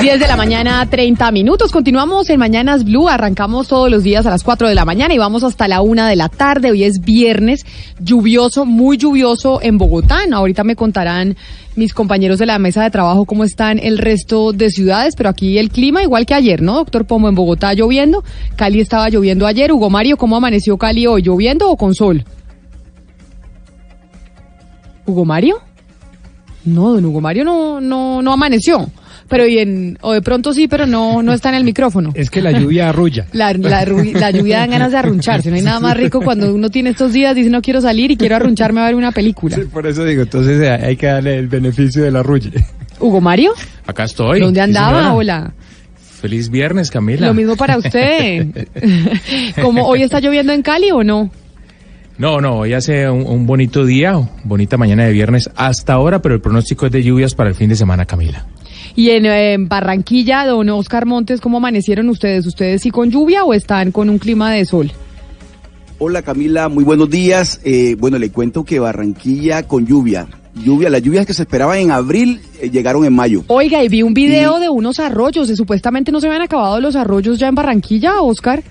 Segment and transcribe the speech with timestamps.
[0.00, 1.72] 10 de la mañana, 30 minutos.
[1.72, 3.08] Continuamos en Mañanas Blue.
[3.08, 6.04] Arrancamos todos los días a las 4 de la mañana y vamos hasta la 1
[6.04, 6.70] de la tarde.
[6.70, 7.64] Hoy es viernes,
[7.98, 10.18] lluvioso, muy lluvioso en Bogotá.
[10.30, 11.36] Ahorita me contarán
[11.76, 15.56] mis compañeros de la mesa de trabajo cómo están el resto de ciudades, pero aquí
[15.56, 17.30] el clima igual que ayer, ¿no, doctor Pomo?
[17.30, 18.22] En Bogotá lloviendo,
[18.54, 19.72] Cali estaba lloviendo ayer.
[19.72, 21.22] Hugo Mario, ¿cómo amaneció Cali hoy?
[21.22, 22.22] ¿Lloviendo o con sol?
[25.06, 25.56] ¿Hugo Mario?
[26.66, 28.86] No, don Hugo Mario no, no, no amaneció
[29.28, 32.12] pero y en, o de pronto sí, pero no, no está en el micrófono.
[32.14, 33.26] Es que la lluvia arrulla.
[33.32, 35.50] La, la, la lluvia dan ganas de arruncharse.
[35.50, 38.16] No hay nada más rico cuando uno tiene estos días, dice no quiero salir y
[38.16, 39.56] quiero arruncharme a ver una película.
[39.56, 42.52] Sí, por eso digo, entonces eh, hay que darle el beneficio del arrulle.
[43.00, 43.52] Hugo Mario.
[43.86, 44.40] Acá estoy.
[44.40, 45.12] ¿Dónde andaba?
[45.12, 45.52] Hola.
[46.20, 47.26] Feliz viernes, Camila.
[47.26, 48.68] Lo mismo para usted.
[49.62, 51.30] ¿Cómo hoy está lloviendo en Cali o no?
[52.18, 56.34] No, no, hoy hace un, un, bonito día, bonita mañana de viernes hasta ahora, pero
[56.34, 58.46] el pronóstico es de lluvias para el fin de semana, Camila.
[58.96, 62.46] Y en, Barranquilla, don Oscar Montes, ¿cómo amanecieron ustedes?
[62.46, 64.90] ¿Ustedes sí con lluvia o están con un clima de sol?
[65.98, 67.60] Hola Camila, muy buenos días.
[67.62, 70.26] Eh, bueno, le cuento que Barranquilla con lluvia.
[70.54, 73.44] Lluvia, las lluvias que se esperaban en abril eh, llegaron en mayo.
[73.48, 77.38] Oiga, y vi un video de unos arroyos, supuestamente no se habían acabado los arroyos
[77.38, 78.62] ya en Barranquilla, Oscar.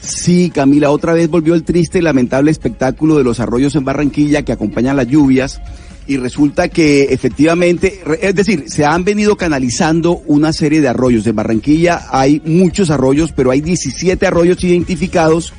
[0.00, 4.42] Sí, Camila, otra vez volvió el triste y lamentable espectáculo de los arroyos en Barranquilla
[4.42, 5.60] que acompañan las lluvias
[6.08, 11.26] y resulta que efectivamente, es decir, se han venido canalizando una serie de arroyos.
[11.26, 15.52] En Barranquilla hay muchos arroyos, pero hay 17 arroyos identificados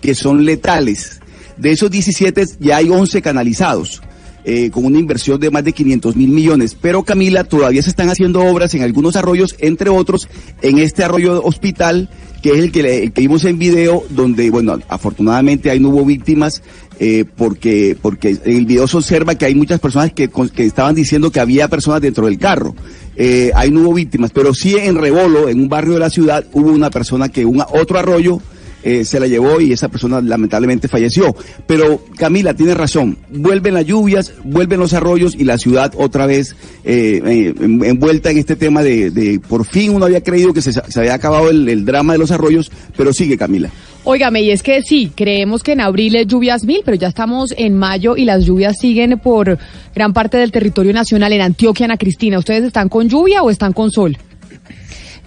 [0.00, 1.20] que son letales.
[1.56, 4.00] De esos 17 ya hay 11 canalizados.
[4.42, 6.74] Eh, con una inversión de más de 500 mil millones.
[6.80, 10.28] Pero Camila, todavía se están haciendo obras en algunos arroyos, entre otros
[10.62, 12.08] en este arroyo hospital,
[12.42, 16.06] que es el que, el que vimos en video, donde, bueno, afortunadamente ahí no hubo
[16.06, 16.62] víctimas,
[16.98, 21.30] eh, porque, porque el video se observa que hay muchas personas que, que estaban diciendo
[21.30, 22.74] que había personas dentro del carro.
[23.16, 26.46] Eh, ahí no hubo víctimas, pero sí en Rebolo, en un barrio de la ciudad,
[26.54, 28.40] hubo una persona que un otro arroyo
[28.82, 31.34] eh, se la llevó y esa persona lamentablemente falleció.
[31.66, 36.56] Pero Camila tiene razón, vuelven las lluvias, vuelven los arroyos y la ciudad otra vez
[36.84, 40.72] eh, eh envuelta en este tema de, de, por fin uno había creído que se,
[40.72, 43.70] se había acabado el, el, drama de los arroyos, pero sigue Camila.
[44.04, 47.52] Óigame, y es que sí, creemos que en abril es lluvias mil, pero ya estamos
[47.56, 49.58] en mayo y las lluvias siguen por
[49.94, 52.38] gran parte del territorio nacional en Antioquia, Ana Cristina.
[52.38, 54.16] ¿Ustedes están con lluvia o están con sol?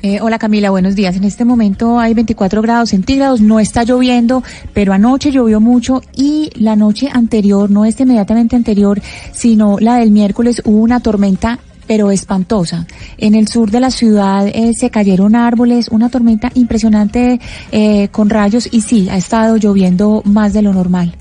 [0.06, 1.16] Eh, hola Camila, buenos días.
[1.16, 4.44] En este momento hay 24 grados centígrados, no está lloviendo,
[4.74, 10.12] pero anoche llovió mucho y la noche anterior, no esta inmediatamente anterior, sino la del
[10.12, 12.86] miércoles, hubo una tormenta pero espantosa.
[13.18, 17.40] En el sur de la ciudad eh, se cayeron árboles, una tormenta impresionante
[17.72, 21.16] eh, con rayos y sí, ha estado lloviendo más de lo normal.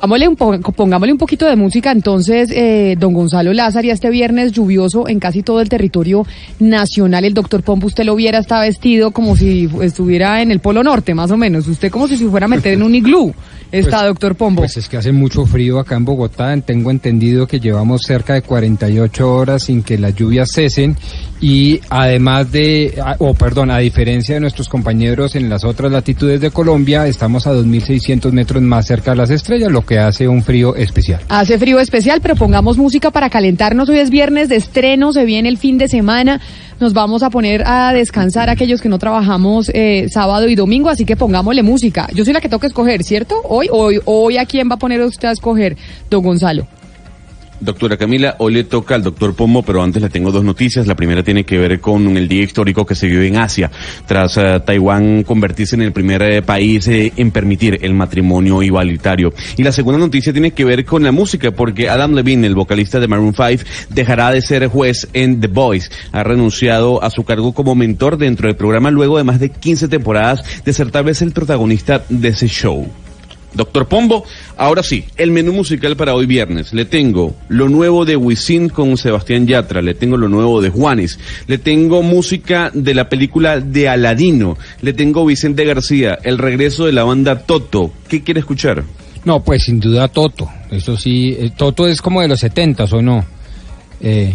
[0.00, 5.08] Pongámosle un, pongámosle un poquito de música entonces, eh, don Gonzalo Lázaro, este viernes lluvioso
[5.08, 6.24] en casi todo el territorio
[6.60, 7.24] nacional.
[7.24, 11.14] El doctor Pombo, usted lo viera, está vestido como si estuviera en el Polo Norte,
[11.14, 11.66] más o menos.
[11.66, 13.34] Usted como si se fuera a meter en un iglú.
[13.70, 14.62] Está, pues, doctor Pombo.
[14.62, 16.56] Pues es que hace mucho frío acá en Bogotá.
[16.60, 20.96] Tengo entendido que llevamos cerca de 48 horas sin que las lluvias cesen
[21.40, 26.50] y además de, o perdón, a diferencia de nuestros compañeros en las otras latitudes de
[26.50, 30.74] Colombia, estamos a 2.600 metros más cerca de las estrellas, lo que hace un frío
[30.74, 31.20] especial.
[31.28, 33.88] Hace frío especial, pero pongamos música para calentarnos.
[33.88, 36.40] Hoy es viernes de estreno, se viene el fin de semana.
[36.80, 41.04] Nos vamos a poner a descansar aquellos que no trabajamos eh, sábado y domingo, así
[41.04, 42.08] que pongámosle música.
[42.14, 43.40] Yo soy la que toca escoger, ¿cierto?
[43.42, 45.76] Hoy, hoy, hoy, ¿a quién va a poner usted a escoger,
[46.08, 46.68] don Gonzalo?
[47.60, 50.86] Doctora Camila, hoy le toca al doctor Pomo, pero antes le tengo dos noticias.
[50.86, 53.70] La primera tiene que ver con el día histórico que se vive en Asia,
[54.06, 59.32] tras uh, Taiwán convertirse en el primer eh, país eh, en permitir el matrimonio igualitario.
[59.56, 63.00] Y la segunda noticia tiene que ver con la música, porque Adam Levine, el vocalista
[63.00, 65.90] de Maroon 5, dejará de ser juez en The Voice.
[66.12, 69.88] Ha renunciado a su cargo como mentor dentro del programa luego de más de 15
[69.88, 72.86] temporadas de ser tal vez el protagonista de ese show.
[73.54, 74.24] Doctor Pombo,
[74.56, 76.72] ahora sí, el menú musical para hoy viernes.
[76.72, 81.18] Le tengo lo nuevo de Wisin con Sebastián Yatra, le tengo lo nuevo de Juanes,
[81.46, 86.92] le tengo música de la película de Aladino, le tengo Vicente García, el regreso de
[86.92, 87.92] la banda Toto.
[88.08, 88.84] ¿Qué quiere escuchar?
[89.24, 90.48] No, pues sin duda Toto.
[90.70, 93.24] Eso sí, eh, Toto es como de los setentas o no.
[94.00, 94.32] Eh,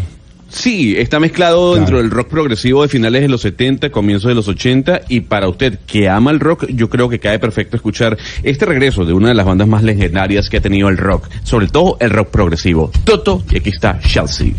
[0.54, 1.76] Sí, está mezclado claro.
[1.76, 5.50] dentro del rock progresivo de finales de los 70, comienzos de los 80 y para
[5.50, 9.30] usted que ama el rock, yo creo que cae perfecto escuchar este regreso de una
[9.30, 12.92] de las bandas más legendarias que ha tenido el rock, sobre todo el rock progresivo.
[13.04, 14.54] Toto y aquí está Chelsea.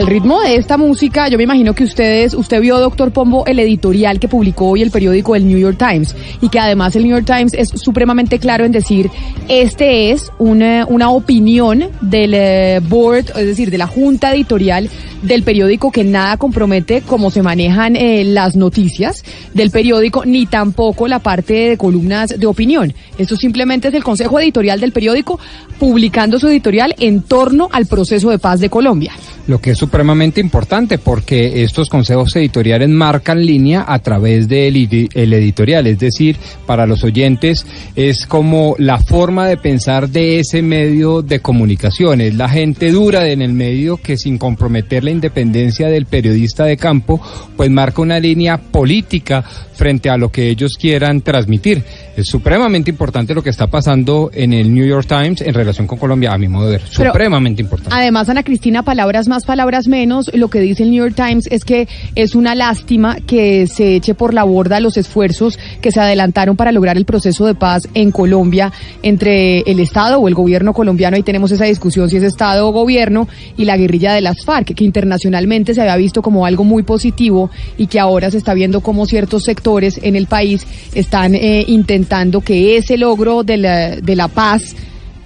[0.00, 3.58] Al ritmo de esta música, yo me imagino que ustedes, usted vio, doctor Pombo, el
[3.58, 7.14] editorial que publicó hoy el periódico del New York Times y que además el New
[7.14, 9.10] York Times es supremamente claro en decir,
[9.46, 14.88] este es una, una opinión del eh, board, es decir, de la junta editorial
[15.20, 21.08] del periódico que nada compromete cómo se manejan eh, las noticias del periódico, ni tampoco
[21.08, 22.94] la parte de columnas de opinión.
[23.18, 25.38] Esto simplemente es el consejo editorial del periódico
[25.78, 29.12] publicando su editorial en torno al proceso de paz de Colombia
[29.50, 35.32] lo que es supremamente importante porque estos consejos editoriales marcan línea a través del el
[35.32, 37.66] editorial, es decir, para los oyentes
[37.96, 43.28] es como la forma de pensar de ese medio de comunicación, es la gente dura
[43.28, 47.20] en el medio que sin comprometer la independencia del periodista de campo,
[47.56, 49.44] pues marca una línea política
[49.80, 51.82] frente a lo que ellos quieran transmitir.
[52.14, 55.96] Es supremamente importante lo que está pasando en el New York Times en relación con
[55.96, 56.82] Colombia, a mi modo de ver.
[56.82, 57.96] supremamente importante.
[57.96, 61.64] Además, Ana Cristina, palabras más, palabras menos, lo que dice el New York Times es
[61.64, 66.56] que es una lástima que se eche por la borda los esfuerzos que se adelantaron
[66.56, 68.70] para lograr el proceso de paz en Colombia
[69.02, 71.16] entre el Estado o el gobierno colombiano.
[71.16, 74.74] Ahí tenemos esa discusión si es Estado o gobierno y la guerrilla de las FARC,
[74.74, 77.48] que internacionalmente se había visto como algo muy positivo
[77.78, 82.40] y que ahora se está viendo como ciertos sectores en el país están eh, intentando
[82.40, 84.74] que ese logro de la, de la paz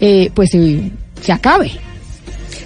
[0.01, 1.71] eh, pues se acabe.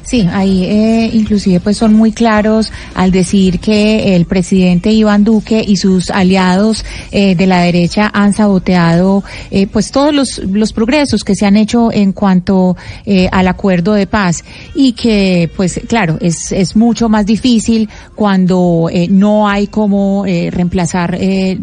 [0.09, 5.63] Sí, ahí eh, inclusive pues son muy claros al decir que el presidente Iván Duque
[5.63, 6.83] y sus aliados
[7.13, 11.59] eh, de la derecha han saboteado eh, pues todos los, los progresos que se han
[11.59, 12.75] hecho en cuanto
[13.05, 14.45] eh, al acuerdo de paz
[14.75, 20.51] y que pues claro es, es mucho más difícil cuando eh, no hay cómo eh,
[20.51, 21.19] reemplazar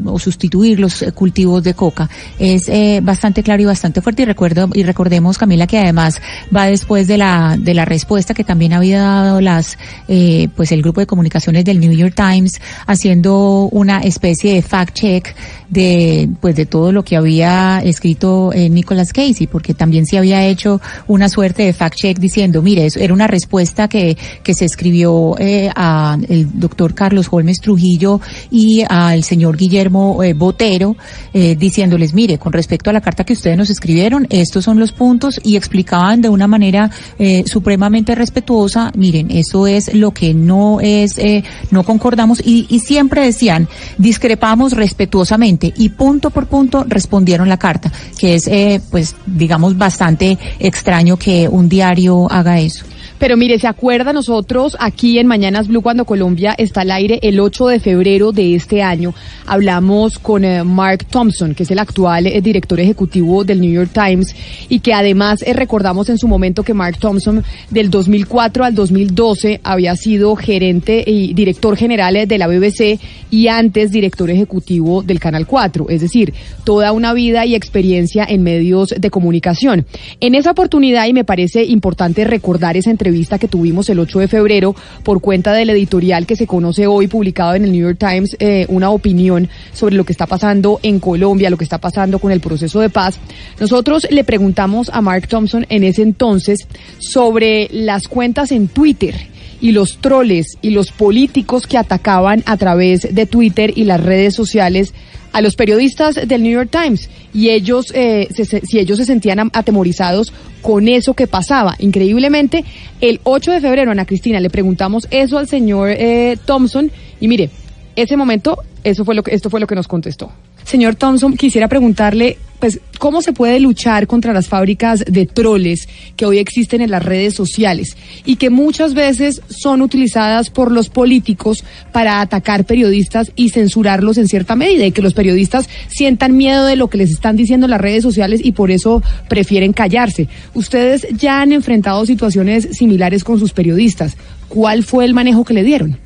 [0.06, 2.08] o sustituir los cultivos de coca.
[2.38, 2.70] Es
[3.02, 6.22] bastante claro y bastante fuerte y recuerdo y recordemos Camila que además
[6.56, 10.84] va después de la de la respuesta que también había dado las, eh, pues el
[10.84, 15.36] grupo de comunicaciones del New York Times haciendo una especie de fact check
[15.70, 20.46] de, pues de todo lo que había escrito eh, Nicholas Casey, porque también se había
[20.46, 24.66] hecho una suerte de fact check diciendo, mire, eso era una respuesta que, que se
[24.66, 28.22] escribió eh, a el doctor Carlos Holmes Trujillo
[28.52, 30.96] y al señor Guillermo eh, Botero,
[31.34, 34.92] eh, diciéndoles, mire, con respecto a la carta que ustedes nos escribieron, estos son los
[34.92, 40.80] puntos y explicaban de una manera eh, supremamente respetuosa, miren, eso es lo que no
[40.82, 43.68] es, eh, no concordamos y, y siempre decían,
[43.98, 50.38] discrepamos respetuosamente y punto por punto respondieron la carta, que es, eh, pues, digamos, bastante
[50.60, 52.86] extraño que un diario haga eso.
[53.18, 57.40] Pero mire, ¿se acuerda nosotros aquí en Mañanas Blue cuando Colombia está al aire el
[57.40, 59.14] 8 de febrero de este año?
[59.46, 63.92] Hablamos con eh, Mark Thompson, que es el actual eh, director ejecutivo del New York
[63.94, 64.36] Times
[64.68, 69.62] y que además eh, recordamos en su momento que Mark Thompson del 2004 al 2012
[69.64, 73.00] había sido gerente y director general de la BBC
[73.32, 78.44] y antes director ejecutivo del Canal 4, es decir, toda una vida y experiencia en
[78.44, 79.86] medios de comunicación.
[80.20, 84.20] En esa oportunidad, y me parece importante recordar esa entrevista, entrevista que tuvimos el 8
[84.22, 88.00] de febrero por cuenta del editorial que se conoce hoy publicado en el New York
[88.00, 92.18] Times, eh, una opinión sobre lo que está pasando en Colombia, lo que está pasando
[92.18, 93.20] con el proceso de paz.
[93.60, 99.14] Nosotros le preguntamos a Mark Thompson en ese entonces sobre las cuentas en Twitter
[99.62, 104.34] y los troles y los políticos que atacaban a través de Twitter y las redes
[104.34, 104.96] sociales
[105.32, 109.52] a los periodistas del New York Times y ellos, eh, se, si ellos se sentían
[109.52, 111.76] atemorizados con eso que pasaba.
[111.80, 112.64] Increíblemente,
[113.02, 116.90] el 8 de febrero, Ana Cristina, le preguntamos eso al señor eh, Thompson
[117.20, 117.50] y mire,
[117.98, 120.32] ese momento, eso fue lo que, esto fue lo que nos contestó.
[120.66, 126.26] Señor Thompson, quisiera preguntarle, pues, ¿cómo se puede luchar contra las fábricas de troles que
[126.26, 127.96] hoy existen en las redes sociales
[128.26, 134.28] y que muchas veces son utilizadas por los políticos para atacar periodistas y censurarlos en
[134.28, 137.72] cierta medida y que los periodistas sientan miedo de lo que les están diciendo en
[137.72, 140.28] las redes sociales y por eso prefieren callarse?
[140.56, 144.18] Ustedes ya han enfrentado situaciones similares con sus periodistas.
[144.50, 146.00] ¿Cuál fue el manejo que le dieron?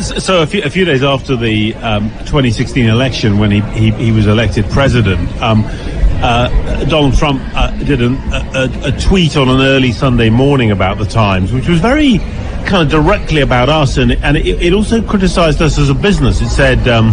[0.00, 4.12] So a few, a few days after the um, 2016 election, when he, he, he
[4.12, 5.64] was elected president, um,
[6.22, 8.06] uh, Donald Trump uh, did a,
[8.54, 12.18] a, a, tweet on an early Sunday morning about the Times, which was very
[12.64, 16.40] kind of directly about us, and, and it, it also criticised us as a business.
[16.40, 17.12] It said um,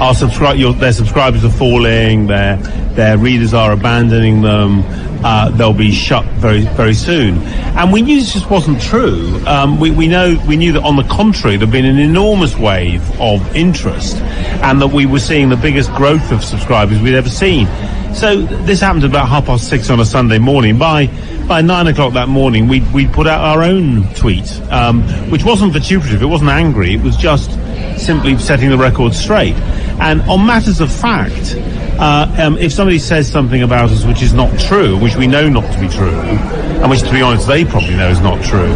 [0.00, 2.56] our subscribe, your, their subscribers are falling, their
[2.94, 4.82] their readers are abandoning them.
[5.24, 7.38] Uh, they'll be shut very very soon,
[7.78, 9.40] and we knew this just wasn't true.
[9.46, 13.02] Um, we we know we knew that on the contrary, there'd been an enormous wave
[13.20, 17.66] of interest, and that we were seeing the biggest growth of subscribers we'd ever seen.
[18.14, 20.78] So this happened about half past six on a Sunday morning.
[20.78, 21.08] By
[21.48, 25.72] by nine o'clock that morning, we we put out our own tweet, um, which wasn't
[25.72, 26.22] vituperative.
[26.22, 26.94] It wasn't angry.
[26.94, 27.50] It was just
[27.98, 29.54] simply setting the record straight.
[30.00, 31.56] And on matters of fact,
[31.98, 35.48] uh, um, if somebody says something about us which is not true, which we know
[35.48, 38.72] not to be true, and which, to be honest, they probably know is not true,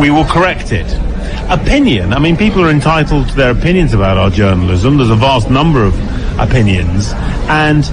[0.00, 0.86] we will correct it.
[1.48, 2.12] Opinion.
[2.12, 4.96] I mean, people are entitled to their opinions about our journalism.
[4.96, 5.94] There's a vast number of
[6.40, 7.12] opinions,
[7.48, 7.84] and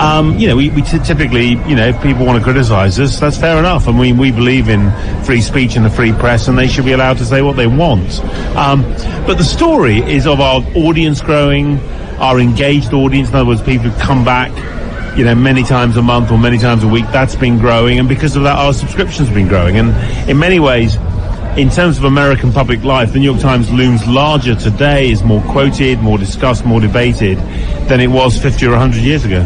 [0.00, 3.20] um, you know, we, we t- typically, you know, if people want to criticise us,
[3.20, 3.86] that's fair enough.
[3.86, 4.90] And mean, we believe in
[5.24, 7.66] free speech and the free press, and they should be allowed to say what they
[7.66, 8.20] want.
[8.56, 8.82] Um,
[9.26, 11.78] but the story is of our audience growing,
[12.18, 13.28] our engaged audience.
[13.28, 14.50] In other words, people who come back,
[15.18, 17.04] you know, many times a month or many times a week.
[17.12, 19.76] That's been growing, and because of that, our subscriptions have been growing.
[19.76, 20.96] And in many ways,
[21.56, 25.42] in terms of American public life, the New York Times looms larger today, is more
[25.42, 27.38] quoted, more discussed, more debated
[27.88, 29.44] than it was 50 or 100 years ago.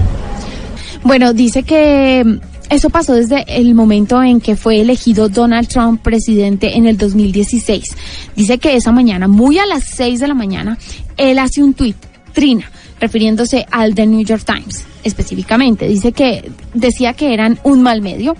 [1.02, 6.00] Bueno, dice que mm, eso pasó desde el momento en que fue elegido Donald Trump
[6.02, 7.96] presidente en el 2016.
[8.36, 10.78] Dice que esa mañana, muy a las 6 de la mañana,
[11.16, 11.96] él hace un tuit,
[12.32, 12.70] Trina,
[13.00, 15.86] refiriéndose al The New York Times específicamente.
[15.86, 18.36] Dice que decía que eran un mal medio,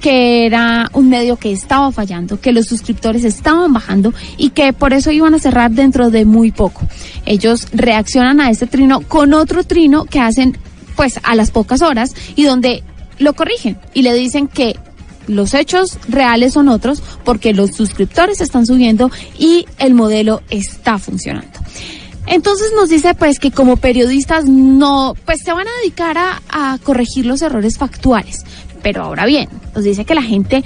[0.00, 4.92] que era un medio que estaba fallando, que los suscriptores estaban bajando y que por
[4.92, 6.82] eso iban a cerrar dentro de muy poco.
[7.26, 10.56] Ellos reaccionan a este trino con otro trino que hacen
[10.96, 12.82] pues a las pocas horas y donde
[13.18, 14.76] lo corrigen y le dicen que
[15.26, 21.60] los hechos reales son otros porque los suscriptores están subiendo y el modelo está funcionando.
[22.26, 26.78] Entonces nos dice pues que como periodistas no, pues se van a dedicar a, a
[26.78, 28.44] corregir los errores factuales.
[28.82, 30.64] Pero ahora bien, nos dice que la gente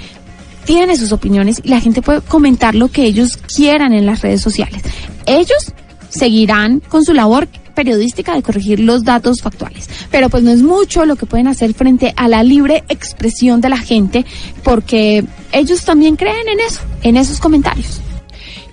[0.65, 4.41] tiene sus opiniones y la gente puede comentar lo que ellos quieran en las redes
[4.41, 4.81] sociales.
[5.25, 5.73] Ellos
[6.09, 9.87] seguirán con su labor periodística de corregir los datos factuales.
[10.09, 13.69] Pero pues no es mucho lo que pueden hacer frente a la libre expresión de
[13.69, 14.25] la gente
[14.63, 18.01] porque ellos también creen en eso, en esos comentarios.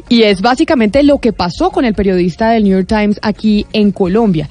[0.09, 3.93] Y es básicamente lo que pasó con el periodista del New York Times aquí en
[3.93, 4.49] Colombia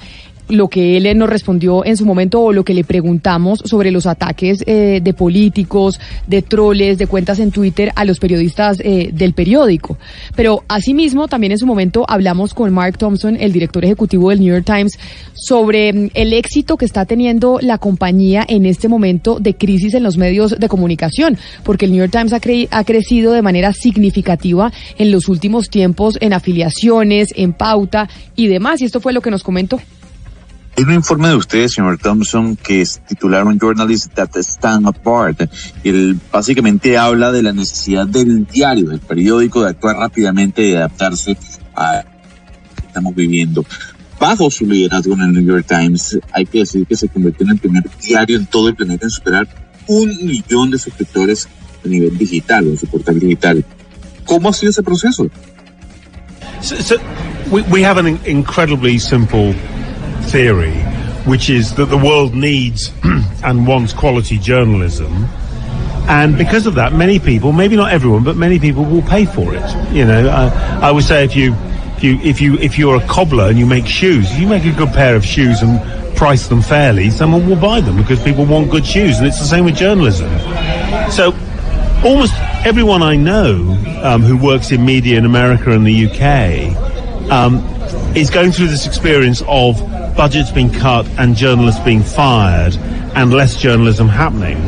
[0.52, 4.06] lo que él nos respondió en su momento o lo que le preguntamos sobre los
[4.06, 9.32] ataques eh, de políticos, de troles, de cuentas en Twitter a los periodistas eh, del
[9.32, 9.96] periódico.
[10.36, 14.52] Pero asimismo, también en su momento hablamos con Mark Thompson, el director ejecutivo del New
[14.54, 14.98] York Times,
[15.34, 20.02] sobre mm, el éxito que está teniendo la compañía en este momento de crisis en
[20.02, 23.72] los medios de comunicación, porque el New York Times ha, cre ha crecido de manera
[23.72, 28.82] significativa en los últimos tiempos en afiliaciones, en pauta y demás.
[28.82, 29.80] Y esto fue lo que nos comentó.
[30.74, 35.42] Hay un informe de ustedes, señor Thompson, que es titularon Journalists That Stand Apart.
[35.84, 41.36] Él básicamente habla de la necesidad del diario, del periódico, de actuar rápidamente y adaptarse
[41.74, 43.66] a lo que estamos viviendo.
[44.18, 47.52] Bajo su liderazgo en el New York Times, hay que decir que se convirtió en
[47.52, 49.48] el primer diario en todo el planeta en superar
[49.88, 51.48] un millón de suscriptores
[51.84, 53.62] a nivel digital, en su portal digital.
[54.24, 55.28] ¿Cómo ha sido ese proceso?
[56.62, 56.96] So, so
[57.50, 59.54] we, we have an incredibly simple
[60.22, 60.74] theory,
[61.24, 62.92] which is that the world needs
[63.44, 65.26] and wants quality journalism.
[66.08, 69.54] And because of that, many people, maybe not everyone, but many people will pay for
[69.54, 69.92] it.
[69.92, 71.54] You know, I, I would say if you,
[71.96, 74.64] if you, if you, if you're a cobbler and you make shoes, if you make
[74.64, 75.80] a good pair of shoes and
[76.16, 79.18] price them fairly, someone will buy them because people want good shoes.
[79.18, 80.28] And it's the same with journalism.
[81.10, 81.32] So
[82.04, 82.34] almost
[82.66, 87.58] everyone I know um, who works in media in America and the UK um,
[88.16, 89.80] is going through this experience of
[90.16, 92.76] budgets being cut and journalists being fired
[93.14, 94.58] and less journalism happening.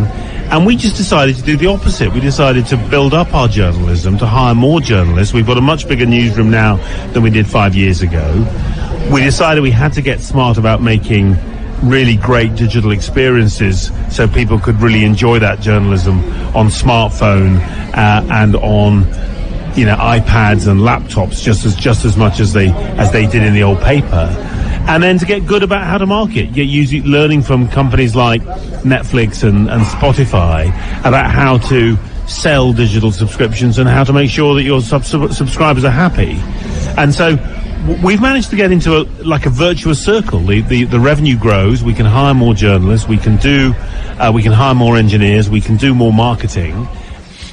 [0.50, 2.12] And we just decided to do the opposite.
[2.12, 5.32] We decided to build up our journalism, to hire more journalists.
[5.32, 6.76] We've got a much bigger newsroom now
[7.12, 8.46] than we did five years ago.
[9.12, 11.36] We decided we had to get smart about making
[11.82, 16.18] really great digital experiences so people could really enjoy that journalism
[16.54, 17.58] on smartphone
[17.94, 19.04] uh, and on
[19.76, 23.42] you know iPads and laptops just as just as much as they as they did
[23.42, 24.30] in the old paper
[24.86, 28.42] and then to get good about how to market get using learning from companies like
[28.82, 30.68] Netflix and, and Spotify
[31.00, 35.84] about how to sell digital subscriptions and how to make sure that your sub- subscribers
[35.84, 36.36] are happy
[37.00, 37.36] and so
[38.02, 40.40] we've managed to get into a, like a virtuous circle.
[40.40, 41.82] The, the, the revenue grows.
[41.82, 43.06] We can hire more journalists.
[43.06, 43.74] We can do,
[44.18, 45.50] uh, we can hire more engineers.
[45.50, 46.88] We can do more marketing.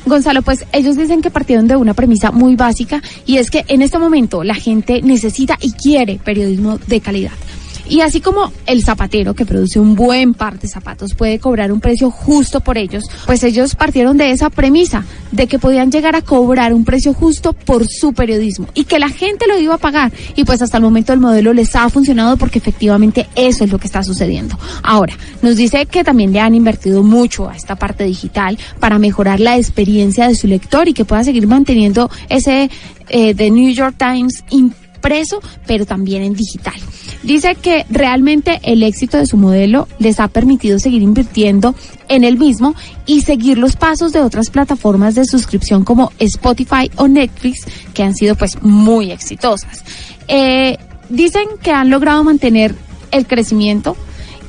[0.05, 3.81] Gonzalo, pues ellos dicen que partieron de una premisa muy básica y es que en
[3.81, 7.31] este momento la gente necesita y quiere periodismo de calidad.
[7.88, 11.79] Y así como el zapatero que produce un buen par de zapatos puede cobrar un
[11.79, 16.21] precio justo por ellos, pues ellos partieron de esa premisa de que podían llegar a
[16.21, 20.11] cobrar un precio justo por su periodismo y que la gente lo iba a pagar.
[20.35, 23.79] Y pues hasta el momento el modelo les ha funcionado porque efectivamente eso es lo
[23.79, 24.57] que está sucediendo.
[24.83, 29.39] Ahora, nos dice que también le han invertido mucho a esta parte digital para mejorar
[29.39, 32.69] la experiencia de su lector y que pueda seguir manteniendo ese
[33.09, 36.75] eh, The New York Times impreso, pero también en digital.
[37.23, 41.75] Dice que realmente el éxito de su modelo les ha permitido seguir invirtiendo
[42.07, 42.73] en el mismo
[43.05, 48.15] y seguir los pasos de otras plataformas de suscripción como Spotify o Netflix, que han
[48.15, 49.83] sido pues muy exitosas.
[50.27, 50.77] Eh,
[51.09, 52.73] dicen que han logrado mantener
[53.11, 53.95] el crecimiento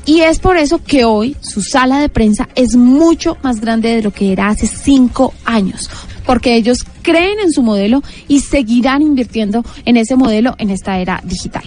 [0.07, 4.03] y es por eso que hoy su sala de prensa es mucho más grande de
[4.03, 5.91] lo que era hace cinco años,
[6.25, 11.21] porque ellos creen en su modelo y seguirán invirtiendo en ese modelo en esta era
[11.25, 11.65] digital.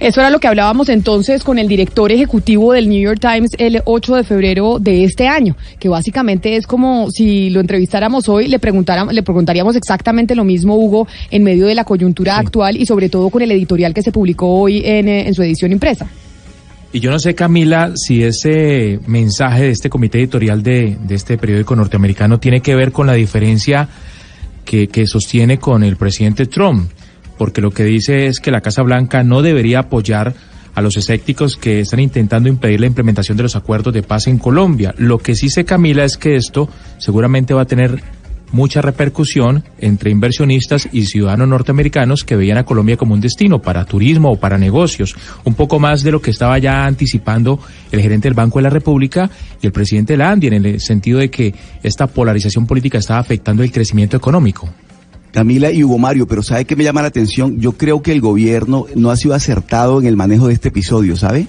[0.00, 3.82] Eso era lo que hablábamos entonces con el director ejecutivo del New York Times el
[3.84, 8.58] 8 de febrero de este año, que básicamente es como si lo entrevistáramos hoy, le,
[8.58, 13.10] preguntáramos, le preguntaríamos exactamente lo mismo, Hugo, en medio de la coyuntura actual y sobre
[13.10, 16.08] todo con el editorial que se publicó hoy en, eh, en su edición impresa.
[16.94, 21.36] Y yo no sé, Camila, si ese mensaje de este comité editorial de, de este
[21.36, 23.86] periódico norteamericano tiene que ver con la diferencia
[24.64, 26.90] que, que sostiene con el presidente Trump
[27.40, 30.34] porque lo que dice es que la Casa Blanca no debería apoyar
[30.74, 34.36] a los escépticos que están intentando impedir la implementación de los acuerdos de paz en
[34.36, 34.94] Colombia.
[34.98, 36.68] Lo que sí se Camila, es que esto
[36.98, 38.02] seguramente va a tener
[38.52, 43.86] mucha repercusión entre inversionistas y ciudadanos norteamericanos que veían a Colombia como un destino para
[43.86, 47.58] turismo o para negocios, un poco más de lo que estaba ya anticipando
[47.90, 49.30] el gerente del Banco de la República
[49.62, 53.20] y el presidente de la ANDI, en el sentido de que esta polarización política estaba
[53.20, 54.68] afectando el crecimiento económico.
[55.32, 57.60] Camila y Hugo Mario, pero ¿sabe qué me llama la atención?
[57.60, 61.16] Yo creo que el gobierno no ha sido acertado en el manejo de este episodio,
[61.16, 61.46] ¿sabe?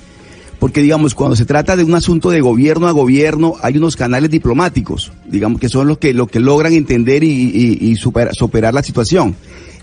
[0.59, 4.29] Porque, digamos, cuando se trata de un asunto de gobierno a gobierno, hay unos canales
[4.29, 9.35] diplomáticos, digamos, que son los que, que logran entender y, y, superar la situación.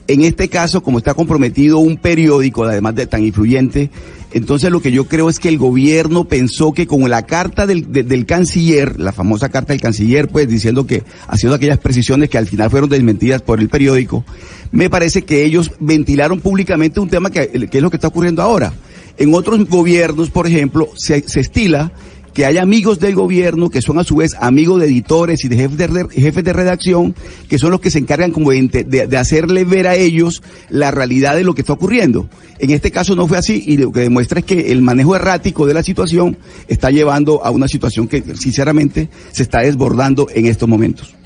[0.07, 3.91] En este caso, como está comprometido un periódico, además de tan influyente,
[4.33, 7.91] entonces lo que yo creo es que el gobierno pensó que con la carta del,
[7.91, 12.47] del canciller, la famosa carta del canciller, pues diciendo que haciendo aquellas precisiones que al
[12.47, 14.25] final fueron desmentidas por el periódico,
[14.71, 18.43] me parece que ellos ventilaron públicamente un tema que, que es lo que está ocurriendo
[18.43, 18.73] ahora.
[19.17, 21.91] En otros gobiernos, por ejemplo, se, se estila
[22.39, 25.57] que hay amigos del gobierno que son a su vez amigos de editores y de
[25.57, 27.13] jefes de, jefes de redacción,
[27.49, 31.35] que son los que se encargan como de, de, hacerle ver a ellos la realidad
[31.35, 32.29] de lo que está ocurriendo.
[32.61, 35.67] En este caso no fue así y lo que demuestra es que el manejo errático
[35.67, 40.69] de la situación está llevando a una situación que sinceramente se está desbordando en estos
[40.69, 41.17] momentos.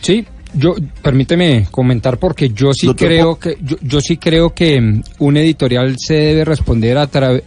[0.00, 5.02] Sí, yo permíteme comentar porque yo sí creo que yo, yo sí creo que mm,
[5.18, 7.42] un editorial se debe responder a través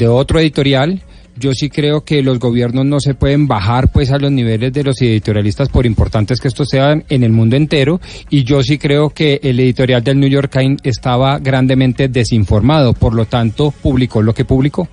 [0.00, 1.02] de otro editorial.
[1.36, 4.82] Yo sí creo que los gobiernos no se pueden bajar pues a los niveles de
[4.82, 9.10] los editorialistas por importantes que estos sean en el mundo entero y yo sí creo
[9.10, 14.34] que el editorial del New York Times estaba grandemente desinformado, por lo tanto publicó lo
[14.34, 14.88] que publicó.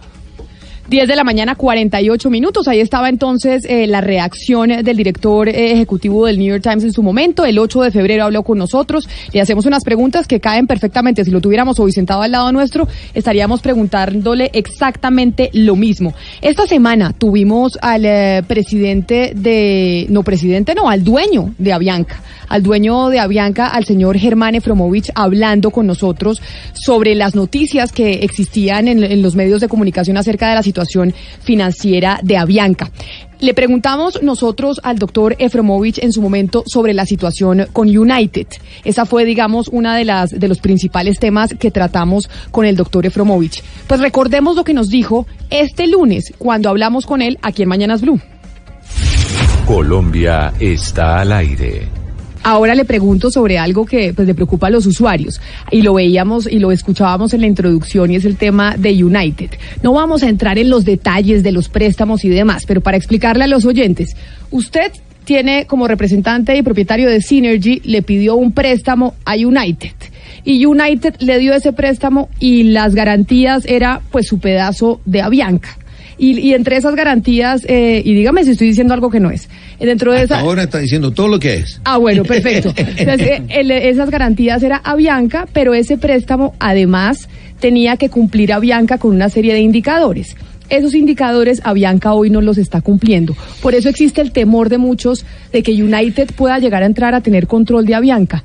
[0.90, 2.68] 10 de la mañana, 48 minutos.
[2.70, 6.94] Ahí estaba entonces eh, la reacción del director eh, ejecutivo del New York Times en
[6.94, 7.44] su momento.
[7.44, 9.08] El 8 de febrero habló con nosotros.
[9.34, 11.26] Le hacemos unas preguntas que caen perfectamente.
[11.26, 16.14] Si lo tuviéramos hoy sentado al lado nuestro, estaríamos preguntándole exactamente lo mismo.
[16.42, 22.64] Esta semana tuvimos al eh, presidente de, no presidente, no, al dueño de Avianca, al
[22.64, 28.88] dueño de Avianca, al señor Germán Efromovich, hablando con nosotros sobre las noticias que existían
[28.88, 32.92] en, en los medios de comunicación acerca de la situación situación financiera de Avianca.
[33.40, 38.48] Le preguntamos nosotros al doctor Efromovich en su momento sobre la situación con United.
[38.84, 43.06] Esa fue, digamos, una de las de los principales temas que tratamos con el doctor
[43.06, 43.64] Efromovich.
[43.88, 48.02] Pues recordemos lo que nos dijo este lunes cuando hablamos con él aquí en Mañanas
[48.02, 48.20] Blue.
[49.66, 51.97] Colombia está al aire.
[52.44, 56.48] Ahora le pregunto sobre algo que pues, le preocupa a los usuarios y lo veíamos
[56.52, 59.52] y lo escuchábamos en la introducción y es el tema de United.
[59.84, 63.44] No vamos a entrar en los detalles de los préstamos y demás, pero para explicarle
[63.44, 64.16] a los oyentes,
[64.52, 64.92] usted
[65.28, 69.92] tiene como representante y propietario de Synergy, le pidió un préstamo a United.
[70.46, 75.78] Y United le dio ese préstamo y las garantías era pues su pedazo de Avianca.
[76.18, 79.50] Y, y entre esas garantías, eh, y dígame si estoy diciendo algo que no es,
[79.80, 80.40] dentro de esa...
[80.40, 81.80] Ahora está diciendo todo lo que es.
[81.84, 82.74] Ah, bueno, perfecto.
[82.76, 88.98] Entonces, eh, el, esas garantías era Avianca, pero ese préstamo además tenía que cumplir Avianca
[88.98, 90.36] con una serie de indicadores.
[90.70, 93.36] Esos indicadores Avianca hoy no los está cumpliendo.
[93.62, 97.22] Por eso existe el temor de muchos de que United pueda llegar a entrar a
[97.22, 98.44] tener control de Avianca.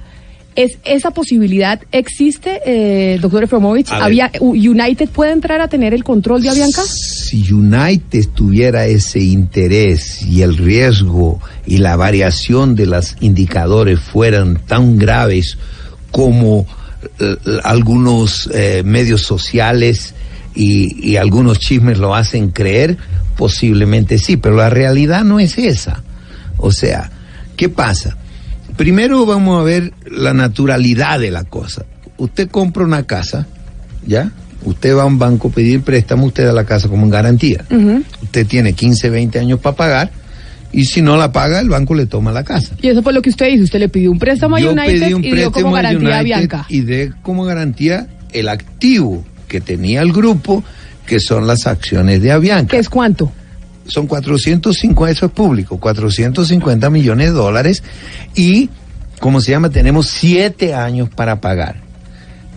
[0.55, 3.91] ¿Es, ¿Esa posibilidad existe, eh, doctor Efromovich?
[3.91, 4.03] A ver.
[4.03, 6.83] ¿Había, ¿United puede entrar a tener el control de Avianca?
[6.83, 14.61] Si United tuviera ese interés y el riesgo y la variación de los indicadores fueran
[14.67, 15.57] tan graves
[16.11, 16.67] como
[17.19, 20.15] eh, algunos eh, medios sociales
[20.55, 22.99] y, y algunos chismes lo hacen creer,
[23.37, 26.03] posiblemente sí, pero la realidad no es esa.
[26.59, 27.11] O sea,
[27.57, 28.19] ¿qué pasa?
[28.77, 31.85] Primero vamos a ver la naturalidad de la cosa.
[32.17, 33.47] Usted compra una casa,
[34.07, 34.31] ¿ya?
[34.65, 37.65] Usted va a un banco a pedir préstamo, usted da la casa como en garantía.
[38.23, 40.11] Usted tiene 15, 20 años para pagar
[40.73, 42.75] y si no la paga, el banco le toma la casa.
[42.81, 43.65] Y eso fue lo que usted hizo.
[43.65, 46.39] Usted le pidió un préstamo a Yo United pedí un y dio como a garantía
[46.51, 46.67] a.
[46.69, 50.65] Y de como garantía el activo que tenía el grupo,
[51.07, 52.71] que son las acciones de Avianca.
[52.71, 53.31] ¿Qué es cuánto?
[53.93, 57.83] Son 450, eso es público, 450 millones de dólares
[58.35, 58.71] y,
[59.21, 61.77] como se llama, tenemos siete años para pagar.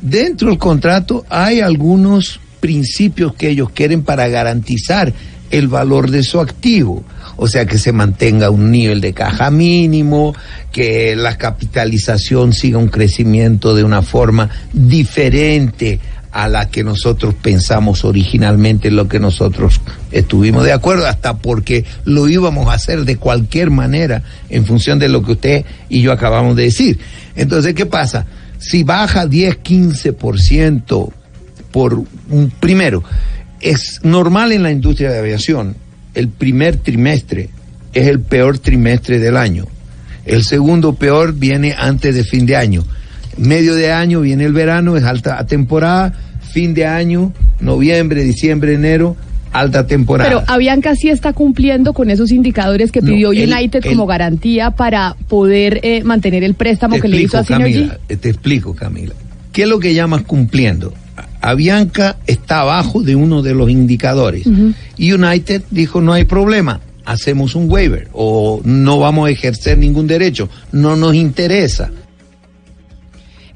[0.01, 5.11] Dentro del contrato hay algunos principios que ellos quieren para garantizar
[5.51, 7.03] el valor de su activo.
[7.35, 10.33] O sea, que se mantenga un nivel de caja mínimo,
[10.71, 15.99] que la capitalización siga un crecimiento de una forma diferente
[16.35, 19.79] a la que nosotros pensamos originalmente, lo que nosotros
[20.11, 25.07] estuvimos de acuerdo, hasta porque lo íbamos a hacer de cualquier manera en función de
[25.07, 26.99] lo que usted y yo acabamos de decir.
[27.37, 28.25] Entonces, ¿qué pasa?
[28.59, 31.09] Si baja 10, 15%
[31.71, 33.01] por un primero,
[33.61, 35.77] es normal en la industria de aviación,
[36.15, 37.49] el primer trimestre
[37.93, 39.67] es el peor trimestre del año.
[40.25, 42.83] El segundo peor viene antes de fin de año.
[43.37, 46.13] Medio de año viene el verano, es alta temporada.
[46.51, 49.17] Fin de año, noviembre, diciembre, enero,
[49.51, 50.29] alta temporada.
[50.29, 55.15] Pero Avianca sí está cumpliendo con esos indicadores que No, pidió United como garantía para
[55.27, 57.73] poder eh, mantener el préstamo que le hizo a Synergy.
[57.73, 59.13] Camila, eh, te explico, Camila.
[59.51, 60.93] ¿Qué es lo que llamas cumpliendo?
[61.41, 64.47] Avianca está abajo de uno de los indicadores.
[64.97, 70.07] Y United dijo, no hay problema, hacemos un waiver o no vamos a ejercer ningún
[70.07, 71.91] derecho, no nos interesa.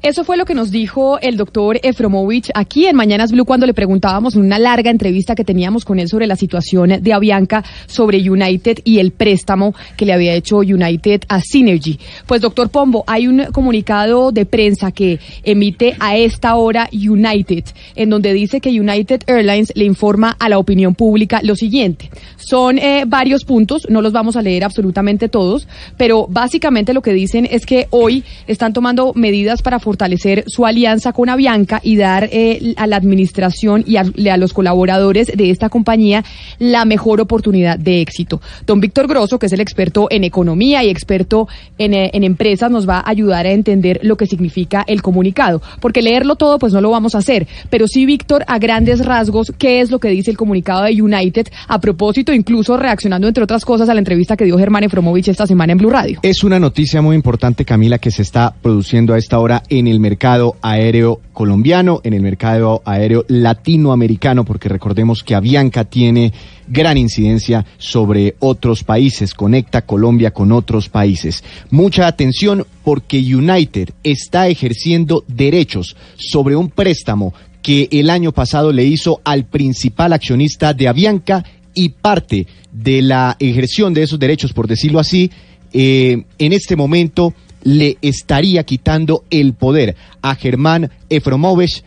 [0.02, 3.74] Eso fue lo que nos dijo el doctor Efromovich aquí en Mañanas Blue cuando le
[3.74, 8.18] preguntábamos en una larga entrevista que teníamos con él sobre la situación de Avianca, sobre
[8.18, 11.98] United y el préstamo que le había hecho United a Synergy.
[12.24, 18.08] Pues doctor Pombo, hay un comunicado de prensa que emite a esta hora United, en
[18.08, 22.10] donde dice que United Airlines le informa a la opinión pública lo siguiente.
[22.36, 27.12] Son eh, varios puntos, no los vamos a leer absolutamente todos, pero básicamente lo que
[27.12, 32.28] dicen es que hoy están tomando medidas para fortalecer su alianza con Avianca y dar
[32.30, 36.24] eh, a la administración y a, los colaboradores de esta compañía
[36.60, 38.40] la mejor oportunidad de éxito.
[38.66, 42.70] Don Víctor Grosso, que es el experto en economía y experto en, eh, en empresas,
[42.70, 46.72] nos va a ayudar a entender lo que significa el comunicado, porque leerlo todo pues
[46.72, 50.08] no lo vamos a hacer, pero sí Víctor a grandes rasgos qué es lo que
[50.08, 54.36] dice el comunicado de United a propósito incluso reaccionando entre otras cosas a la entrevista
[54.36, 56.20] que dio Germán Efromovich esta semana en Blue Radio.
[56.22, 60.00] Es una noticia muy importante, Camila, que se está produciendo a esta hora en el
[60.00, 66.32] mercado aéreo colombiano, en el mercado aéreo latinoamericano, porque recordemos que Avianca tiene
[66.68, 71.44] gran incidencia sobre otros países, conecta Colombia con otros países.
[71.70, 78.84] Mucha atención porque United está ejerciendo derechos sobre un préstamo que el año pasado le
[78.84, 84.66] hizo al principal accionista de Avianca y parte de la ejerción de esos derechos, por
[84.66, 85.30] decirlo así,
[85.72, 91.82] eh, en este momento le estaría quitando el poder a Germán Efromovich,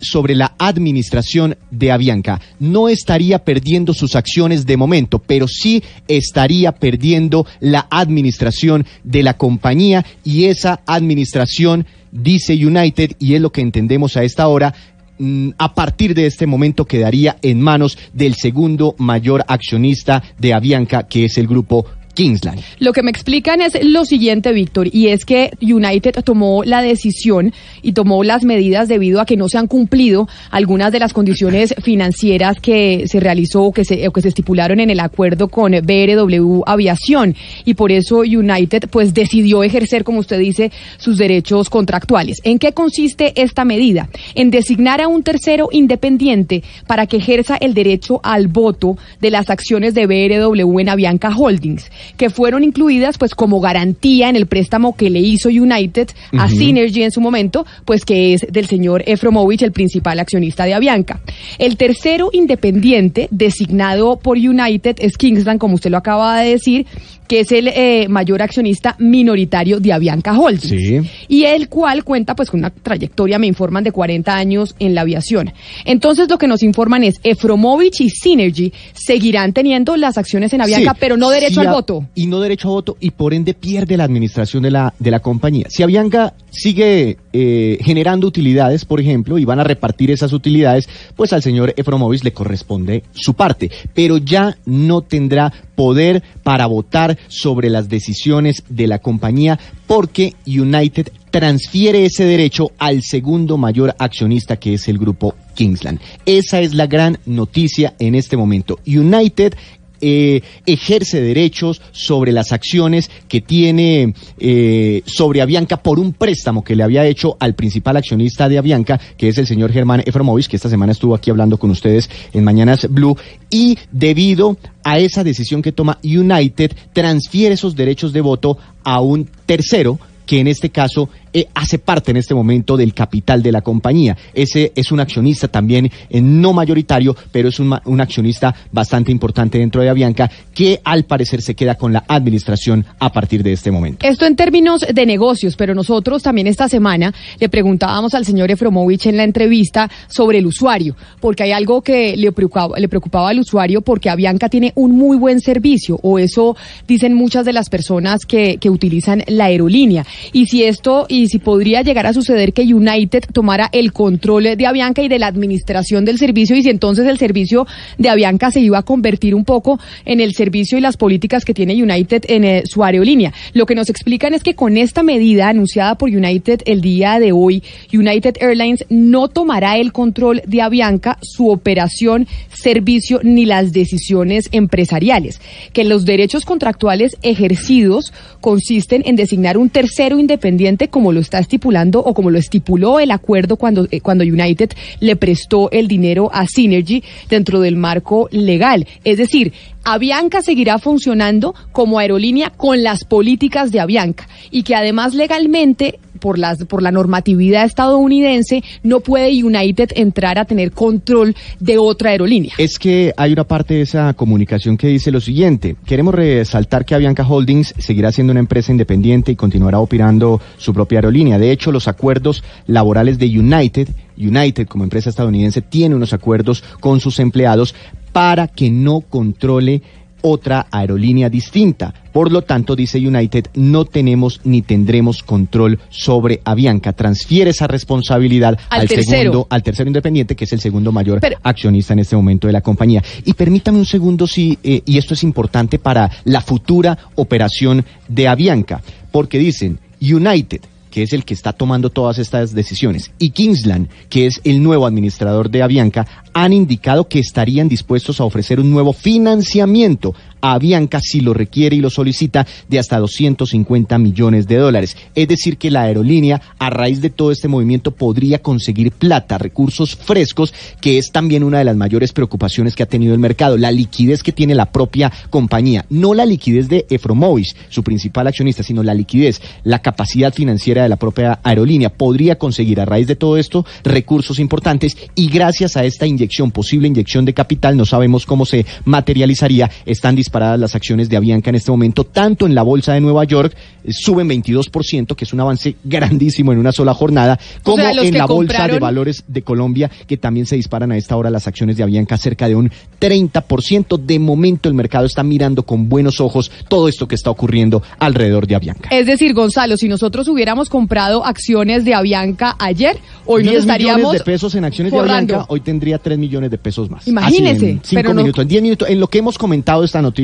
[0.00, 2.40] sobre la administración de Avianca.
[2.60, 9.36] No estaría perdiendo sus acciones de momento, pero sí estaría perdiendo la administración de la
[9.36, 14.74] compañía y esa administración, dice United, y es lo que entendemos a esta hora,
[15.18, 21.08] mm, a partir de este momento quedaría en manos del segundo mayor accionista de Avianca,
[21.08, 22.60] que es el grupo Kingsland.
[22.78, 27.52] Lo que me explican es lo siguiente, Víctor, y es que United tomó la decisión
[27.82, 31.74] y tomó las medidas debido a que no se han cumplido algunas de las condiciones
[31.82, 35.72] financieras que se realizó o que se, o que se estipularon en el acuerdo con
[35.72, 37.34] BRW Aviación.
[37.64, 42.38] Y por eso United pues decidió ejercer, como usted dice, sus derechos contractuales.
[42.44, 44.08] ¿En qué consiste esta medida?
[44.34, 49.50] En designar a un tercero independiente para que ejerza el derecho al voto de las
[49.50, 54.96] acciones de BRW en Avianca Holdings que fueron incluidas pues como garantía en el préstamo
[54.96, 56.48] que le hizo United a.
[56.48, 61.20] Synergy en su momento, pues que es del señor Efromovich, el principal accionista de Avianca.
[61.58, 66.86] El tercero independiente designado por United es Kingsland, como usted lo acaba de decir,
[67.32, 71.08] que es el eh, mayor accionista minoritario de Avianca Holdings.
[71.28, 75.00] Y el cual cuenta pues con una trayectoria, me informan, de 40 años en la
[75.00, 75.50] aviación.
[75.86, 80.90] Entonces lo que nos informan es Efromovich y Synergy seguirán teniendo las acciones en Avianca,
[80.92, 82.04] Sí, pero no derecho sí al a- voto.
[82.14, 85.20] Y no derecho a voto y por ende pierde la administración de la, de la
[85.20, 85.68] compañía.
[85.70, 91.32] Si Avianca sigue eh, generando utilidades, por ejemplo, y van a repartir esas utilidades, pues
[91.32, 97.70] al señor Efromovis le corresponde su parte, pero ya no tendrá poder para votar sobre
[97.70, 104.74] las decisiones de la compañía porque United transfiere ese derecho al segundo mayor accionista que
[104.74, 105.98] es el grupo Kingsland.
[106.26, 108.78] Esa es la gran noticia en este momento.
[108.86, 109.54] United
[110.02, 116.76] eh, ejerce derechos sobre las acciones que tiene eh, sobre Avianca por un préstamo que
[116.76, 120.56] le había hecho al principal accionista de Avianca, que es el señor Germán Efromovic, que
[120.56, 123.16] esta semana estuvo aquí hablando con ustedes en Mañanas Blue,
[123.48, 129.28] y debido a esa decisión que toma United, transfiere esos derechos de voto a un
[129.46, 133.62] tercero que en este caso eh, hace parte en este momento del capital de la
[133.62, 134.16] compañía.
[134.34, 139.58] Ese es un accionista también eh, no mayoritario, pero es un, un accionista bastante importante
[139.58, 143.70] dentro de Avianca que al parecer se queda con la administración a partir de este
[143.70, 144.06] momento.
[144.06, 149.06] Esto en términos de negocios, pero nosotros también esta semana le preguntábamos al señor Efromovich
[149.06, 153.40] en la entrevista sobre el usuario, porque hay algo que le preocupaba, le preocupaba al
[153.40, 158.26] usuario porque Avianca tiene un muy buen servicio, o eso dicen muchas de las personas
[158.26, 160.06] que, que utilizan la aerolínea.
[160.32, 165.02] Y si esto, si podría llegar a suceder que United tomara el control de Avianca
[165.02, 167.66] y de la administración del servicio, y si entonces el servicio
[167.98, 171.54] de Avianca se iba a convertir un poco en el servicio y las políticas que
[171.54, 173.32] tiene United en eh, su aerolínea.
[173.52, 177.32] Lo que nos explican es que con esta medida anunciada por United el día de
[177.32, 184.48] hoy, United Airlines no tomará el control de Avianca, su operación, servicio ni las decisiones
[184.52, 185.40] empresariales.
[185.72, 192.00] Que los derechos contractuales ejercidos consisten en designar un tercero independiente como lo está estipulando
[192.00, 194.70] o como lo estipuló el acuerdo cuando, eh, cuando United
[195.00, 198.86] le prestó el dinero a Synergy dentro del marco legal.
[199.04, 199.52] Es decir,
[199.84, 206.38] Avianca seguirá funcionando como aerolínea con las políticas de Avianca y que además legalmente por
[206.38, 212.54] las por la normatividad estadounidense no puede United entrar a tener control de otra aerolínea.
[212.58, 215.74] Es que hay una parte de esa comunicación que dice lo siguiente.
[215.84, 221.00] Queremos resaltar que Avianca Holdings seguirá siendo una empresa independiente y continuará operando su propia
[221.00, 221.38] aerolínea.
[221.38, 227.00] De hecho, los acuerdos laborales de United, United como empresa estadounidense, tiene unos acuerdos con
[227.00, 227.74] sus empleados
[228.12, 229.82] para que no controle
[230.22, 231.92] otra aerolínea distinta.
[232.12, 236.92] Por lo tanto, dice United, no tenemos ni tendremos control sobre Avianca.
[236.92, 241.38] Transfiere esa responsabilidad Al al, segundo, al tercero independiente, que es el segundo mayor Pero-
[241.42, 243.02] accionista en este momento de la compañía.
[243.24, 248.28] Y permítame un segundo, sí, eh, y esto es importante para la futura operación de
[248.28, 250.60] Avianca, porque dicen United
[250.92, 254.86] que es el que está tomando todas estas decisiones, y Kingsland, que es el nuevo
[254.86, 261.20] administrador de Avianca, han indicado que estarían dispuestos a ofrecer un nuevo financiamiento Avianca si
[261.20, 264.96] lo requiere y lo solicita de hasta 250 millones de dólares.
[265.14, 269.96] Es decir, que la aerolínea, a raíz de todo este movimiento, podría conseguir plata, recursos
[269.96, 273.70] frescos, que es también una de las mayores preocupaciones que ha tenido el mercado, la
[273.70, 278.82] liquidez que tiene la propia compañía, no la liquidez de Efromovis, su principal accionista, sino
[278.82, 283.36] la liquidez, la capacidad financiera de la propia aerolínea, podría conseguir a raíz de todo
[283.36, 288.46] esto recursos importantes y gracias a esta inyección, posible inyección de capital, no sabemos cómo
[288.46, 292.94] se materializaría, están disparadas las acciones de Avianca en este momento, tanto en la bolsa
[292.94, 297.38] de Nueva York, eh, suben 22%, que es un avance grandísimo en una sola jornada,
[297.62, 301.18] como sea, en la bolsa de valores de Colombia, que también se disparan a esta
[301.18, 303.98] hora las acciones de Avianca cerca de un 30%.
[303.98, 308.46] De momento el mercado está mirando con buenos ojos todo esto que está ocurriendo alrededor
[308.46, 308.88] de Avianca.
[308.90, 314.20] Es decir, Gonzalo, si nosotros hubiéramos comprado acciones de Avianca ayer, hoy 10 estaríamos millones
[314.20, 315.26] de pesos en acciones forrando.
[315.26, 317.06] de Avianca, hoy tendría 3 millones de pesos más.
[317.06, 319.84] Imagínese, Así en cinco pero no- minutos, en 10 minutos, en lo que hemos comentado
[319.84, 320.21] esta noticia.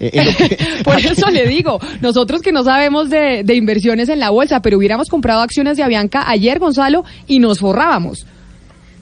[0.00, 4.08] Eh, en lo que- Por eso le digo, nosotros que no sabemos de, de inversiones
[4.08, 8.26] en la bolsa, pero hubiéramos comprado acciones de Avianca ayer, Gonzalo, y nos forrábamos.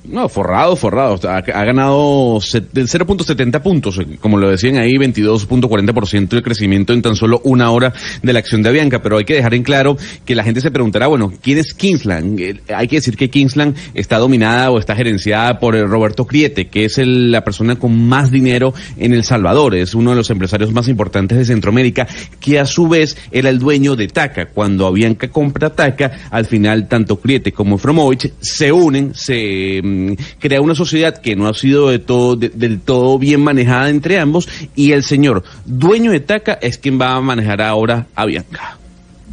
[0.04, 1.20] No, forrado, forrado.
[1.28, 6.92] Ha, ha ganado set- del 0.70 puntos, eh, como lo decían ahí, 22.40% de crecimiento
[6.92, 9.02] en tan solo una hora de la acción de Avianca.
[9.02, 12.40] Pero hay que dejar en claro que la gente se preguntará, bueno, ¿quién es Kingsland?
[12.40, 16.68] Eh, hay que decir que Kingsland está dominada o está gerenciada por eh, Roberto Criete,
[16.68, 19.74] que es el- la persona con más dinero en El Salvador.
[19.74, 22.08] Es uno de los empresarios más importantes de Centroamérica,
[22.40, 24.46] que a su vez era el dueño de TACA.
[24.46, 30.60] Cuando Avianca compra TACA, al final tanto Criete como Fromovich se unen, se mm, crea
[30.60, 34.48] una sociedad que no ha sido de todo, de- del todo bien manejada entre ambos
[34.76, 38.76] y el señor dueño de TACA es quien va a manejar ahora a Bianca.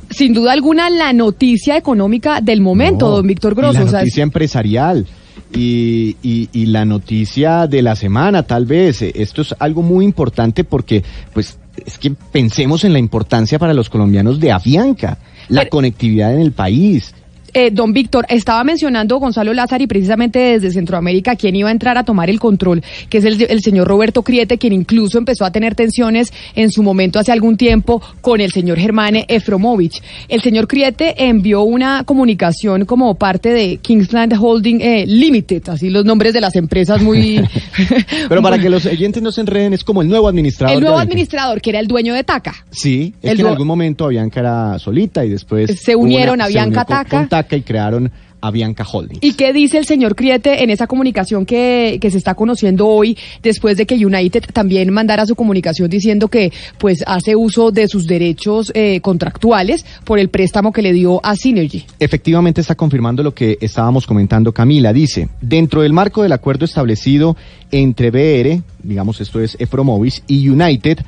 [0.10, 3.80] Sin duda alguna, la noticia económica del momento, No, don Víctor y Grosso.
[3.80, 5.06] La o sea, es- noticia empresarial
[5.54, 9.02] y, y- y la noticia de la semana, tal vez.
[9.02, 13.90] Esto es algo muy importante porque, pues, es que pensemos en la importancia para los
[13.90, 15.18] colombianos de Avianca,
[15.50, 17.14] la Pero- conectividad en el país.
[17.54, 22.04] Eh, don Víctor, estaba mencionando Gonzalo Lázaro precisamente desde Centroamérica quien iba a entrar a
[22.04, 25.76] tomar el control, que es el, el señor Roberto Criete, quien incluso empezó a tener
[25.76, 30.02] tensiones en su momento hace algún tiempo con el señor Germán Efromovich.
[30.28, 36.06] El señor Criete envió una comunicación como parte de Kingsland Holding eh, Limited, así los
[36.06, 37.42] nombres de las empresas muy...
[38.30, 40.76] Pero para que los oyentes no se enreden, es como el nuevo administrador.
[40.76, 42.56] el nuevo administrador, que era el dueño de TACA.
[42.72, 46.44] Sí, es El que en algún momento Avianca era solita y después Se unieron se
[46.44, 47.28] Avianca Taca.
[47.52, 49.20] Y crearon Avianca Holding.
[49.22, 53.18] ¿Y qué dice el señor Criete en esa comunicación que, que se está conociendo hoy
[53.42, 58.06] después de que United también mandara su comunicación diciendo que pues hace uso de sus
[58.06, 61.86] derechos eh, contractuales por el préstamo que le dio a Synergy?
[62.00, 64.94] Efectivamente está confirmando lo que estábamos comentando Camila.
[64.94, 67.36] Dice, dentro del marco del acuerdo establecido
[67.72, 71.00] entre BR, digamos esto es Efromovis, y United,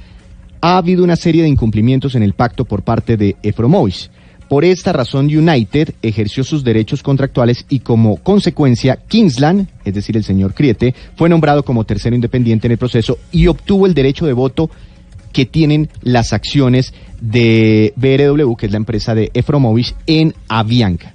[0.62, 4.10] ha habido una serie de incumplimientos en el pacto por parte de Efromovis.
[4.50, 10.24] Por esta razón, United ejerció sus derechos contractuales y como consecuencia, Kingsland, es decir, el
[10.24, 14.34] señor Criete, fue nombrado como tercero independiente en el proceso y obtuvo el derecho de
[14.34, 14.72] voto
[15.34, 21.14] que tienen las acciones de BRW, que es la empresa de Efromovis, en Avianca.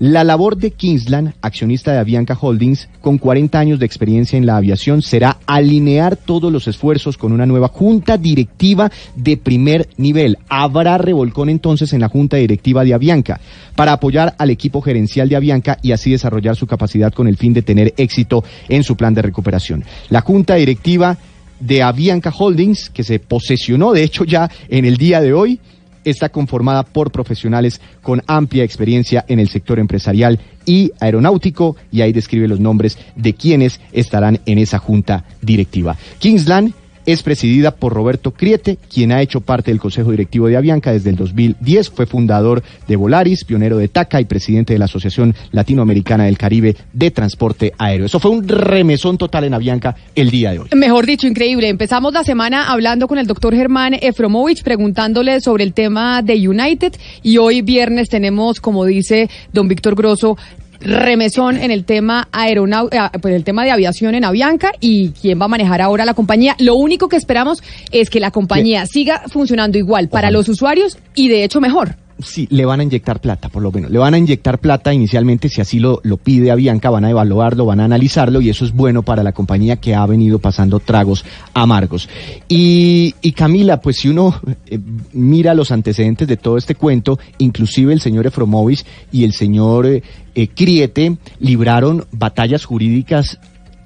[0.00, 4.56] La labor de Kingsland, accionista de Avianca Holdings, con 40 años de experiencia en la
[4.56, 10.38] aviación, será alinear todos los esfuerzos con una nueva junta directiva de primer nivel.
[10.48, 13.40] Habrá revolcón entonces en la junta directiva de Avianca
[13.76, 17.52] para apoyar al equipo gerencial de Avianca y así desarrollar su capacidad con el fin
[17.52, 19.84] de tener éxito en su plan de recuperación.
[20.08, 21.18] La junta directiva
[21.60, 25.60] de Avianca Holdings, que se posesionó de hecho ya en el día de hoy,
[26.04, 32.12] está conformada por profesionales con amplia experiencia en el sector empresarial y aeronáutico y ahí
[32.12, 35.96] describe los nombres de quienes estarán en esa junta directiva.
[36.18, 36.74] Kingsland
[37.06, 41.10] es presidida por Roberto Criete, quien ha hecho parte del Consejo Directivo de Avianca desde
[41.10, 46.24] el 2010, fue fundador de Volaris, pionero de TACA y presidente de la Asociación Latinoamericana
[46.24, 48.06] del Caribe de Transporte Aéreo.
[48.06, 50.68] Eso fue un remesón total en Avianca el día de hoy.
[50.74, 51.68] Mejor dicho, increíble.
[51.68, 56.92] Empezamos la semana hablando con el doctor Germán Efromovich, preguntándole sobre el tema de United
[57.22, 60.36] y hoy viernes tenemos, como dice don Víctor Grosso,
[60.80, 65.40] remesón en el tema aeronau eh, pues el tema de aviación en Avianca y quién
[65.40, 66.56] va a manejar ahora la compañía.
[66.58, 67.62] Lo único que esperamos
[67.92, 71.96] es que la compañía siga funcionando igual para los usuarios y de hecho mejor.
[72.22, 73.90] Sí, le van a inyectar plata, por lo menos.
[73.90, 77.66] Le van a inyectar plata inicialmente, si así lo, lo pide Avianca, van a evaluarlo,
[77.66, 81.24] van a analizarlo y eso es bueno para la compañía que ha venido pasando tragos
[81.54, 82.08] amargos.
[82.48, 84.34] Y, Camila, pues si uno
[84.66, 84.78] eh,
[85.12, 90.02] mira los antecedentes de todo este cuento, inclusive el señor Efromovis y el señor eh,
[90.34, 93.38] eh, Criete libraron batallas jurídicas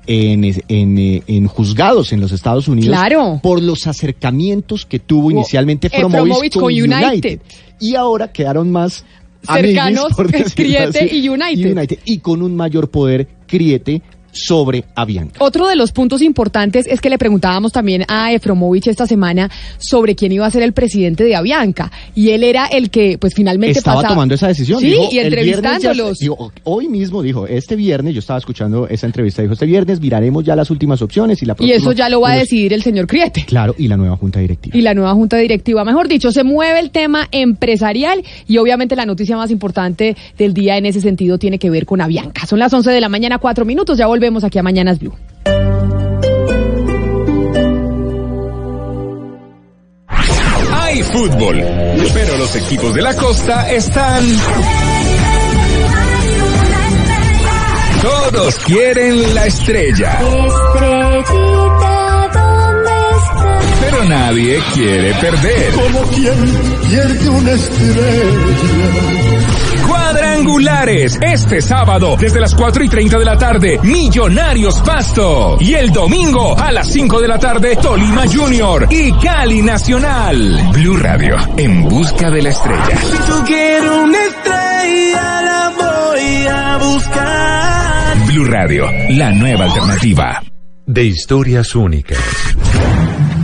[0.07, 3.41] en, en, eh, en juzgados en los Estados Unidos Claro.
[3.43, 7.09] por los acercamientos que tuvo inicialmente Efromovis Efromovich con, con United.
[7.09, 7.41] United.
[7.81, 9.05] Y ahora quedaron más
[9.47, 11.99] Cercanos, por Criete así, y United.
[12.05, 14.03] Y con un mayor poder Criete
[14.35, 15.43] sobre Avianca.
[15.43, 20.15] Otro de los puntos importantes es que le preguntábamos también a Efromovich esta semana sobre
[20.15, 21.91] quién iba a ser el presidente de Avianca.
[22.15, 24.81] Y él era el que, pues finalmente Estaba pasaba- tomando esa decisión.
[24.81, 26.19] Sí, Dijo, y ya- entrevistándolos.
[26.19, 30.45] dijo, hoy mismo dijo, este viernes, yo estaba escuchando esa entrevista, dijo, este viernes miraremos
[30.45, 32.83] ya las últimas opciones y la y próxima- eso ya lo va a decidir el
[32.83, 33.45] señor Criete.
[33.47, 34.77] Claro, y la nueva junta directiva.
[34.77, 39.07] Y la nueva junta directiva, mejor dicho, se mueve el tema empresarial y obviamente la
[39.07, 42.47] noticia más importante del día en ese sentido tiene que ver con Avianca.
[42.47, 45.15] Son las 11 de la mañana, cuatro minutos, ya volvemos aquí a Mañanas Blue.
[50.73, 51.63] Hay fútbol,
[52.15, 54.25] pero los equipos de la costa están...
[58.01, 60.19] Todos quieren la estrella,
[63.81, 65.73] pero nadie quiere perder.
[65.73, 66.35] Como quien
[66.89, 68.15] pierde una estrella.
[69.87, 75.57] Cuadrangulares, este sábado desde las 4 y 30 de la tarde, Millonarios Pasto.
[75.61, 80.71] Y el domingo a las 5 de la tarde, Tolima Junior y Cali Nacional.
[80.73, 82.97] Blue Radio, en busca de la estrella.
[83.01, 88.27] Si tú quieres una estrella, la voy a buscar.
[88.27, 90.43] Blue Radio, la nueva alternativa.
[90.87, 92.19] De historias únicas.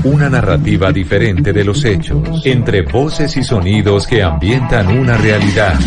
[0.04, 5.78] Una narrativa diferente de los hechos, entre voces y sonidos que ambientan una realidad.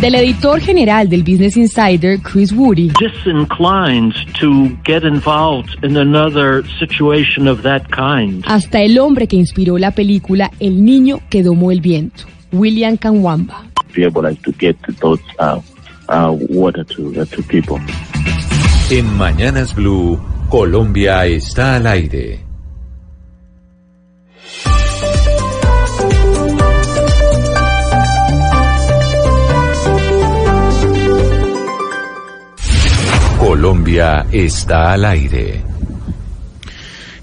[0.00, 2.92] Del editor general del Business Insider, Chris Woody.
[3.00, 8.44] disinclined to get involved in another situation of that kind.
[8.46, 13.64] Hasta el hombre que inspiró la película El niño que domó el viento, William Kanwamba.
[13.92, 15.60] be able like, to get those uh,
[16.08, 17.80] uh, water to uh, to people.
[18.90, 20.16] En Mañanas Blue,
[20.48, 22.44] Colombia está al aire.
[33.48, 35.62] Colombia está al aire.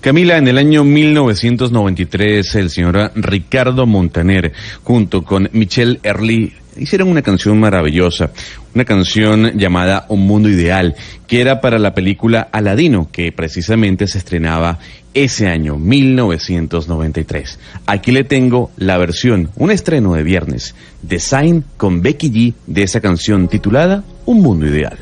[0.01, 4.51] Camila, en el año 1993, el señor Ricardo Montaner,
[4.81, 8.31] junto con Michelle Early, hicieron una canción maravillosa,
[8.73, 10.95] una canción llamada Un Mundo Ideal,
[11.27, 14.79] que era para la película Aladino, que precisamente se estrenaba
[15.13, 17.59] ese año, 1993.
[17.85, 20.73] Aquí le tengo la versión, un estreno de viernes,
[21.03, 24.97] Design con Becky G de esa canción titulada Un Mundo Ideal.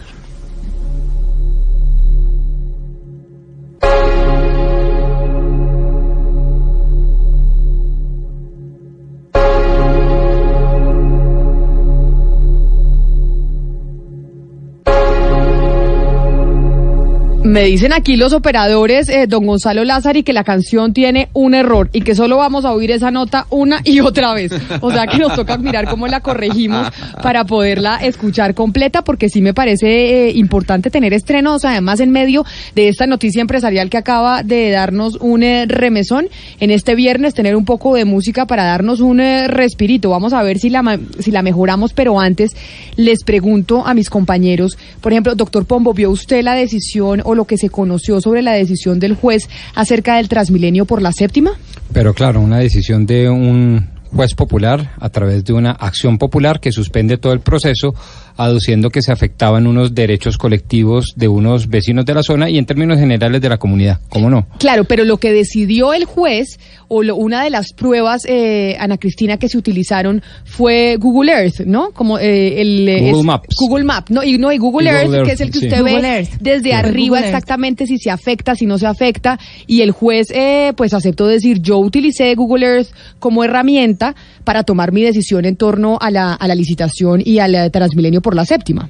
[17.54, 21.88] Me dicen aquí los operadores, eh, don Gonzalo Lázari, que la canción tiene un error
[21.94, 24.52] y que solo vamos a oír esa nota una y otra vez.
[24.82, 26.88] O sea que nos toca mirar cómo la corregimos
[27.22, 32.44] para poderla escuchar completa, porque sí me parece eh, importante tener estrenos, además en medio
[32.74, 36.30] de esta noticia empresarial que acaba de darnos un eh, remesón.
[36.60, 40.10] En este viernes tener un poco de música para darnos un eh, respirito.
[40.10, 42.56] Vamos a ver si la, si la mejoramos, pero antes
[42.96, 47.43] les pregunto a mis compañeros, por ejemplo, doctor Pombo, ¿vio usted la decisión o lo
[47.46, 51.52] que se conoció sobre la decisión del juez acerca del Transmilenio por la séptima?
[51.92, 56.72] Pero claro, una decisión de un juez popular a través de una acción popular que
[56.72, 57.96] suspende todo el proceso,
[58.38, 62.66] aduciendo que se afectaban unos derechos colectivos de unos vecinos de la zona y en
[62.66, 64.00] términos generales de la comunidad.
[64.10, 64.48] ¿Cómo no?
[64.60, 68.98] Claro, pero lo que decidió el juez, o lo- una de las pruebas, eh, Ana
[68.98, 71.92] Cristina, que se utilizaron fue Google Earth, ¿no?
[71.92, 73.56] Como eh, el eh, Google es- Maps.
[73.60, 75.66] Google Map, no, y no, y Google, Earth, que es el que sí.
[75.68, 76.30] usted Google ve Earth.
[76.40, 76.72] desde Sí.
[76.72, 77.36] arriba Google Earth.
[77.36, 81.60] exactamente si se afecta, si no se afecta, y el juez eh, pues aceptó decir,
[81.62, 82.88] yo utilicé Google Earth
[83.20, 87.56] como herramienta para tomar mi decisión en torno a la, a la licitación y al
[87.56, 88.90] eh, Transmilenio por la séptima.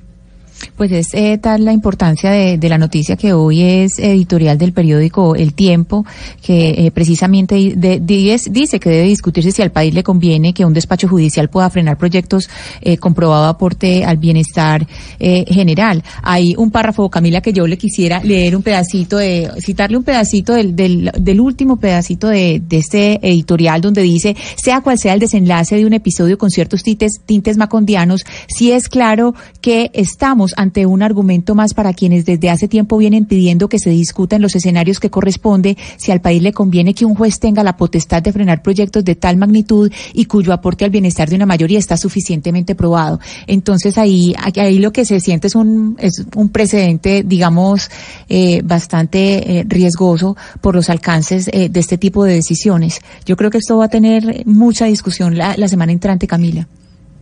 [0.75, 5.35] Pues es eh, tal la importancia de, la noticia que hoy es editorial del periódico
[5.35, 6.05] El Tiempo,
[6.41, 10.73] que eh, precisamente de- dice que debe discutirse si al país le conviene que un
[10.73, 12.49] despacho judicial pueda frenar proyectos
[12.81, 14.87] eh, con probado aporte al bienestar
[15.19, 16.03] eh, general.
[16.21, 20.53] Hay un párrafo, Camila, que yo le quisiera leer un pedacito de, citarle un pedacito
[20.53, 25.19] del, del, del último pedacito de, de este editorial donde dice, sea cual sea el
[25.19, 30.85] desenlace de un episodio con ciertos tintes, tintes macondianos, sí es claro que estamos ante
[30.85, 34.55] un argumento más para quienes desde hace tiempo vienen pidiendo que se discuta en los
[34.55, 38.31] escenarios que corresponde si al país le conviene que un juez tenga la potestad de
[38.31, 42.75] frenar proyectos de tal magnitud y cuyo aporte al bienestar de una mayoría está suficientemente
[42.75, 43.19] probado.
[43.47, 47.89] Entonces ahí, ahí lo que se siente es un, es un precedente, digamos,
[48.29, 53.01] eh, bastante eh, riesgoso por los alcances eh, de este tipo de decisiones.
[53.25, 56.67] Yo creo que esto va a tener mucha discusión la, la semana entrante, Camila.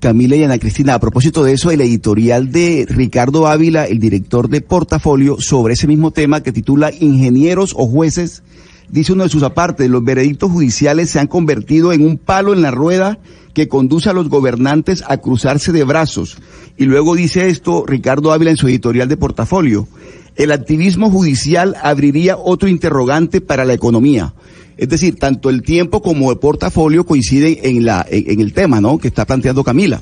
[0.01, 4.49] Camila y Ana Cristina, a propósito de eso, el editorial de Ricardo Ávila, el director
[4.49, 8.41] de Portafolio, sobre ese mismo tema que titula Ingenieros o jueces,
[8.89, 12.63] dice uno de sus apartes, los veredictos judiciales se han convertido en un palo en
[12.63, 13.19] la rueda
[13.53, 16.39] que conduce a los gobernantes a cruzarse de brazos.
[16.77, 19.87] Y luego dice esto Ricardo Ávila en su editorial de Portafolio.
[20.35, 24.33] El activismo judicial abriría otro interrogante para la economía.
[24.77, 28.97] Es decir, tanto el tiempo como el portafolio coinciden en, la, en, el tema ¿no?
[28.97, 30.01] que está planteando Camila.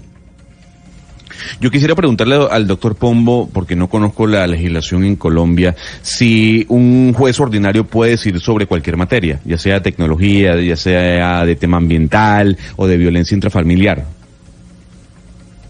[1.62, 7.14] Yo quisiera preguntarle al doctor Pombo, porque no conozco la legislación en Colombia, si un
[7.14, 12.58] juez ordinario puede decir sobre cualquier materia, ya sea tecnología, ya sea de tema ambiental
[12.76, 14.19] o de violencia intrafamiliar.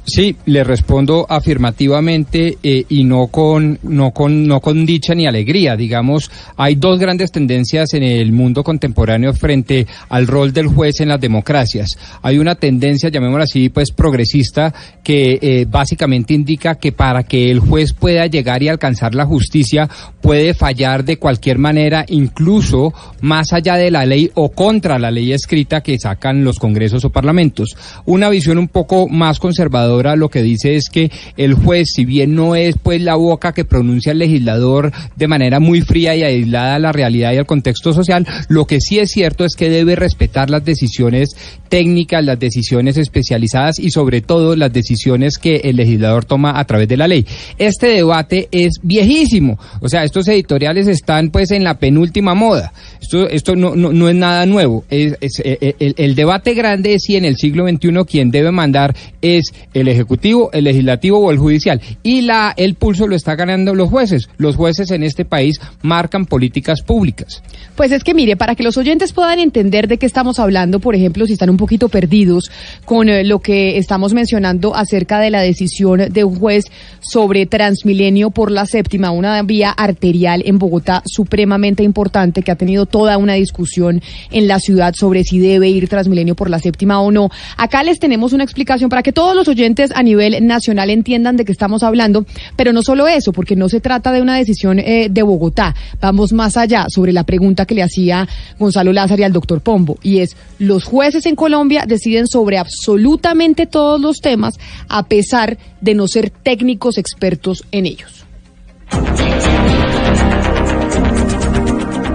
[0.09, 5.75] Sí, le respondo afirmativamente eh, y no con, no, con, no con dicha ni alegría.
[5.75, 11.09] Digamos, hay dos grandes tendencias en el mundo contemporáneo frente al rol del juez en
[11.09, 11.91] las democracias.
[12.23, 17.59] Hay una tendencia, llamémosla así, pues progresista, que eh, básicamente indica que para que el
[17.59, 19.87] juez pueda llegar y alcanzar la justicia,
[20.21, 25.33] puede fallar de cualquier manera, incluso más allá de la ley o contra la ley
[25.33, 27.77] escrita que sacan los congresos o parlamentos.
[28.05, 32.05] Una visión un poco más conservadora legisladora lo que dice es que el juez, si
[32.05, 36.23] bien no es pues la boca que pronuncia el legislador de manera muy fría y
[36.23, 39.69] aislada a la realidad y al contexto social, lo que sí es cierto es que
[39.69, 41.29] debe respetar las decisiones
[41.69, 46.87] técnicas, las decisiones especializadas y sobre todo las decisiones que el legislador toma a través
[46.87, 47.25] de la ley.
[47.57, 52.73] Este debate es viejísimo, o sea, estos editoriales están pues en la penúltima moda.
[53.01, 54.83] Esto, esto no, no, no es nada nuevo.
[54.89, 58.51] Es, eh, eh, el, el debate grande es si en el siglo XXI quien debe
[58.51, 61.81] mandar es el Ejecutivo, el Legislativo o el Judicial.
[62.03, 64.29] Y la, el pulso lo está ganando los jueces.
[64.37, 67.41] Los jueces en este país marcan políticas públicas.
[67.75, 70.95] Pues es que mire, para que los oyentes puedan entender de qué estamos hablando, por
[70.95, 72.51] ejemplo, si están un poquito perdidos
[72.85, 76.65] con eh, lo que estamos mencionando acerca de la decisión de un juez
[76.99, 82.85] sobre Transmilenio por la séptima, una vía arterial en Bogotá supremamente importante que ha tenido
[82.85, 87.11] toda una discusión en la ciudad sobre si debe ir Transmilenio por la séptima o
[87.11, 87.29] no.
[87.57, 89.47] Acá les tenemos una explicación para que todos los
[89.93, 92.25] a nivel nacional entiendan de qué estamos hablando,
[92.55, 95.75] pero no solo eso, porque no se trata de una decisión eh, de Bogotá.
[96.01, 98.27] Vamos más allá sobre la pregunta que le hacía
[98.57, 103.99] Gonzalo Lázaro al doctor Pombo, y es, los jueces en Colombia deciden sobre absolutamente todos
[103.99, 108.25] los temas, a pesar de no ser técnicos expertos en ellos.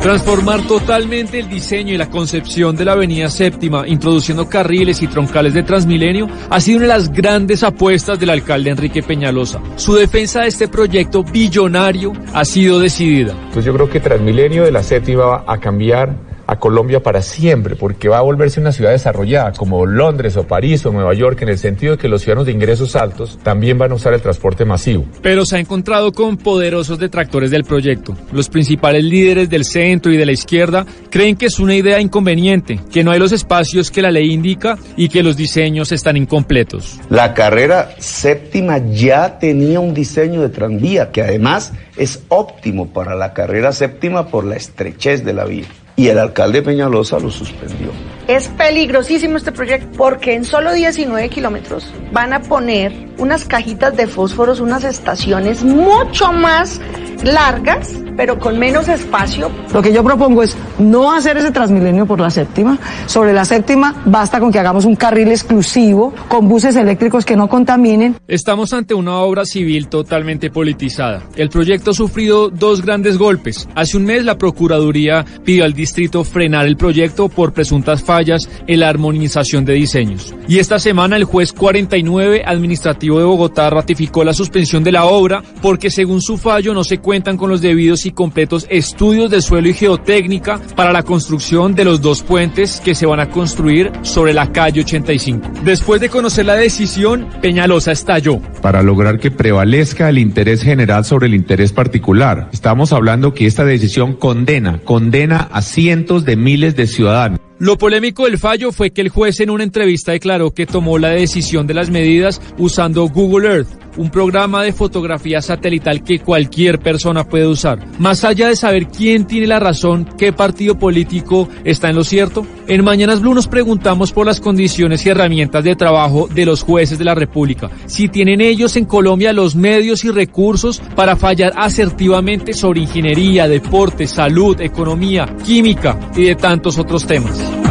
[0.05, 5.55] Transformar totalmente el diseño y la concepción de la Avenida Séptima, introduciendo carriles y troncales
[5.55, 9.63] de Transmilenio, ha sido una de las grandes apuestas del alcalde Enrique Peñalosa.
[9.77, 13.35] Su defensa de este proyecto billonario ha sido decidida.
[13.55, 16.15] Pues yo creo que Transmilenio de la Séptima va a cambiar
[16.47, 20.85] a Colombia para siempre, porque va a volverse una ciudad desarrollada como Londres o París
[20.87, 23.93] o Nueva York, en el sentido de que los ciudadanos de ingresos altos también van
[23.93, 25.05] a usar el transporte masivo.
[25.23, 28.15] Pero se ha encontrado con poderosos detractores del proyecto.
[28.33, 32.81] Los principales líderes del centro y de la izquierda creen que es una idea inconveniente,
[32.93, 36.99] que no hay los espacios que la ley indica y que los diseños están incompletos.
[37.09, 43.33] La carrera séptima ya tenía un diseño de tranvía que además es óptimo para la
[43.33, 45.67] carrera séptima por la estrechez de la vía
[45.97, 47.91] y el alcalde Peñalosa lo suspendió.
[48.27, 54.07] Es peligrosísimo este proyecto porque en solo 19 kilómetros van a poner unas cajitas de
[54.07, 56.81] fósforos, unas estaciones mucho más
[57.25, 59.51] largas, pero con menos espacio.
[59.73, 62.79] Lo que yo propongo es no hacer ese Transmilenio por la séptima.
[63.07, 67.49] Sobre la séptima basta con que hagamos un carril exclusivo con buses eléctricos que no
[67.49, 68.17] contaminen.
[68.29, 71.23] Estamos ante una obra civil totalmente politizada.
[71.37, 73.69] El proyecto ha sufrido dos grandes golpes.
[73.75, 78.81] Hace un mes la Procuraduría pidió al distrito frenar el proyecto por presuntas fallas en
[78.81, 80.35] la armonización de diseños.
[80.49, 85.43] Y esta semana el juez 49 administrativo de Bogotá ratificó la suspensión de la obra
[85.63, 89.69] porque según su fallo no se cuentan con los debidos y completos estudios de suelo
[89.69, 94.33] y geotécnica para la construcción de los dos puentes que se van a construir sobre
[94.33, 95.49] la calle 85.
[95.63, 98.41] Después de conocer la decisión, Peñalosa estalló.
[98.61, 102.49] Para lograr que prevalezca el interés general sobre el interés particular.
[102.53, 107.39] Estamos hablando que esta decisión condena, condena a cientos de miles de ciudadanos.
[107.61, 111.11] Lo polémico del fallo fue que el juez en una entrevista declaró que tomó la
[111.11, 117.25] decisión de las medidas usando Google Earth, un programa de fotografía satelital que cualquier persona
[117.25, 117.79] puede usar.
[117.99, 122.47] Más allá de saber quién tiene la razón, qué partido político está en lo cierto,
[122.67, 126.99] en Mañanas Blue nos preguntamos por las condiciones y herramientas de trabajo de los jueces
[126.99, 132.53] de la República, si tienen ellos en Colombia los medios y recursos para fallar asertivamente
[132.53, 137.64] sobre ingeniería, deporte, salud, economía, química y de tantos otros temas.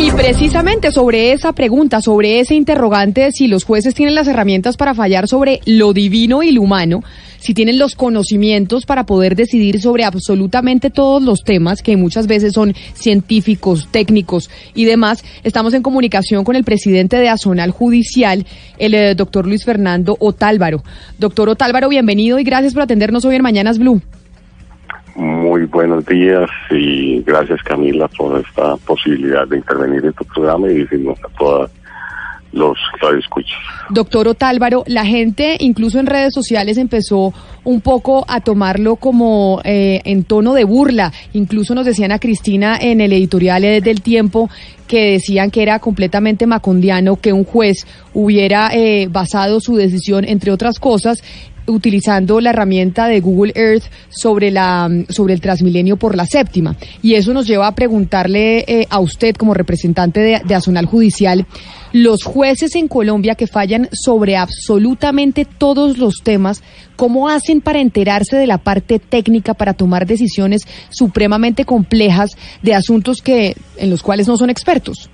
[0.00, 4.94] Y precisamente sobre esa pregunta, sobre ese interrogante, si los jueces tienen las herramientas para
[4.94, 7.02] fallar sobre lo divino y lo humano,
[7.40, 12.52] si tienen los conocimientos para poder decidir sobre absolutamente todos los temas que muchas veces
[12.52, 18.46] son científicos, técnicos y demás, estamos en comunicación con el presidente de Azonal Judicial,
[18.78, 20.84] el eh, doctor Luis Fernando Otálvaro.
[21.18, 24.00] Doctor Otálvaro, bienvenido y gracias por atendernos hoy en Mañanas Blue.
[25.18, 30.74] Muy buenos días y gracias Camila por esta posibilidad de intervenir en tu programa y
[30.74, 31.72] decirnos a todas
[32.52, 33.58] los radioescuchas.
[33.90, 40.02] Doctor Otálvaro, la gente incluso en redes sociales empezó un poco a tomarlo como eh,
[40.04, 41.12] en tono de burla.
[41.32, 44.48] Incluso nos decían a Cristina en el editorial del tiempo
[44.86, 50.52] que decían que era completamente macondiano que un juez hubiera eh, basado su decisión, entre
[50.52, 51.18] otras cosas,
[51.68, 56.76] utilizando la herramienta de Google Earth sobre la sobre el Transmilenio por la séptima.
[57.02, 61.46] Y eso nos lleva a preguntarle eh, a usted como representante de, de Azonal Judicial
[61.92, 66.62] los jueces en Colombia que fallan sobre absolutamente todos los temas
[66.96, 73.22] cómo hacen para enterarse de la parte técnica para tomar decisiones supremamente complejas de asuntos
[73.22, 75.08] que en los cuales no son expertos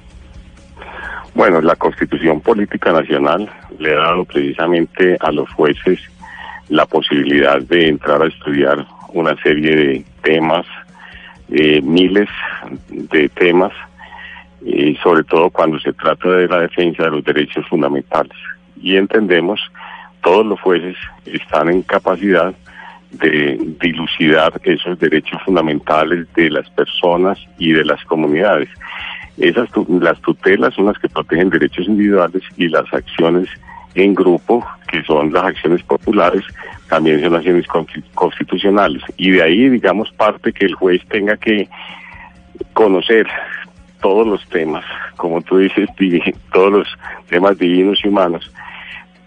[1.35, 3.49] Bueno, la Constitución Política Nacional
[3.79, 5.99] le ha dado precisamente a los jueces
[6.69, 10.67] la posibilidad de entrar a estudiar una serie de temas,
[11.51, 12.29] eh, miles
[12.89, 13.73] de temas,
[14.65, 18.37] y sobre todo cuando se trata de la defensa de los derechos fundamentales.
[18.81, 19.61] Y entendemos,
[20.23, 20.97] todos los jueces
[21.27, 22.55] están en capacidad
[23.13, 28.69] de dilucidar esos derechos fundamentales de las personas y de las comunidades.
[29.37, 33.49] Esas las tutelas son las que protegen derechos individuales y las acciones
[33.95, 36.43] en grupo, que son las acciones populares,
[36.89, 39.03] también son acciones consti- constitucionales.
[39.17, 41.69] Y de ahí, digamos, parte que el juez tenga que
[42.73, 43.27] conocer
[44.01, 44.85] todos los temas,
[45.17, 46.21] como tú dices, di-
[46.53, 46.89] todos los
[47.29, 48.53] temas divinos y humanos,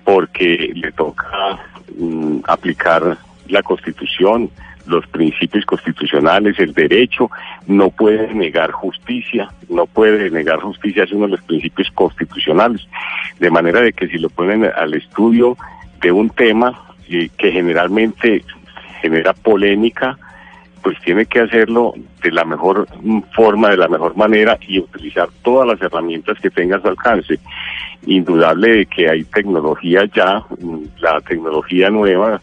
[0.03, 1.27] porque le toca
[1.97, 3.17] mm, aplicar
[3.49, 4.49] la Constitución,
[4.87, 7.29] los principios constitucionales, el derecho,
[7.67, 12.87] no puede negar justicia, no puede negar justicia, es uno de los principios constitucionales.
[13.39, 15.57] De manera de que si lo ponen al estudio
[16.01, 18.43] de un tema eh, que generalmente
[19.01, 20.17] genera polémica,
[20.81, 22.87] pues tiene que hacerlo de la mejor
[23.35, 27.39] forma, de la mejor manera y utilizar todas las herramientas que tenga a su alcance.
[28.05, 32.41] Indudable de que hay tecnología ya, mm, la tecnología nueva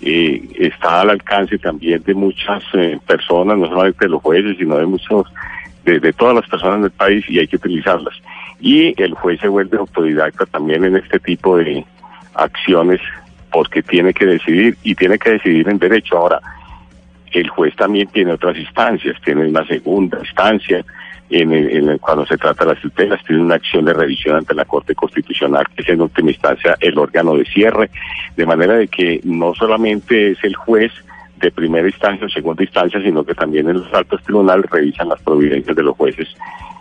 [0.00, 4.76] eh, está al alcance también de muchas eh, personas, no solamente de los jueces, sino
[4.76, 5.26] de muchos,
[5.84, 8.14] de, de todas las personas del país y hay que utilizarlas.
[8.60, 11.84] Y el juez se vuelve autodidacta también en este tipo de
[12.34, 13.00] acciones
[13.50, 16.18] porque tiene que decidir y tiene que decidir en derecho.
[16.18, 16.40] Ahora,
[17.32, 20.84] el juez también tiene otras instancias, tiene una segunda instancia,
[21.30, 24.36] en el- en el- cuando se trata de las tutelas, tiene una acción de revisión
[24.36, 27.90] ante la Corte Constitucional, que es en última instancia el órgano de cierre,
[28.36, 30.92] de manera de que no solamente es el juez
[31.38, 35.20] de primera instancia o segunda instancia, sino que también en los altos tribunales revisan las
[35.20, 36.28] providencias de los jueces,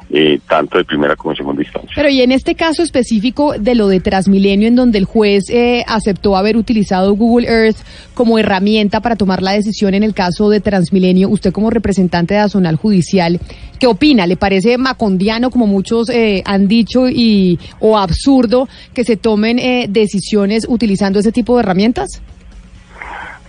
[0.10, 1.92] eh, tanto de primera como de segunda instancia.
[1.96, 5.84] Pero y en este caso específico de lo de Transmilenio, en donde el juez eh,
[5.88, 7.78] aceptó haber utilizado Google Earth
[8.14, 12.42] como herramienta para tomar la decisión en el caso de Transmilenio, usted como representante de
[12.42, 13.40] Azonal Judicial,
[13.80, 14.28] ¿qué opina?
[14.28, 19.88] ¿Le parece macondiano, como muchos eh, han dicho, y o absurdo que se tomen eh,
[19.90, 22.22] decisiones utilizando ese tipo de herramientas?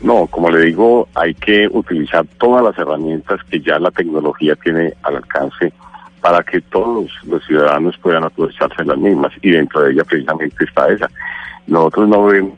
[0.00, 4.92] No, como le digo, hay que utilizar todas las herramientas que ya la tecnología tiene
[5.02, 5.72] al alcance
[6.28, 10.56] para que todos los ciudadanos puedan aprovecharse de las mismas y dentro de ella precisamente
[10.64, 11.08] está esa.
[11.68, 12.52] Nosotros no vemos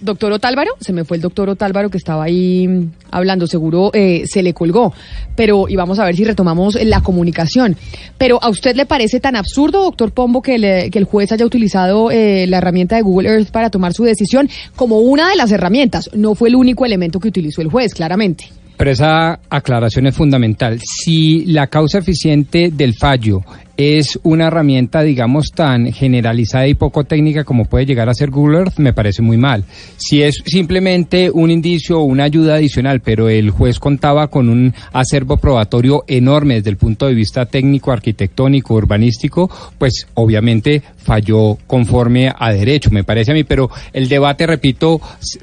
[0.00, 4.24] Doctor Otálvaro, se me fue el doctor Otálvaro que estaba ahí mm, hablando, seguro eh,
[4.26, 4.92] se le colgó,
[5.34, 7.74] pero y vamos a ver si retomamos la comunicación.
[8.18, 11.46] Pero ¿a usted le parece tan absurdo, doctor Pombo, que, le- que el juez haya
[11.46, 15.50] utilizado eh, la herramienta de Google Earth para tomar su decisión como una de las
[15.50, 16.10] herramientas?
[16.14, 18.44] No fue el único elemento que utilizó el juez, claramente.
[18.76, 20.80] Pero esa aclaración es fundamental.
[20.82, 23.42] Si la causa eficiente del fallo
[23.76, 28.58] es una herramienta, digamos, tan generalizada y poco técnica como puede llegar a ser Google
[28.58, 29.64] Earth, me parece muy mal.
[29.96, 34.74] Si es simplemente un indicio o una ayuda adicional, pero el juez contaba con un
[34.92, 42.32] acervo probatorio enorme desde el punto de vista técnico, arquitectónico, urbanístico, pues obviamente falló conforme
[42.36, 45.00] a derecho, me parece a mí, pero el debate, repito,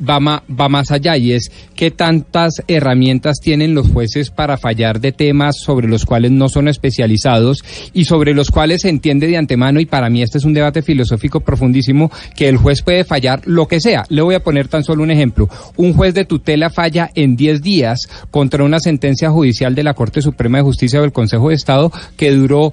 [0.08, 5.12] va, va más allá y es qué tantas herramientas tienen los jueces para fallar de
[5.12, 9.80] temas sobre los cuales no son especializados y sobre los cuales se entiende de antemano,
[9.80, 13.68] y para mí este es un debate filosófico profundísimo, que el juez puede fallar lo
[13.68, 14.04] que sea.
[14.10, 15.50] Le voy a poner tan solo un ejemplo.
[15.78, 20.22] Un juez de tutela falla en 10 días contra una sentencia judicial de la Corte
[20.22, 22.72] Suprema de Justicia o del Consejo de Estado que duró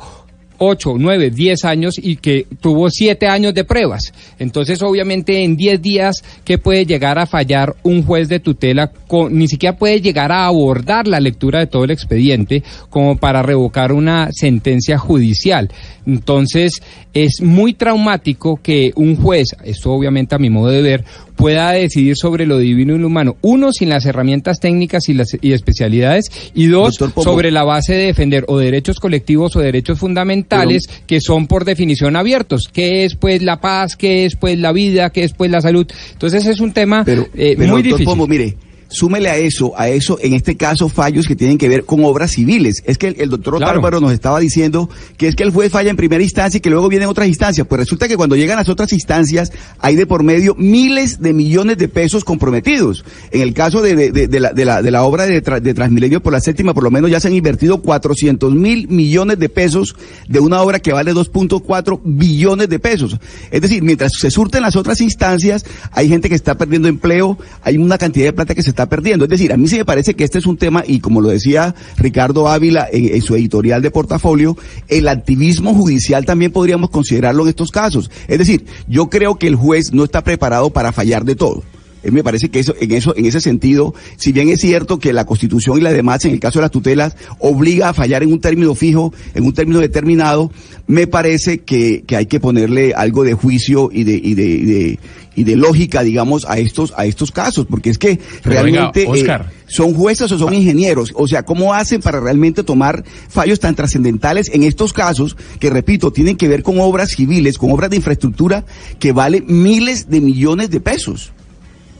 [0.58, 4.12] 8, 9, 10 años y que tuvo 7 años de pruebas.
[4.38, 8.90] Entonces, obviamente, en 10 días, ¿qué puede llegar a fallar un juez de tutela?
[9.06, 13.42] Con, ni siquiera puede llegar a abordar la lectura de todo el expediente como para
[13.42, 15.70] revocar una sentencia judicial.
[16.06, 16.82] Entonces,
[17.12, 21.04] es muy traumático que un juez, esto obviamente a mi modo de ver,
[21.38, 23.36] pueda decidir sobre lo divino y lo humano.
[23.42, 26.24] Uno, sin las herramientas técnicas y, las, y especialidades.
[26.52, 31.46] Y dos, sobre la base de defender o derechos colectivos o derechos fundamentales que son
[31.46, 32.68] por definición abiertos.
[32.70, 33.94] ¿Qué es pues la paz?
[33.94, 35.10] ¿Qué es pues la vida?
[35.10, 35.86] ¿Qué es pues la salud?
[36.12, 38.04] Entonces es un tema eh, Pero, muy doctor difícil.
[38.04, 38.56] Pombo, mire,
[38.88, 42.32] súmele a eso, a eso, en este caso, fallos que tienen que ver con obras
[42.32, 42.82] civiles.
[42.86, 44.00] Es que el, el doctor Claro.
[44.00, 46.88] Nos estaba diciendo que es que el juez falla en primera instancia y que luego
[46.88, 47.66] vienen otras instancias.
[47.66, 51.78] Pues resulta que cuando llegan las otras instancias hay de por medio miles de millones
[51.78, 53.04] de pesos comprometidos.
[53.30, 55.60] En el caso de, de- de- de la, de, la, de la obra de, Tra-
[55.60, 59.38] de Transmilenio por la séptima, por lo menos ya se han invertido 400 mil millones
[59.38, 59.96] de pesos
[60.28, 63.16] de una obra que vale 2.4 billones de pesos.
[63.50, 67.76] Es decir, mientras se surten las otras instancias, hay gente que está perdiendo empleo, hay
[67.76, 69.24] una cantidad de plata que se está perdiendo.
[69.24, 71.28] Es decir, a mí sí me parece que este es un tema, y como lo
[71.28, 74.56] decía Ricardo Ávila en, su editorial de portafolio,
[74.86, 78.08] el activismo judicial también podríamos considerarlo en estos casos.
[78.28, 81.64] Es decir, yo creo que el juez no está preparado para fallar de todo.
[82.04, 85.12] Eh, me parece que eso, en eso, en ese sentido, si bien es cierto que
[85.12, 88.32] la Constitución y la demás, en el caso de las tutelas, obliga a fallar en
[88.32, 90.52] un término fijo, en un término determinado,
[90.86, 94.98] me parece que, hay que ponerle algo de juicio y de,
[95.38, 99.02] y de lógica, digamos, a estos, a estos casos, porque es que Pero venga, realmente
[99.04, 103.74] eh, son jueces o son ingenieros, o sea, ¿cómo hacen para realmente tomar fallos tan
[103.74, 107.96] trascendentales en estos casos que, repito, tienen que ver con obras civiles, con obras de
[107.96, 108.64] infraestructura
[108.98, 111.32] que valen miles de millones de pesos?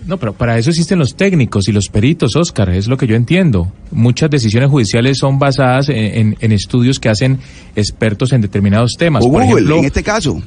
[0.07, 3.15] No, pero para eso existen los técnicos y los peritos, Oscar, es lo que yo
[3.15, 3.71] entiendo.
[3.91, 7.39] Muchas decisiones judiciales son basadas en, en- en estudios que hacen
[7.77, 9.23] expertos en determinados temas.
[9.23, 10.43] O Por Google, ejemplo, en este caso.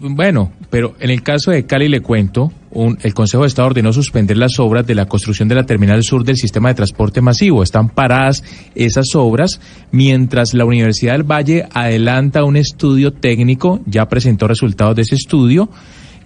[0.00, 3.92] Bueno, pero en el caso de Cali le cuento, un- el Consejo de Estado ordenó
[3.92, 7.64] suspender las obras de la construcción de la terminal sur del sistema de transporte masivo.
[7.64, 8.44] Están paradas
[8.76, 15.02] esas obras mientras la Universidad del Valle adelanta un estudio técnico, ya presentó resultados de
[15.02, 15.68] ese estudio,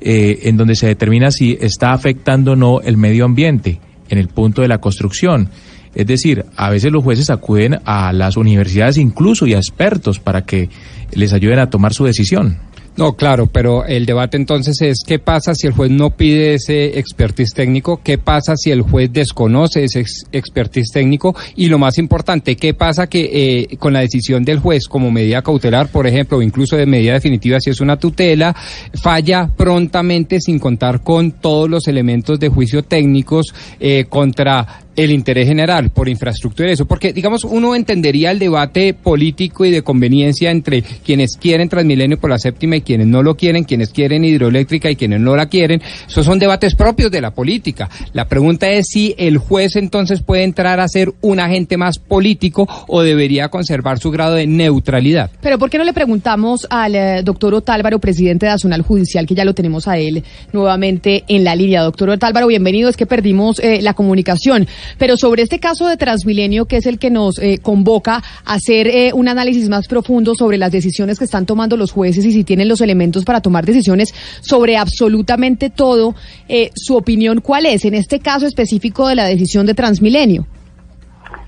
[0.02, 4.28] eh, en donde se determina si está afectando o no el medio ambiente en el
[4.28, 5.48] punto de la construcción.
[5.94, 10.42] Es decir, a veces los jueces acuden a las universidades incluso y a expertos para
[10.44, 10.68] que
[11.14, 12.58] les ayuden a tomar su decisión.
[12.94, 16.98] No, claro, pero el debate entonces es qué pasa si el juez no pide ese
[16.98, 21.96] expertise técnico, qué pasa si el juez desconoce ese ex- expertise técnico y lo más
[21.96, 23.30] importante, qué pasa que
[23.72, 27.14] eh, con la decisión del juez como medida cautelar, por ejemplo, o incluso de medida
[27.14, 28.54] definitiva si es una tutela,
[29.00, 35.48] falla prontamente sin contar con todos los elementos de juicio técnicos eh, contra el interés
[35.48, 40.50] general por infraestructura y eso, porque digamos uno entendería el debate político y de conveniencia
[40.50, 44.90] entre quienes quieren Transmilenio por la séptima y quienes no lo quieren, quienes quieren hidroeléctrica
[44.90, 47.88] y quienes no la quieren, esos son debates propios de la política.
[48.12, 52.68] La pregunta es si el juez entonces puede entrar a ser un agente más político
[52.88, 55.30] o debería conservar su grado de neutralidad.
[55.40, 59.34] Pero ¿por qué no le preguntamos al eh, doctor Otálvaro, presidente de Azonal Judicial, que
[59.34, 60.22] ya lo tenemos a él
[60.52, 61.82] nuevamente en la línea?
[61.82, 64.66] Doctor Otálvaro, bienvenido, es que perdimos eh, la comunicación.
[64.98, 68.86] Pero sobre este caso de Transmilenio, que es el que nos eh, convoca a hacer
[68.88, 72.44] eh, un análisis más profundo sobre las decisiones que están tomando los jueces y si
[72.44, 76.14] tienen los elementos para tomar decisiones sobre absolutamente todo,
[76.48, 80.46] eh, su opinión, ¿cuál es en este caso específico de la decisión de Transmilenio?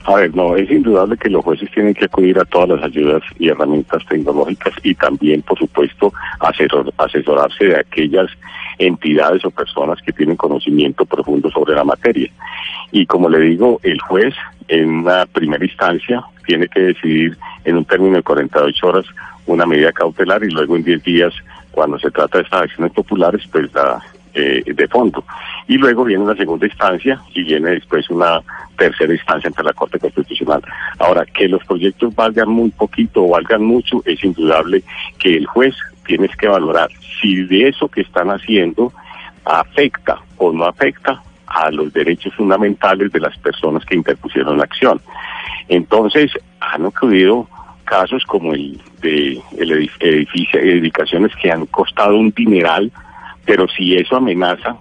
[0.06, 3.22] A ver, no, es indudable que los jueces tienen que acudir a todas las ayudas
[3.38, 8.26] y herramientas tecnológicas y también, por supuesto, asesor- asesorarse de aquellas
[8.78, 12.30] entidades o personas que tienen conocimiento profundo sobre la materia.
[12.92, 14.34] Y como le digo, el juez
[14.68, 19.06] en una primera instancia tiene que decidir en un término de 48 horas
[19.46, 21.34] una medida cautelar y luego en 10 días,
[21.70, 24.02] cuando se trata de estas acciones populares, pues la
[24.36, 25.24] eh, de fondo.
[25.68, 28.40] Y luego viene la segunda instancia y viene después una
[28.76, 30.60] tercera instancia ante la Corte Constitucional.
[30.98, 34.82] Ahora, que los proyectos valgan muy poquito o valgan mucho, es indudable
[35.20, 35.76] que el juez
[36.06, 36.90] tiene que valorar
[37.20, 38.92] si de eso que están haciendo
[39.44, 45.00] afecta o no afecta a los derechos fundamentales de las personas que interpusieron la acción.
[45.68, 47.48] Entonces, han ocurrido
[47.84, 52.90] casos como el de el edif- edificio, edificaciones que han costado un dineral,
[53.44, 54.76] pero si eso amenaza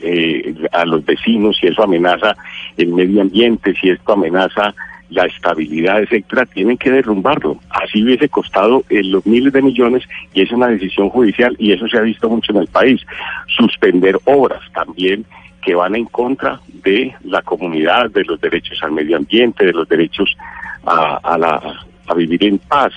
[0.00, 2.36] eh, a los vecinos, si eso amenaza
[2.76, 4.74] el medio ambiente, si esto amenaza
[5.14, 7.58] la estabilidad, etcétera, tienen que derrumbarlo.
[7.70, 10.02] Así hubiese costado eh, los miles de millones
[10.32, 13.00] y es una decisión judicial y eso se ha visto mucho en el país.
[13.46, 15.24] Suspender obras también
[15.62, 19.88] que van en contra de la comunidad, de los derechos al medio ambiente, de los
[19.88, 20.36] derechos
[20.84, 21.62] a, la,
[22.06, 22.92] a vivir en paz.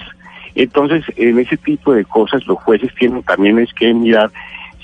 [0.56, 4.32] Entonces, en ese tipo de cosas, los jueces tienen también es que mirar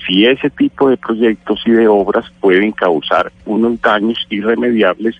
[0.06, 5.16] si ese tipo de proyectos y de obras pueden causar unos daños irremediables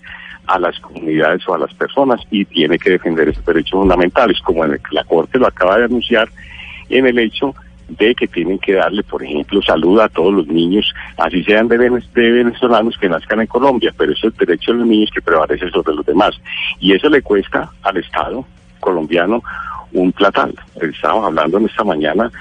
[0.48, 4.66] a las comunidades o a las personas y tiene que defender esos derechos fundamentales, como
[4.66, 6.28] en el que la Corte lo acaba de anunciar
[6.90, 7.56] en el hecho
[7.90, 11.78] de que tienen que darle, por ejemplo, salud a todos los niños, así sean de,
[11.78, 15.10] venez- de venezolanos que nazcan en Colombia, pero eso es el derecho de los niños
[15.14, 16.32] que prevalece sobre los demás.
[16.80, 18.46] Y eso le cuesta al Estado
[18.80, 19.44] colombiano
[19.92, 20.54] un platal.
[20.82, 22.32] Estábamos hablando en esta mañana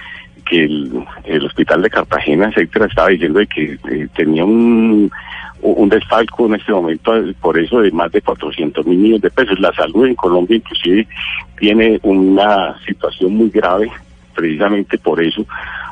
[0.48, 5.10] que el, el hospital de Cartagena, etcétera, estaba diciendo de que eh, tenía un,
[5.62, 9.30] un desfalco en este momento eh, por eso de más de 400 mil millones de
[9.30, 9.58] pesos.
[9.60, 11.06] La salud en Colombia inclusive
[11.58, 13.90] tiene una situación muy grave
[14.34, 15.44] precisamente por eso,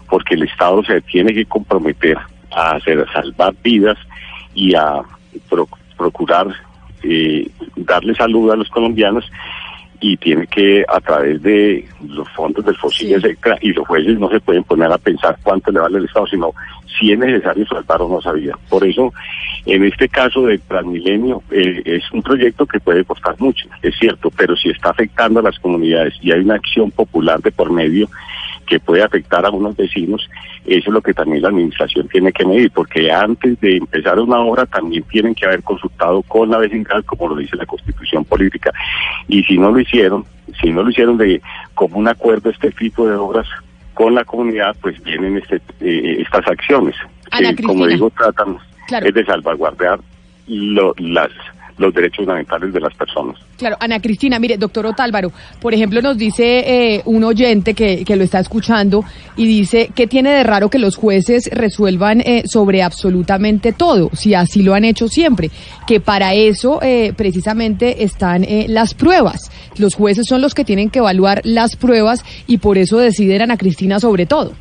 [0.08, 2.18] porque el Estado se tiene que comprometer
[2.52, 3.96] a hacer salvar vidas
[4.54, 5.00] y a
[5.48, 6.48] pro- procurar
[7.02, 7.46] eh,
[7.76, 9.30] darle salud a los colombianos
[10.00, 14.30] y tiene que a través de los fondos del FOSIL, etcétera, y los jueces no
[14.30, 16.52] se pueden poner a pensar cuánto le vale el Estado, sino
[16.98, 18.56] si es necesario salvar o no sabía.
[18.68, 19.12] Por eso,
[19.66, 24.30] en este caso del Transmilenio, eh, es un proyecto que puede costar mucho, es cierto,
[24.30, 28.08] pero si está afectando a las comunidades y hay una acción popular de por medio
[28.70, 30.28] que puede afectar a unos vecinos,
[30.64, 34.38] eso es lo que también la administración tiene que medir, porque antes de empezar una
[34.38, 38.70] obra también tienen que haber consultado con la vecindad, como lo dice la constitución política.
[39.26, 40.24] Y si no lo hicieron,
[40.62, 41.42] si no lo hicieron de
[41.74, 43.48] como un acuerdo este tipo de obras
[43.94, 46.94] con la comunidad, pues vienen este, eh, estas acciones,
[47.32, 47.94] Ana que como Cristina.
[47.96, 48.56] digo, tratan
[48.86, 49.06] Claro.
[49.06, 49.98] es de salvaguardar
[50.46, 51.30] lo- las,
[51.80, 53.36] los derechos fundamentales de las personas.
[53.56, 58.16] Claro, Ana Cristina, mire, doctor Otálvaro, por ejemplo, nos dice eh, un oyente que, que
[58.16, 59.04] lo está escuchando
[59.36, 64.34] y dice que tiene de raro que los jueces resuelvan eh, sobre absolutamente todo, si
[64.34, 65.50] así lo han hecho siempre,
[65.86, 69.50] que para eso eh, precisamente están eh, las pruebas.
[69.76, 73.56] Los jueces son los que tienen que evaluar las pruebas y por eso deciden Ana
[73.56, 74.52] Cristina sobre todo.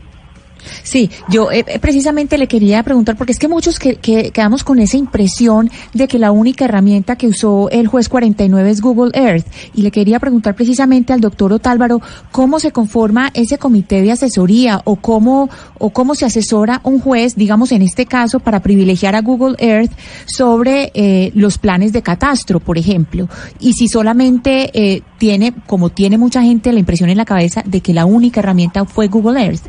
[0.83, 4.63] Sí, yo eh, eh, precisamente le quería preguntar, porque es que muchos que, que quedamos
[4.63, 9.11] con esa impresión de que la única herramienta que usó el juez 49 es Google
[9.13, 9.45] Earth.
[9.73, 12.01] Y le quería preguntar precisamente al doctor Otálvaro
[12.31, 17.35] cómo se conforma ese comité de asesoría o cómo, o cómo se asesora un juez,
[17.35, 19.91] digamos en este caso, para privilegiar a Google Earth
[20.25, 23.27] sobre eh, los planes de catastro, por ejemplo.
[23.59, 27.81] Y si solamente eh, tiene, como tiene mucha gente, la impresión en la cabeza de
[27.81, 29.63] que la única herramienta fue Google Earth.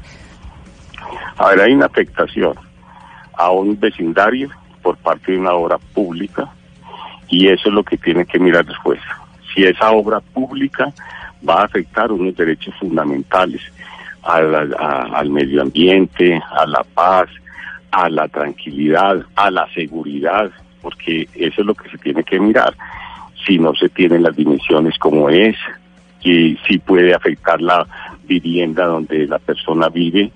[1.41, 2.55] A hay una afectación
[3.35, 4.51] a un vecindario
[4.83, 6.51] por parte de una obra pública
[7.29, 9.01] y eso es lo que tiene que mirar juez.
[9.55, 10.93] Si esa obra pública
[11.49, 13.63] va a afectar unos derechos fundamentales
[14.23, 17.31] a la- a- al medio ambiente, a la paz,
[17.91, 20.51] a la tranquilidad, a la seguridad,
[20.83, 22.75] porque eso es lo que se tiene que mirar.
[23.47, 25.57] Si no se tienen las dimensiones como es,
[26.23, 27.87] y si puede afectar la
[28.25, 30.31] vivienda donde la persona vive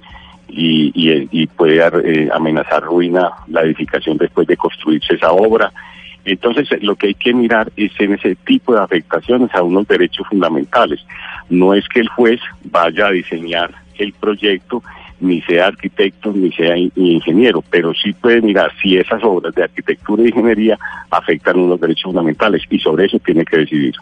[0.57, 5.73] y, y, y puede eh, amenazar ruina la edificación después de construirse esa obra.
[6.25, 10.27] Entonces, lo que hay que mirar es en ese tipo de afectaciones a unos derechos
[10.29, 11.05] fundamentales.
[11.51, 14.83] No es que el juez vaya a diseñar el proyecto,
[15.21, 19.65] ni sea arquitecto, ni sea in- ingeniero, pero sí puede mirar si esas obras de
[19.65, 20.79] arquitectura e ingeniería
[21.11, 23.95] afectan unos derechos fundamentales y sobre eso tiene que decidir.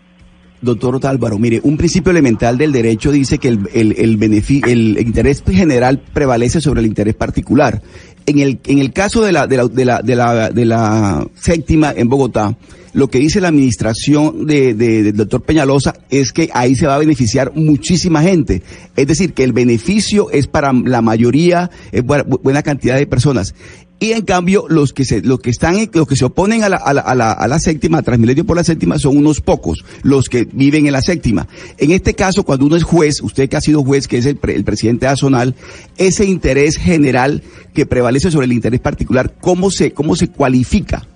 [0.63, 4.23] Doctor Otálvaro, mire, un principio elemental del derecho dice que el, el, el,
[4.69, 7.83] el interés general prevalece sobre el interés particular.
[8.27, 11.27] En el, en el caso de la, de la, de la, de la, de la
[11.35, 12.57] séptima en Bogotá,
[12.95, 16.95] lo que dice la administración de, de- del doctor Peñalosa es que ahí se va
[16.95, 18.63] a beneficiar muchísima gente.
[18.95, 23.55] Es decir, que el beneficio es para la mayoría, es buena cantidad de personas.
[24.03, 26.77] Y en cambio, los que se, los que están, los que se oponen a la,
[26.77, 29.85] a la, a la, a la séptima, a Transmilenio por la séptima, son unos pocos,
[30.03, 31.47] los que viven en la séptima.
[31.79, 34.35] En este caso, cuando uno es juez, usted que ha sido juez, que es el,
[34.35, 35.55] pre- el presidente azonal,
[35.99, 37.45] ese interés general
[37.75, 41.07] que prevalece sobre el interés particular, ¿cómo se, cómo se cualifica?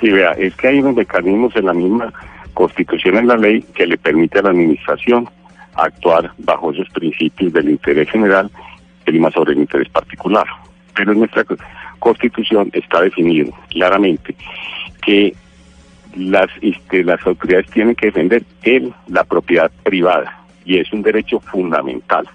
[0.00, 2.12] Sí, vea, es que hay unos mecanismos en la misma
[2.54, 5.28] constitución, en la ley, que le permite a la administración
[5.74, 8.48] actuar bajo esos principios del interés general,
[9.04, 10.46] prima sobre el interés particular.
[10.94, 11.44] Pero en nuestra
[12.00, 14.34] constitución está definido claramente
[15.02, 15.34] que
[16.16, 21.40] las, este, las autoridades tienen que defender el, la propiedad privada y es un derecho
[21.40, 22.28] fundamental.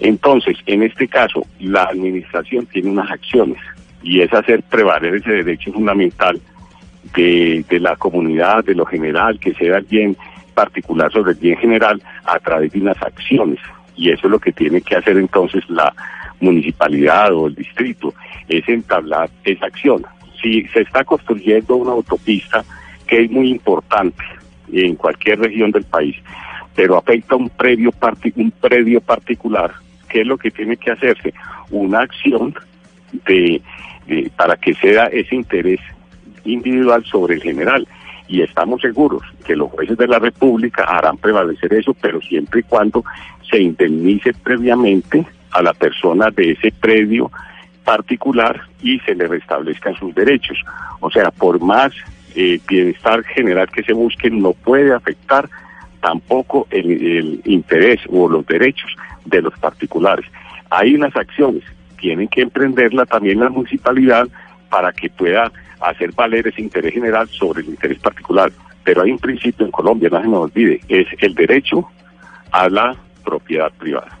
[0.00, 3.58] Entonces, en este caso, la administración tiene unas acciones
[4.02, 6.40] y es hacer prevaler ese derecho fundamental
[7.14, 10.16] de, de la comunidad, de lo general, que sea el bien
[10.54, 13.60] particular sobre el bien general a través de unas acciones.
[13.96, 15.94] Y eso es lo que tiene que hacer entonces la
[16.42, 18.12] municipalidad o el distrito,
[18.48, 20.04] es entablar esa acción.
[20.42, 22.64] Si se está construyendo una autopista
[23.06, 24.22] que es muy importante
[24.72, 26.16] en cualquier región del país,
[26.74, 27.90] pero afecta un predio,
[28.36, 29.72] un predio particular,
[30.08, 31.32] ¿qué es lo que tiene que hacerse?
[31.70, 32.54] Una acción
[33.26, 33.60] de,
[34.06, 35.80] de- para que sea ese interés
[36.44, 37.86] individual sobre el general.
[38.28, 42.62] Y estamos seguros que los jueces de la República harán prevalecer eso, pero siempre y
[42.62, 43.04] cuando
[43.50, 47.30] se indemnice previamente a la persona de ese predio
[47.84, 50.58] particular y se le restablezcan sus derechos.
[51.00, 51.92] O sea, por más
[52.34, 55.48] eh, bienestar general que se busque, no puede afectar
[56.00, 58.90] tampoco el, interés o los derechos
[59.24, 60.26] de los particulares.
[60.70, 61.62] Hay unas acciones,
[62.00, 64.28] tienen que emprenderla también la municipalidad
[64.68, 68.50] para que pueda hacer valer ese interés general sobre el interés particular.
[68.84, 71.88] Pero hay un principio en Colombia, no se nos olvide, es el derecho
[72.50, 74.18] a la propiedad privada.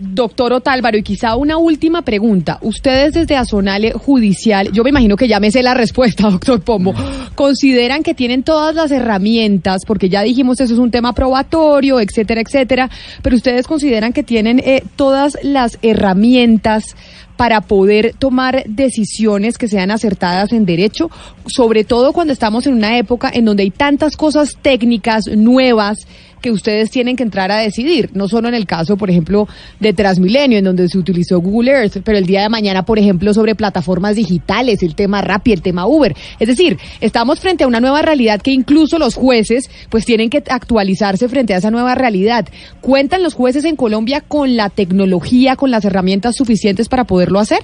[0.00, 2.58] Doctor Otálvaro, y quizá una última pregunta.
[2.62, 6.94] Ustedes desde Azonale Judicial, yo me imagino que ya me sé la respuesta, doctor Pombo,
[7.34, 12.40] consideran que tienen todas las herramientas, porque ya dijimos eso es un tema probatorio, etcétera,
[12.40, 12.90] etcétera,
[13.22, 16.96] pero ustedes consideran que tienen eh, todas las herramientas
[17.36, 21.10] para poder tomar decisiones que sean acertadas en derecho,
[21.46, 26.06] sobre todo cuando estamos en una época en donde hay tantas cosas técnicas nuevas
[26.40, 29.92] que ustedes tienen que entrar a decidir, no solo en el caso, por ejemplo, de
[29.92, 33.54] Transmilenio, en donde se utilizó Google Earth, pero el día de mañana, por ejemplo, sobre
[33.54, 36.14] plataformas digitales, el tema Rappi, el tema Uber.
[36.38, 40.42] Es decir, estamos frente a una nueva realidad que incluso los jueces pues tienen que
[40.48, 42.48] actualizarse frente a esa nueva realidad.
[42.80, 47.60] ¿Cuentan los jueces en Colombia con la tecnología, con las herramientas suficientes para poderlo hacer?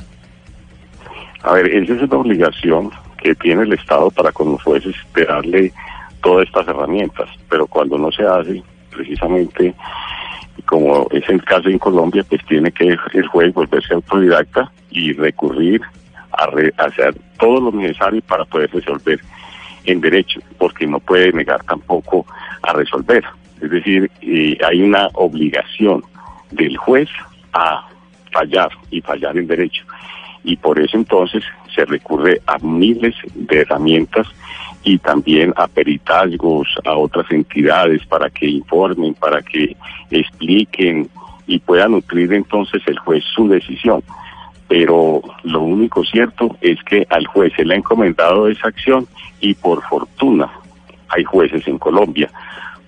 [1.42, 2.90] A ver, esa es una obligación
[3.22, 5.72] que tiene el Estado para con los jueces de darle
[6.22, 9.74] todas estas herramientas, pero cuando no se hace, precisamente
[10.64, 15.80] como es el caso en Colombia, pues tiene que el juez volverse autodidacta y recurrir
[16.32, 19.20] a, re- hacer todo lo necesario para poder resolver
[19.84, 22.26] en derecho, porque no puede negar tampoco
[22.62, 23.24] a resolver.
[23.60, 26.02] Es decir, eh, hay una obligación
[26.50, 27.08] del juez
[27.52, 27.86] a
[28.32, 29.84] fallar y fallar en derecho.
[30.42, 31.44] Y por eso entonces
[31.74, 34.26] se recurre a miles de herramientas
[34.86, 39.76] y también a peritazgos, a otras entidades para que informen, para que
[40.12, 41.08] expliquen
[41.48, 44.04] y pueda nutrir entonces el juez su decisión.
[44.68, 49.08] Pero lo único cierto es que al juez se le ha encomendado esa acción
[49.40, 50.48] y por fortuna
[51.08, 52.30] hay jueces en Colombia,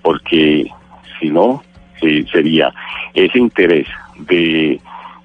[0.01, 0.71] porque
[1.19, 1.65] si no,
[2.01, 2.73] eh, sería
[3.13, 3.89] ese interés
[4.21, 4.81] de,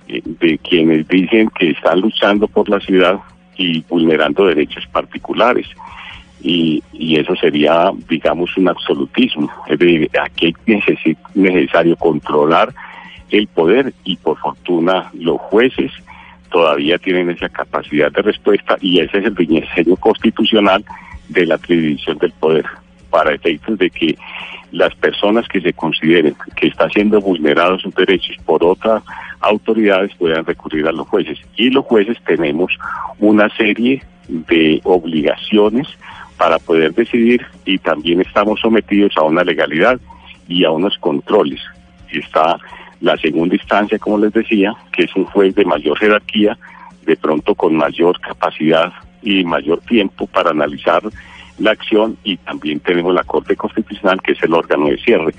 [0.07, 3.19] eh, de quienes dicen que están luchando por la ciudad
[3.57, 5.67] y vulnerando derechos particulares
[6.43, 9.49] y, y eso sería, digamos, un absolutismo.
[9.67, 12.73] Es decir, aquí es necesario controlar
[13.31, 15.91] el poder y por fortuna los jueces
[16.51, 20.85] todavía tienen esa capacidad de respuesta y ese es el diseño constitucional
[21.29, 22.65] de la atribución del poder
[23.09, 24.15] para efectos de que
[24.71, 29.03] las personas que se consideren que están siendo vulnerados sus derechos por otras
[29.39, 31.39] autoridades puedan recurrir a los jueces.
[31.55, 32.71] Y los jueces tenemos
[33.19, 35.87] una serie de obligaciones
[36.37, 39.99] para poder decidir y también estamos sometidos a una legalidad
[40.47, 41.61] y a unos controles.
[42.11, 42.57] Está
[43.01, 46.57] la segunda instancia, como les decía, que es un juez de mayor jerarquía,
[47.05, 51.01] de pronto con mayor capacidad y mayor tiempo para analizar
[51.59, 55.33] la acción y también tenemos la Corte Constitucional, que es el órgano de cierre.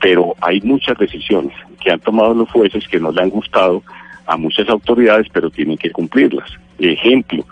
[0.00, 3.82] Pero hay muchas decisiones que han tomado los jueces que no le han gustado
[4.26, 6.50] a muchas autoridades, pero tienen que cumplirlas.
[6.78, 7.44] Ejemplo,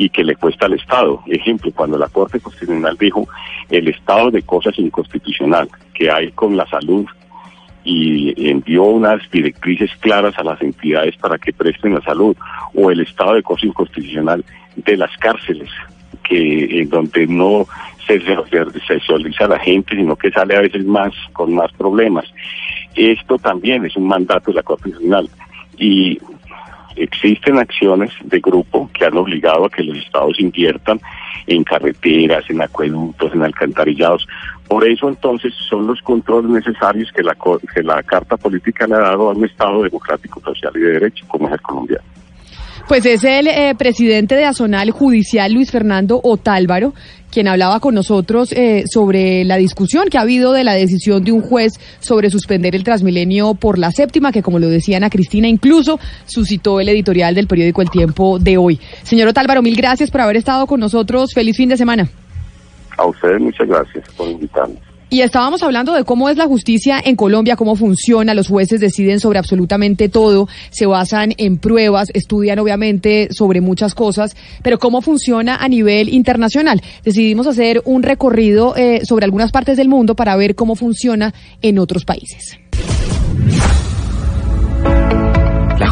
[0.00, 1.22] y que le cuesta al Estado.
[1.26, 3.28] Ejemplo, cuando la Corte Constitucional dijo
[3.68, 7.04] el estado de cosas inconstitucional que hay con la salud
[7.84, 12.34] y envió unas directrices claras a las entidades para que presten la salud,
[12.74, 14.42] o el estado de cosas inconstitucional
[14.76, 15.68] de las cárceles,
[16.22, 17.66] que en donde no
[18.06, 18.22] se
[18.86, 22.24] sexualiza la gente, sino que sale a veces más con más problemas.
[22.94, 25.28] Esto también es un mandato de la Corte Constitucional
[25.78, 26.18] y
[26.96, 31.00] existen acciones de grupo que han obligado a que los estados inviertan
[31.46, 34.26] en carreteras, en acueductos, en alcantarillados.
[34.68, 37.36] Por eso entonces son los controles necesarios que la,
[37.74, 41.24] que la Carta Política le ha dado a un Estado democrático, social y de derecho,
[41.28, 42.04] como es el colombiano.
[42.88, 46.92] Pues es el eh, presidente de Azonal Judicial, Luis Fernando Otálvaro,
[47.30, 51.32] quien hablaba con nosotros eh, sobre la discusión que ha habido de la decisión de
[51.32, 55.48] un juez sobre suspender el Transmilenio por la séptima, que como lo decía Ana Cristina,
[55.48, 58.80] incluso suscitó el editorial del periódico El Tiempo de hoy.
[59.02, 61.32] Señor Otálvaro, mil gracias por haber estado con nosotros.
[61.32, 62.08] Feliz fin de semana.
[62.96, 64.89] A ustedes muchas gracias por invitarnos.
[65.12, 69.18] Y estábamos hablando de cómo es la justicia en Colombia, cómo funciona, los jueces deciden
[69.18, 75.56] sobre absolutamente todo, se basan en pruebas, estudian obviamente sobre muchas cosas, pero cómo funciona
[75.56, 76.80] a nivel internacional.
[77.04, 81.80] Decidimos hacer un recorrido eh, sobre algunas partes del mundo para ver cómo funciona en
[81.80, 82.60] otros países.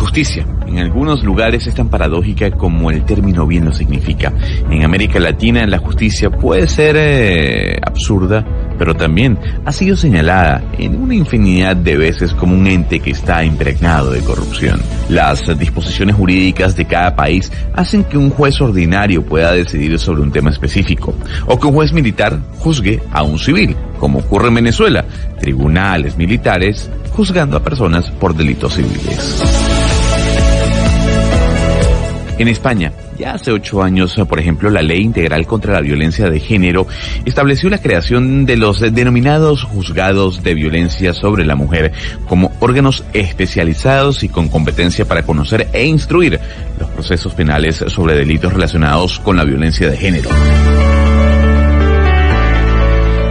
[0.08, 4.32] La justicia en algunos lugares es tan paradójica como el término bien lo significa.
[4.70, 8.42] En América Latina la justicia puede ser eh, absurda,
[8.78, 13.44] pero también ha sido señalada en una infinidad de veces como un ente que está
[13.44, 14.80] impregnado de corrupción.
[15.10, 20.32] Las disposiciones jurídicas de cada país hacen que un juez ordinario pueda decidir sobre un
[20.32, 25.04] tema específico, o que un juez militar juzgue a un civil, como ocurre en Venezuela,
[25.38, 29.87] tribunales militares juzgando a personas por delitos civiles.
[32.38, 36.38] En España, ya hace ocho años, por ejemplo, la Ley Integral contra la Violencia de
[36.38, 36.86] Género
[37.24, 41.92] estableció la creación de los denominados juzgados de violencia sobre la mujer
[42.28, 46.38] como órganos especializados y con competencia para conocer e instruir
[46.78, 50.30] los procesos penales sobre delitos relacionados con la violencia de género.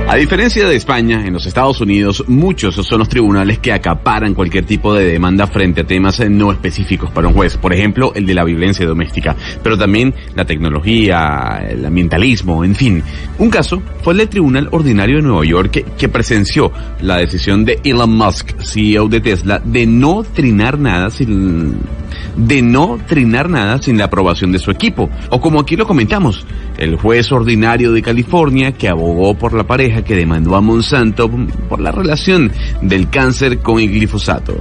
[0.10, 4.66] A diferencia de España, en los Estados Unidos, muchos son los tribunales que acaparan cualquier
[4.66, 7.58] tipo de demanda frente a temas no específicos para un juez.
[7.58, 13.04] Por ejemplo, el de la violencia doméstica, pero también la tecnología, el ambientalismo, en fin.
[13.38, 17.66] Un caso fue el del Tribunal Ordinario de Nueva York que, que presenció la decisión
[17.66, 21.82] de Elon Musk, CEO de Tesla, de no trinar nada sin
[22.38, 25.10] de no trinar nada sin la aprobación de su equipo.
[25.30, 26.46] O como aquí lo comentamos,
[26.78, 31.30] el juez ordinario de California que abogó por la pareja que demandó a Monsanto
[31.70, 34.56] por la relación del cáncer con el glifosato.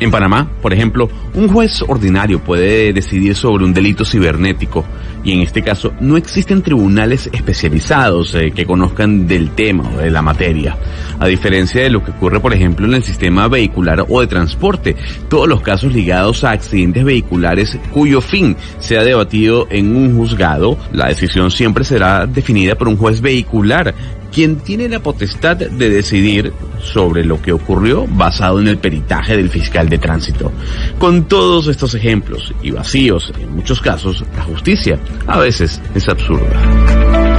[0.00, 4.84] En Panamá, por ejemplo, un juez ordinario puede decidir sobre un delito cibernético
[5.24, 10.10] y en este caso no existen tribunales especializados eh, que conozcan del tema o de
[10.10, 10.76] la materia.
[11.18, 14.96] A diferencia de lo que ocurre, por ejemplo, en el sistema vehicular o de transporte,
[15.28, 20.78] todos los casos ligados a accidentes vehiculares cuyo fin se ha debatido en un juzgado,
[20.92, 23.94] la decisión siempre será definida por un juez vehicular
[24.32, 29.50] quien tiene la potestad de decidir sobre lo que ocurrió basado en el peritaje del
[29.50, 30.50] fiscal de tránsito.
[30.98, 37.31] Con todos estos ejemplos y vacíos, en muchos casos, la justicia a veces es absurda.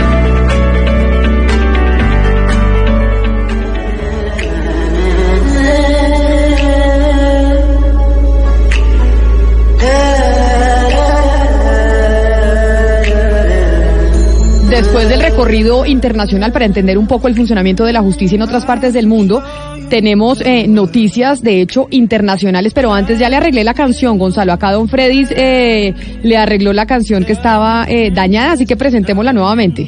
[14.73, 18.65] Después del recorrido internacional para entender un poco el funcionamiento de la justicia en otras
[18.65, 19.43] partes del mundo,
[19.87, 24.51] tenemos eh, noticias, de hecho, internacionales, pero antes ya le arreglé la canción, Gonzalo.
[24.51, 25.93] Acá Don Freddy eh,
[26.23, 29.87] le arregló la canción que estaba eh, dañada, así que presentémosla nuevamente.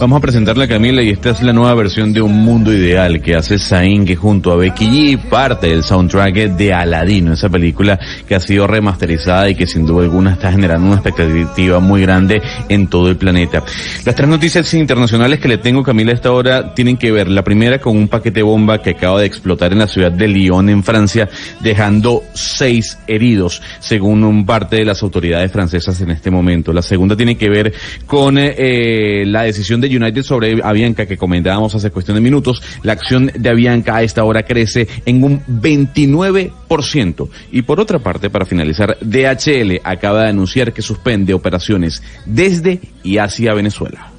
[0.00, 3.34] Vamos a presentarla Camila y esta es la nueva versión de Un Mundo Ideal que
[3.34, 8.40] hace Zayn que junto a Becky parte del soundtrack de Aladino, esa película que ha
[8.40, 12.40] sido remasterizada y que sin duda alguna está generando una expectativa muy grande
[12.70, 13.62] en todo el planeta.
[14.06, 17.44] Las tres noticias internacionales que le tengo Camila a esta hora tienen que ver, la
[17.44, 20.82] primera con un paquete bomba que acaba de explotar en la ciudad de Lyon en
[20.82, 21.28] Francia,
[21.60, 26.72] dejando seis heridos, según un parte de las autoridades francesas en este momento.
[26.72, 27.74] La segunda tiene que ver
[28.06, 32.92] con eh, la decisión de United sobre Avianca que comentábamos hace cuestión de minutos, la
[32.92, 37.28] acción de Avianca a esta hora crece en un 29%.
[37.52, 43.18] Y por otra parte, para finalizar, DHL acaba de anunciar que suspende operaciones desde y
[43.18, 44.12] hacia Venezuela.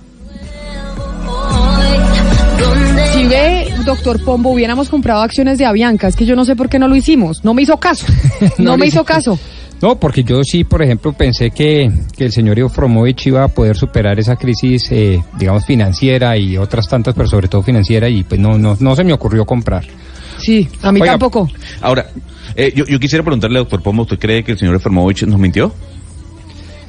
[3.14, 6.70] Si ve, doctor Pombo, hubiéramos comprado acciones de Avianca, es que yo no sé por
[6.70, 8.06] qué no lo hicimos, no me hizo caso,
[8.58, 9.38] no, No me hizo caso.
[9.82, 13.76] No, porque yo sí, por ejemplo, pensé que, que el señor Eufromovich iba a poder
[13.76, 18.40] superar esa crisis, eh, digamos, financiera y otras tantas, pero sobre todo financiera, y pues
[18.40, 19.84] no, no, no se me ocurrió comprar.
[20.38, 21.50] Sí, a mí Oiga, tampoco.
[21.82, 22.08] Ahora,
[22.56, 25.74] eh, yo, yo quisiera preguntarle, doctor Pombo, ¿usted cree que el señor Eframovich nos mintió?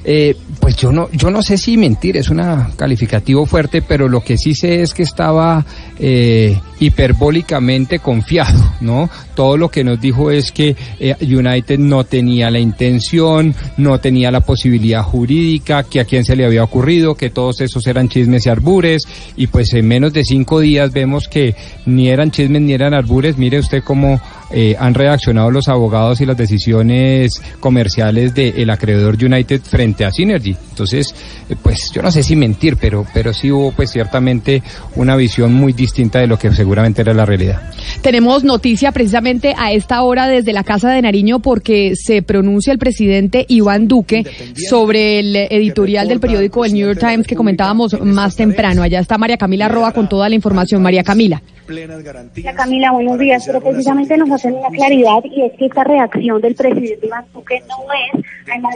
[0.05, 2.43] Eh, pues yo no, yo no sé si mentir, es un
[2.77, 5.65] calificativo fuerte, pero lo que sí sé es que estaba
[5.99, 9.09] eh, hiperbólicamente confiado, ¿no?
[9.35, 14.31] Todo lo que nos dijo es que eh, United no tenía la intención, no tenía
[14.31, 18.47] la posibilidad jurídica, que a quién se le había ocurrido, que todos esos eran chismes
[18.47, 19.03] y arbures,
[19.37, 21.55] y pues en menos de cinco días vemos que
[21.87, 23.39] ni eran chismes ni eran arbures.
[23.39, 24.21] Mire usted cómo
[24.53, 30.57] eh, han reaccionado los abogados y las decisiones comerciales del acreedor United frente a Synergy.
[30.71, 31.15] Entonces,
[31.49, 34.63] eh, pues yo no sé si mentir, pero, pero sí hubo pues ciertamente
[34.97, 37.63] una visión muy distinta de lo que seguramente era la realidad.
[38.03, 42.79] Tenemos noticia precisamente a esta hora desde la Casa de Nariño porque se pronuncia el
[42.79, 44.25] presidente Iván Duque
[44.69, 48.83] sobre el editorial del periódico El New York Times que comentábamos más temprano.
[48.83, 50.83] Allá está María Camila Roa con toda la información.
[50.83, 51.43] María Camila.
[51.73, 53.45] Hola Camila, buenos días.
[53.47, 57.63] Pero precisamente nos hacen una claridad y es que esta reacción del presidente Iván Duque
[57.67, 58.69] no es a la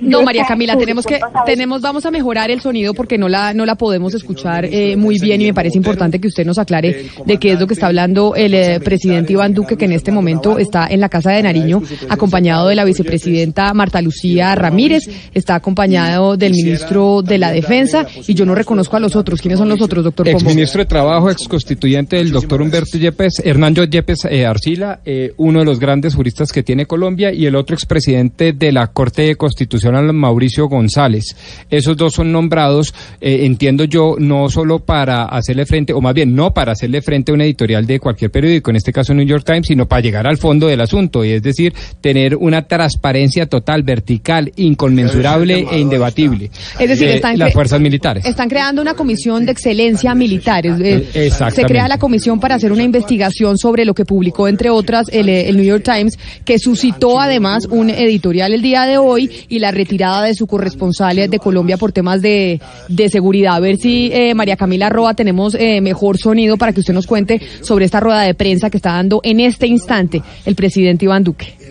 [0.00, 3.64] No, María Camila, tenemos que, tenemos, vamos a mejorar el sonido porque no la, no
[3.66, 7.38] la podemos escuchar eh, muy bien y me parece importante que usted nos aclare de
[7.38, 10.58] qué es lo que está hablando el eh, presidente Iván Duque, que en este momento
[10.58, 16.36] está en la Casa de Nariño, acompañado de la vicepresidenta Marta Lucía Ramírez, está acompañado
[16.36, 19.40] del ministro de la Defensa y yo no reconozco a los otros.
[19.40, 20.50] ¿Quiénes son los otros, doctor Ex Pombo?
[20.50, 25.60] ministro de Trabajo, ex constituyente del doctor Humberto Yepes, Hernando Yepes eh, Arcila, eh, uno
[25.60, 30.12] de los grandes juristas que tiene Colombia, y el otro expresidente de la Corte Constitucional,
[30.12, 31.36] Mauricio González.
[31.70, 36.34] Esos dos son nombrados, eh, entiendo yo, no solo para hacerle frente, o más bien
[36.34, 39.44] no para hacerle frente a una editorial de cualquier periódico, en este caso New York
[39.44, 43.82] Times, sino para llegar al fondo del asunto, y es decir, tener una transparencia total,
[43.82, 46.50] vertical, inconmensurable e indebatible.
[46.78, 48.24] Es decir, de están las fuerzas militares.
[48.24, 49.83] Están creando una comisión de excelencia
[50.14, 50.66] militar.
[50.66, 51.62] Eh, Exactamente.
[51.62, 55.28] Se crea la comisión para hacer una investigación sobre lo que publicó, entre otras, el,
[55.28, 59.58] eh, el New York Times, que suscitó además un editorial el día de hoy y
[59.58, 63.54] la retirada de su corresponsal de Colombia por temas de, de seguridad.
[63.54, 67.06] A ver si, eh, María Camila Roa, tenemos eh, mejor sonido para que usted nos
[67.06, 71.24] cuente sobre esta rueda de prensa que está dando en este instante el presidente Iván
[71.24, 71.63] Duque.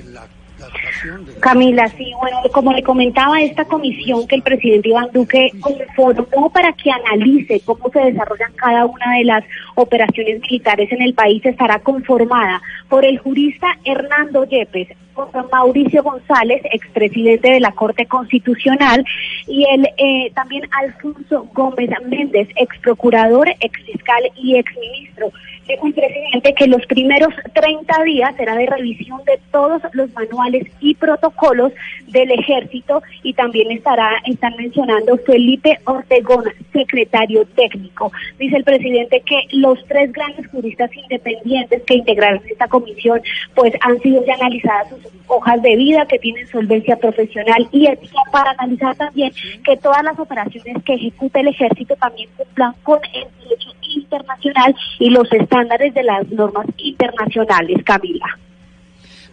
[1.43, 6.71] Camila, sí, bueno, como le comentaba, esta comisión que el presidente Iván Duque conformó para
[6.71, 9.43] que analice cómo se desarrollan cada una de las
[9.75, 16.61] operaciones militares en el país estará conformada por el jurista Hernando Yepes, por Mauricio González,
[16.71, 19.05] expresidente de la Corte Constitucional,
[19.47, 25.31] y el eh, también Alfonso Gómez Méndez, ex procurador, ex fiscal y ex ministro.
[25.67, 30.67] Es un presidente que los primeros 30 días será de revisión de todos los manuales
[30.81, 31.71] y protocolos
[32.07, 38.11] del ejército y también estará, están mencionando Felipe Ortegón, secretario técnico.
[38.37, 43.21] Dice el presidente que los tres grandes juristas independientes que integraron esta comisión
[43.55, 48.21] pues han sido ya analizadas sus hojas de vida, que tienen solvencia profesional y ética
[48.31, 49.31] para analizar también
[49.63, 55.09] que todas las operaciones que ejecuta el ejército también cumplan con el derecho internacional y
[55.09, 58.39] los estándares de las normas internacionales, Camila.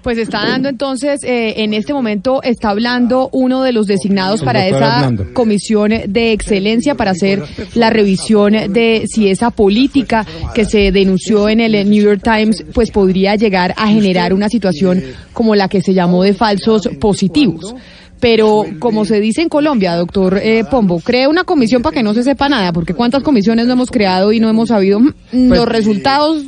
[0.03, 4.67] Pues está dando entonces, eh, en este momento está hablando uno de los designados para
[4.67, 7.43] esa comisión de excelencia para hacer
[7.75, 12.91] la revisión de si esa política que se denunció en el New York Times pues
[12.91, 15.03] podría llegar a generar una situación
[15.33, 17.75] como la que se llamó de falsos positivos.
[18.21, 22.15] Pero como se dice en Colombia, doctor eh, Pombo, cree una comisión para que no
[22.15, 25.67] se sepa nada, porque cuántas comisiones no hemos creado y no hemos sabido mm, los
[25.67, 26.45] resultados.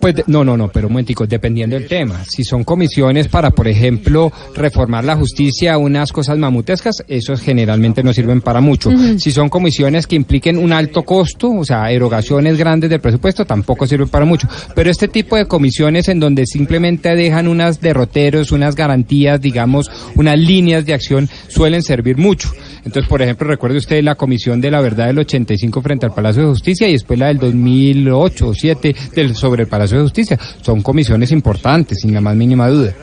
[0.00, 2.24] Pues no, no, no, pero un momentico, dependiendo del tema.
[2.24, 8.12] Si son comisiones para, por ejemplo, reformar la justicia, unas cosas mamutescas, esos generalmente no
[8.12, 8.90] sirven para mucho.
[9.18, 13.86] Si son comisiones que impliquen un alto costo, o sea, erogaciones grandes del presupuesto, tampoco
[13.86, 14.48] sirven para mucho.
[14.74, 20.38] Pero este tipo de comisiones en donde simplemente dejan unas derroteros, unas garantías, digamos, unas
[20.38, 21.01] líneas de acción,
[21.48, 22.50] suelen servir mucho.
[22.84, 26.42] Entonces, por ejemplo, recuerde usted la comisión de la verdad del 85 frente al Palacio
[26.42, 30.38] de Justicia y después la del 2008 o 2007 del, sobre el Palacio de Justicia.
[30.62, 32.94] Son comisiones importantes, sin la más mínima duda.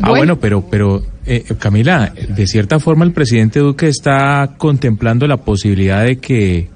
[0.00, 5.36] Ah, bueno, pero, pero eh, Camila, de cierta forma el presidente Duque está contemplando la
[5.38, 6.70] posibilidad de que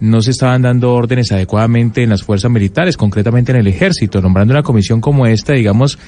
[0.00, 4.20] no se estaban dando órdenes adecuadamente en las fuerzas militares, concretamente en el ejército.
[4.20, 5.98] Nombrando una comisión como esta, digamos,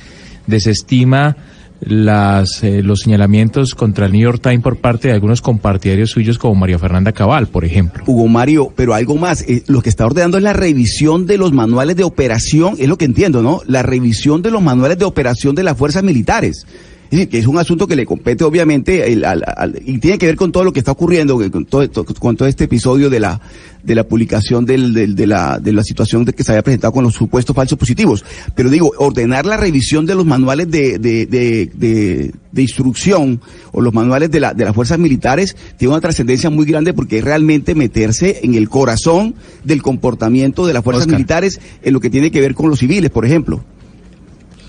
[0.46, 1.36] desestima
[1.80, 6.38] las, eh, los señalamientos contra el New York Times por parte de algunos compartidarios suyos
[6.38, 8.04] como María Fernanda Cabal, por ejemplo.
[8.06, 11.52] Hugo Mario, pero algo más, eh, lo que está ordenando es la revisión de los
[11.52, 13.60] manuales de operación, es lo que entiendo, ¿no?
[13.66, 16.66] La revisión de los manuales de operación de las fuerzas militares.
[17.14, 20.18] Es decir, que es un asunto que le compete obviamente el- al- al- y tiene
[20.18, 23.08] que ver con todo lo que está ocurriendo, con todo, to- con todo este episodio
[23.08, 23.40] de la
[23.84, 26.90] de la publicación del, del- de, la, de la situación de que se había presentado
[26.94, 28.24] con los supuestos falsos positivos.
[28.56, 33.42] Pero digo, ordenar la revisión de los manuales de, de, de, de- de instrucción
[33.72, 37.18] o los manuales de, la, de las fuerzas militares tiene una trascendencia muy grande porque
[37.18, 39.34] es realmente meterse en el corazón
[39.64, 41.16] del comportamiento de las fuerzas Oscar.
[41.18, 43.62] militares en lo que tiene que ver con los civiles, por ejemplo.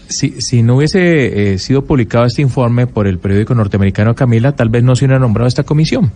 [0.08, 4.70] Si, si no hubiese eh, sido publicado este informe por el periódico norteamericano Camila, tal
[4.70, 6.12] vez no se hubiera nombrado esta comisión.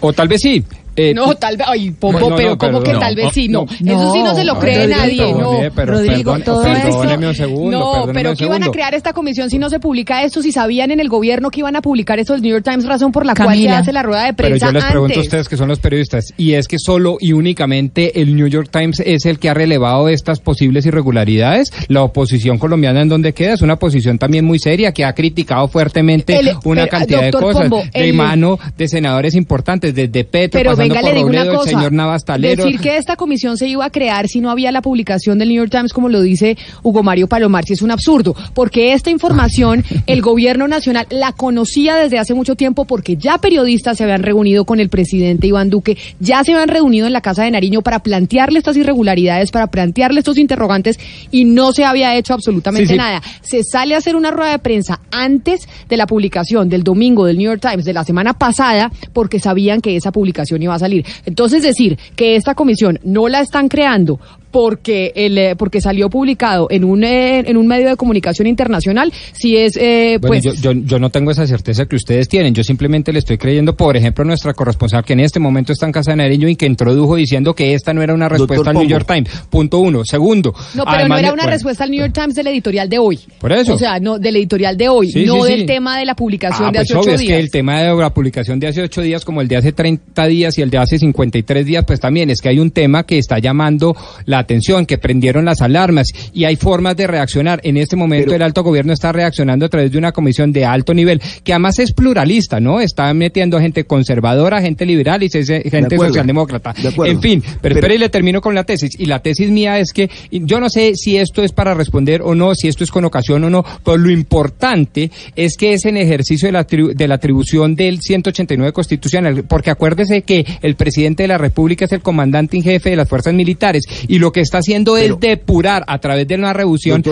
[0.00, 0.64] O tal vez sí.
[0.96, 3.14] Eh, no, tal vez, ay, Pombo, No, no, pero no, como pero que no, tal
[3.14, 3.66] vez sí, no.
[3.80, 3.92] no.
[3.92, 5.40] Eso sí no se lo No, cree Rodrigo, nadie, no.
[5.52, 8.94] Rodrigo, pero Rodrigo, perdón, todo perdóneme esto- un segundo, no, pero que iban a crear
[8.94, 11.82] esta comisión si no se publica esto, si sabían en el gobierno que iban a
[11.82, 14.32] publicar esto del New York Times, razón por la cual se hace la rueda de
[14.34, 17.16] Pero prensa yo les pregunto a ustedes que son los periodistas, y es que solo
[17.20, 21.72] y únicamente el New York Times es el que ha relevado estas posibles irregularidades.
[21.88, 25.68] La oposición colombiana en donde queda es una posición también muy seria que ha criticado
[25.68, 30.24] fuertemente El- una pero, cantidad de cosas Pombo, de el- mano de senadores importantes, desde
[30.24, 31.70] Petro, Pero venga, le digo una cosa.
[31.70, 32.64] el señor Navas Talero.
[32.64, 35.56] Decir que esta comisión se iba a crear si no había la publicación del New
[35.58, 38.34] York Times, como lo dice Hugo Mario Palomar, si es un absurdo.
[38.54, 43.98] Porque esta información, el gobierno nacional la conocía desde hace mucho tiempo porque ya periodistas
[43.98, 47.44] se habían reunido con el presidente Iván Duque, ya se habían reunido en la Casa
[47.44, 50.98] de Nariño para plantearle estas irregularidades, para plantearle estos interrogantes
[51.30, 52.98] y no se había hecho absolutamente Sí, sí.
[52.98, 53.22] nada.
[53.42, 57.38] Se sale a hacer una rueda de prensa antes de la publicación del domingo del
[57.38, 60.78] New York Times de la semana pasada porque sabían que esa publicación iba a va
[60.78, 61.04] a salir.
[61.24, 64.20] Entonces decir que esta comisión no la están creando
[64.50, 69.12] porque el eh, porque salió publicado en un eh, en un medio de comunicación internacional
[69.32, 72.54] si es eh, Bueno, pues yo, yo, yo no tengo esa certeza que ustedes tienen.
[72.54, 75.86] Yo simplemente le estoy creyendo, por ejemplo, a nuestra corresponsal que en este momento está
[75.86, 78.76] en Casa de Nariño y que introdujo diciendo que esta no era una respuesta al
[78.76, 78.86] New.
[78.88, 79.28] York Times.
[79.50, 80.04] Punto uno.
[80.04, 80.54] Segundo.
[80.74, 82.98] no pero además no era una bueno, respuesta al New York Times del editorial de
[82.98, 83.74] hoy Por eso.
[83.74, 85.66] o sea no del editorial de hoy Sí, no sí, del sí.
[85.66, 87.80] tema de la publicación Ah, de pues hace obvio, ocho es que días el tema
[87.82, 90.70] de la publicación de hace ocho días como el de hace 30 días y el
[90.70, 94.45] de hace 53 días, pues también es que hay un tema que está llamando la
[94.46, 97.60] atención, que prendieron las alarmas y hay formas de reaccionar.
[97.62, 100.94] En este momento el alto gobierno está reaccionando a través de una comisión de alto
[100.94, 102.80] nivel, que además es pluralista, ¿no?
[102.80, 106.74] Está metiendo gente conservadora, gente liberal y gente socialdemócrata.
[107.10, 108.90] En fin, pero, Pero- espere y le termino con la tesis.
[108.98, 112.34] Y la tesis mía es que yo no sé si esto es para responder o
[112.34, 115.96] no, si esto es con ocasión o no, pero lo importante es que es en
[115.96, 121.24] ejercicio de la, atribu- de la atribución del 189 constitucional, porque acuérdese que el presidente
[121.24, 124.40] de la República es el comandante en jefe de las fuerzas militares y lo que
[124.40, 126.52] está haciendo es depurar a través de una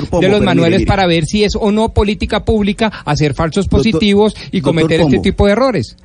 [0.07, 0.89] Pombo, de los mire, manuales mire.
[0.89, 5.47] para ver si es o no política pública hacer falsos positivos y cometer este tipo
[5.47, 5.97] de errores.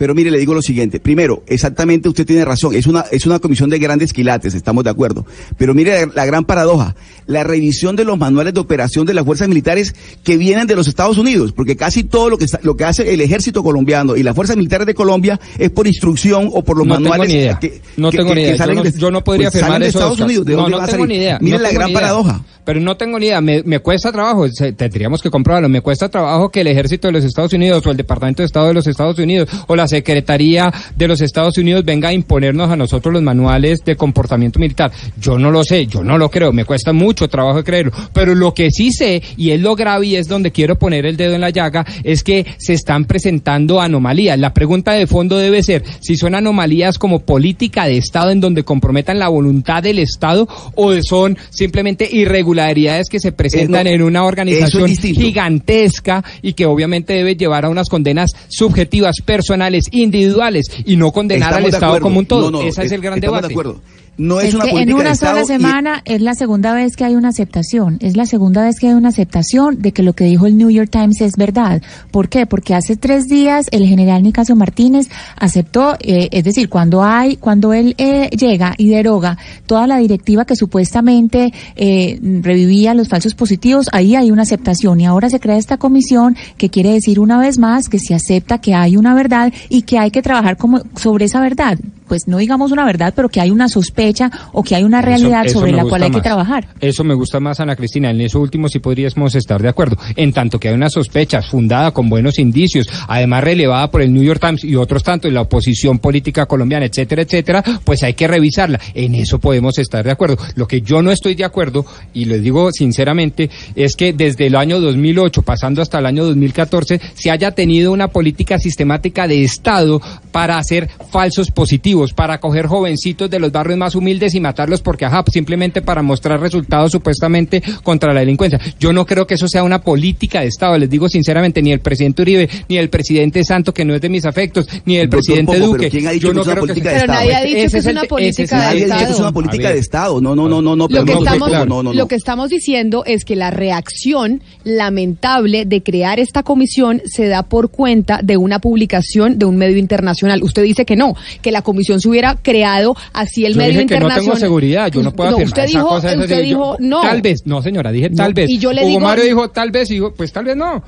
[0.00, 0.98] Pero mire, le digo lo siguiente.
[0.98, 2.74] Primero, exactamente usted tiene razón.
[2.74, 5.26] Es una, es una comisión de grandes quilates, estamos de acuerdo.
[5.58, 6.96] Pero mire la, la gran paradoja.
[7.26, 9.94] La revisión de los manuales de operación de las fuerzas militares
[10.24, 11.52] que vienen de los Estados Unidos.
[11.52, 14.56] Porque casi todo lo que, está- lo que hace el ejército colombiano y las fuerzas
[14.56, 17.58] militares de Colombia es por instrucción o por los No tengo manuales ni idea.
[17.58, 18.56] que, No que- tengo que- ni idea.
[18.56, 19.98] Yo no, yo no podría pues afirmar salen de eso.
[19.98, 20.26] Estados Oscar.
[20.28, 20.46] Unidos.
[20.46, 21.16] ¿De no, dónde no van a tengo salir?
[21.18, 21.38] ni idea.
[21.42, 22.00] Mire la tengo gran idea.
[22.00, 22.44] paradoja.
[22.70, 23.40] Pero no tengo ni idea.
[23.40, 24.46] Me, cuesta trabajo.
[24.48, 25.68] se- tendríamos que comprobarlo.
[25.68, 28.68] Me cuesta trabajo que el ejército de los Estados Unidos o el Departamento de Estado
[28.68, 32.76] de los Estados Unidos o la Secretaría de los Estados Unidos venga a imponernos a
[32.76, 34.92] nosotros los manuales de comportamiento militar.
[35.20, 35.88] Yo no lo sé.
[35.88, 36.52] Yo no lo creo.
[36.52, 37.90] Me cuesta mucho trabajo creerlo.
[38.12, 41.16] Pero lo que sí sé, y es lo grave y es donde quiero poner el
[41.16, 44.38] dedo en la llaga, es que se están presentando anomalías.
[44.38, 48.62] La pregunta de fondo debe ser si son anomalías como política de Estado en donde
[48.62, 52.59] comprometan la voluntad del Estado o son simplemente irregularidades
[53.08, 57.64] que se presentan Eh, no, en una organización es gigantesca y que obviamente debe llevar
[57.64, 62.50] a unas condenas subjetivas, personales, individuales y no condenar Estamos al Estado como un todo.
[62.50, 63.48] No, no, Ese es es- el gran debate.
[63.48, 63.80] de acuerdo.
[64.20, 66.94] No es, Es una que en política una sola y- semana es la segunda vez
[66.94, 67.96] que hay una aceptación.
[68.00, 70.68] Es la segunda vez que hay una aceptación de que lo que dijo el New
[70.68, 71.80] York Times es verdad.
[72.10, 72.44] ¿Por qué?
[72.44, 77.72] Porque hace tres días el general Nicasio Martínez aceptó, eh, es decir, cuando hay, cuando
[77.72, 83.86] él eh, llega y deroga toda la directiva que supuestamente eh, revivía los falsos positivos,
[83.92, 87.58] ahí hay una aceptación y ahora se crea esta comisión que quiere decir una vez
[87.58, 91.24] más que se acepta que hay una verdad y que hay que trabajar como sobre
[91.24, 91.78] esa verdad.
[92.10, 95.46] Pues no digamos una verdad, pero que hay una sospecha o que hay una realidad
[95.46, 96.66] eso sobre la cual hay que trabajar.
[96.80, 98.10] Eso me gusta más, Ana Cristina.
[98.10, 99.96] En eso último sí podríamos estar de acuerdo.
[100.16, 104.24] En tanto que hay una sospecha fundada con buenos indicios, además relevada por el New
[104.24, 108.80] York Times y otros tantos, la oposición política colombiana, etcétera, etcétera, pues hay que revisarla.
[108.92, 110.36] En eso podemos estar de acuerdo.
[110.56, 114.56] Lo que yo no estoy de acuerdo, y les digo sinceramente, es que desde el
[114.56, 120.02] año 2008, pasando hasta el año 2014, se haya tenido una política sistemática de Estado
[120.32, 125.04] para hacer falsos positivos, para coger jovencitos de los barrios más humildes y matarlos porque,
[125.04, 128.58] ajá, simplemente para mostrar resultados supuestamente contra la delincuencia.
[128.78, 131.80] Yo no creo que eso sea una política de Estado, les digo sinceramente, ni el
[131.80, 135.18] presidente Uribe, ni el presidente Santo, que no es de mis afectos, ni el Doctor
[135.18, 135.78] presidente Pombo, Duque.
[135.78, 137.20] pero ¿quién ha dicho Yo que no es una creo política que de Pero Estado?
[137.20, 139.10] nadie ha dicho Ese que es el una política de Nadie ha dicho que es
[139.10, 139.22] Estado.
[139.22, 140.20] una política de Estado.
[140.20, 140.84] No, no, no, no, no.
[140.84, 143.50] Lo pero que, no, estamos, no, no, no, lo que estamos diciendo es que la
[143.50, 149.56] reacción lamentable de crear esta comisión se da por cuenta de una publicación de un
[149.56, 150.42] medio internacional.
[150.44, 153.86] Usted dice que no, que la comisión se hubiera creado así el Yo medio dije
[153.86, 154.24] que no internacional.
[154.24, 157.00] tengo seguridad, yo no puedo No, afirmar usted esa dijo, cosa, usted yo- dijo no.
[157.00, 158.48] Tal vez, no señora, dije No, tal vez.
[158.50, 160.82] y yo le Hugo digo- Mario dijo tal vez y digo, pues tal vez no.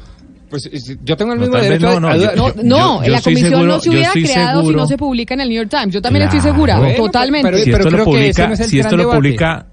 [0.51, 2.63] Pues es- yo tengo el No, mismo vez derecho no, a- no, yo- No, yo-
[2.63, 4.87] no, yo la estoy comisión seguro- no se yo hubiera estoy creado si seguro- no
[4.87, 5.95] se publica en el New York Times.
[5.95, 6.55] Yo también estoy Claro.
[6.55, 7.47] segura, Bueno, totalmente.
[7.51, 9.17] pero- si esto lo creo que ese publica, no es el si esto lo debate.
[9.19, 9.67] publica,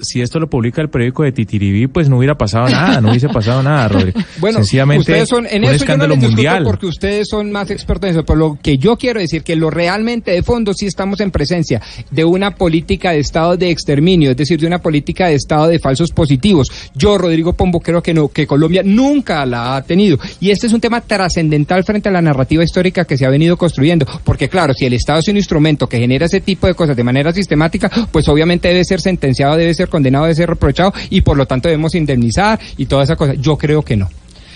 [0.00, 3.28] si esto lo publica el periódico de Titiribí, pues no hubiera pasado nada, no hubiese
[3.28, 4.20] pasado nada, Rodrigo.
[4.38, 6.64] Bueno, sencillamente ustedes son en un eso yo no les mundial.
[6.64, 9.70] porque ustedes son más expertos en eso, pero lo que yo quiero decir que lo
[9.70, 11.80] realmente de fondo sí estamos en presencia
[12.10, 15.78] de una política de estado de exterminio, es decir, de una política de estado de
[15.78, 16.68] falsos positivos.
[16.94, 20.72] Yo Rodrigo Pombo creo que no que Colombia nunca la ha tenido y este es
[20.72, 24.74] un tema trascendental frente a la narrativa histórica que se ha venido construyendo, porque claro,
[24.74, 27.90] si el Estado es un instrumento que genera ese tipo de cosas de manera sistemática,
[28.10, 31.68] pues obviamente debe ser sentenciado, debe ser condenado, debe ser reprochado y por lo tanto
[31.68, 33.34] debemos indemnizar y toda esa cosa.
[33.34, 34.08] Yo creo que no.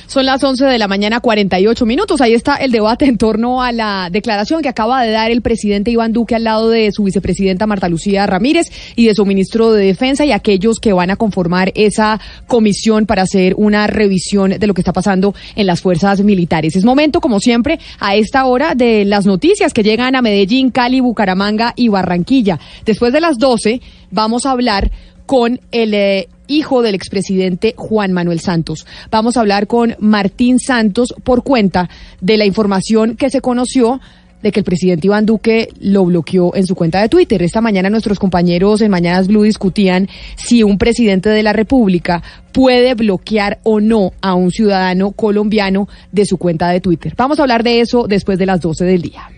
[0.08, 2.22] Son las 11 de la mañana, 48 minutos.
[2.22, 5.90] Ahí está el debate en torno a la declaración que acaba de dar el presidente
[5.90, 9.84] Iván Duque al lado de su vicepresidenta Marta Lucía Ramírez y de su ministro de
[9.84, 14.72] Defensa y aquellos que van a conformar esa comisión para hacer una revisión de lo
[14.72, 16.74] que está pasando en las fuerzas militares.
[16.74, 21.00] Es momento, como siempre, a esta hora de las noticias que llegan a Medellín, Cali,
[21.00, 22.58] Bucaramanga y Barranquilla.
[22.86, 24.90] Después de las 12 vamos a hablar
[25.28, 28.86] con el eh, hijo del expresidente Juan Manuel Santos.
[29.10, 31.90] Vamos a hablar con Martín Santos por cuenta
[32.22, 34.00] de la información que se conoció
[34.42, 37.42] de que el presidente Iván Duque lo bloqueó en su cuenta de Twitter.
[37.42, 42.22] Esta mañana nuestros compañeros en Mañanas Blue discutían si un presidente de la República
[42.52, 47.12] puede bloquear o no a un ciudadano colombiano de su cuenta de Twitter.
[47.18, 49.28] Vamos a hablar de eso después de las 12 del día.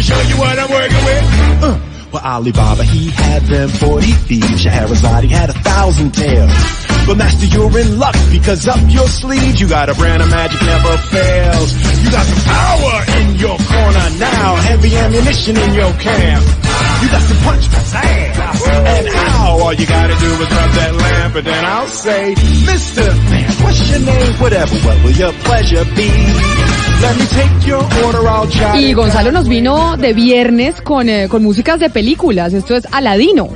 [0.00, 1.24] To show you what I'm working with.
[1.60, 1.80] Uh,
[2.12, 4.64] well, Alibaba, he had them 40 thieves.
[4.64, 6.50] Shahrazad, he had a thousand tales.
[7.06, 10.60] But master, you're in luck because up your sleeves you got a brand of magic
[10.62, 11.72] never fails.
[12.04, 16.44] You got some power in your corner now, heavy ammunition in your camp.
[17.02, 21.34] You got some punch, pizzazz, and how all you gotta do is rub that lamp,
[21.36, 24.34] and then I'll say, Mister Man, what's your name?
[24.34, 26.59] Whatever, what will your pleasure be?
[28.76, 32.52] Y Gonzalo nos vino de viernes con, eh, con músicas de películas.
[32.52, 33.48] Esto es Aladino.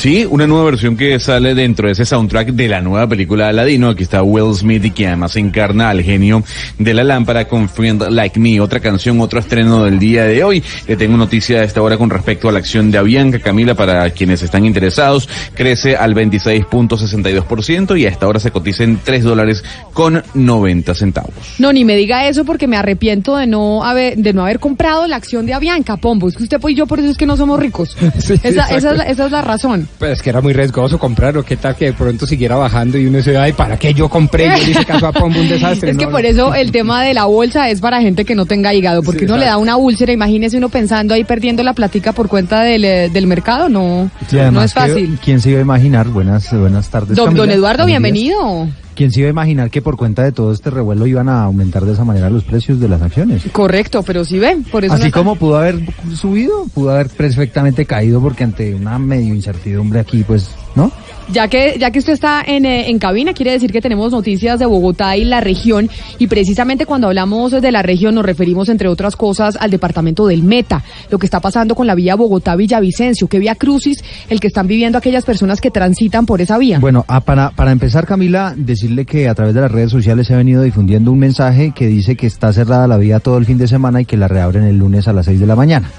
[0.00, 3.90] Sí, una nueva versión que sale dentro de ese soundtrack de la nueva película Aladino.
[3.90, 6.42] Aquí está Will Smith y que además encarna al genio
[6.78, 8.62] de la lámpara con Friend Like Me.
[8.62, 10.64] Otra canción, otro estreno del día de hoy.
[10.88, 13.40] Le tengo noticia a esta hora con respecto a la acción de Avianca.
[13.40, 19.00] Camila, para quienes están interesados, crece al 26.62% y a esta hora se cotiza en
[19.04, 19.62] 3 dólares
[19.92, 21.34] con 90 centavos.
[21.58, 25.06] No, ni me diga eso porque me arrepiento de no haber, de no haber comprado
[25.06, 26.26] la acción de Avianca, Pombo.
[26.26, 27.98] Es que usted y yo por eso es que no somos ricos.
[28.16, 29.89] esa, esa, es la, esa es la razón.
[29.98, 31.42] Pues es que era muy riesgoso comprarlo.
[31.44, 34.46] ¿Qué tal que de pronto siguiera bajando y uno dice, ay, ¿para qué yo compré?
[34.58, 35.90] Yo le hice caso a Pombo, un desastre.
[35.90, 36.28] Es que No, por no.
[36.28, 39.24] eso el tema de la bolsa es para gente que no tenga hígado, porque Sí,
[39.26, 42.84] uno le da una úlcera, imagínese uno pensando ahí perdiendo la platica por cuenta del,
[42.84, 45.18] eh, del mercado, no, Sí, no es fácil.
[45.18, 46.08] que, ¿Quién se iba a imaginar?
[46.08, 47.14] Buenas, buenas tardes.
[47.16, 47.42] Don, Camila.
[47.44, 48.68] don Eduardo, bienvenido.
[48.94, 51.84] ¿Quién se iba a imaginar que por cuenta de todo este revuelo iban a aumentar
[51.84, 53.42] de esa manera los precios de las acciones?
[53.52, 55.78] Correcto, pero si ve, por eso Así como pudo haber
[56.14, 60.92] subido, pudo haber perfectamente caído porque ante una medio incertidumbre aquí, pues, ¿no?
[61.32, 64.58] Ya que, ya que usted está en, eh, en cabina, quiere decir que tenemos noticias
[64.58, 65.88] de Bogotá y la región.
[66.18, 70.42] Y precisamente cuando hablamos de la región nos referimos, entre otras cosas, al departamento del
[70.42, 70.82] Meta.
[71.08, 73.28] Lo que está pasando con la vía Bogotá-Villavicencio.
[73.28, 76.80] ¿Qué vía crucis el que están viviendo aquellas personas que transitan por esa vía?
[76.80, 80.34] Bueno, ah, para, para empezar, Camila, decirle que a través de las redes sociales se
[80.34, 83.58] ha venido difundiendo un mensaje que dice que está cerrada la vía todo el fin
[83.58, 85.90] de semana y que la reabren el lunes a las 6 de la mañana.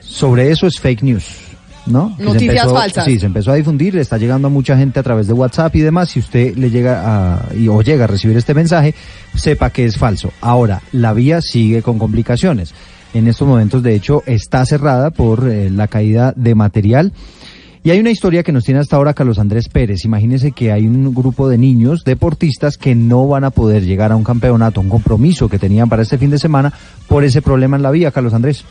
[0.00, 1.45] Sobre eso es fake news.
[1.86, 2.14] ¿No?
[2.18, 3.04] Noticias empezó- falsas.
[3.04, 5.74] Sí, se empezó a difundir, le está llegando a mucha gente a través de WhatsApp
[5.76, 6.10] y demás.
[6.10, 8.94] Si usted le llega a, y, o llega a recibir este mensaje,
[9.34, 10.32] sepa que es falso.
[10.40, 12.74] Ahora, la vía sigue con complicaciones.
[13.14, 17.12] En estos momentos, de hecho, está cerrada por eh, la caída de material.
[17.82, 20.04] Y hay una historia que nos tiene hasta ahora Carlos Andrés Pérez.
[20.04, 24.16] Imagínense que hay un grupo de niños deportistas que no van a poder llegar a
[24.16, 26.72] un campeonato, un compromiso que tenían para este fin de semana
[27.06, 28.64] por ese problema en la vía, Carlos Andrés.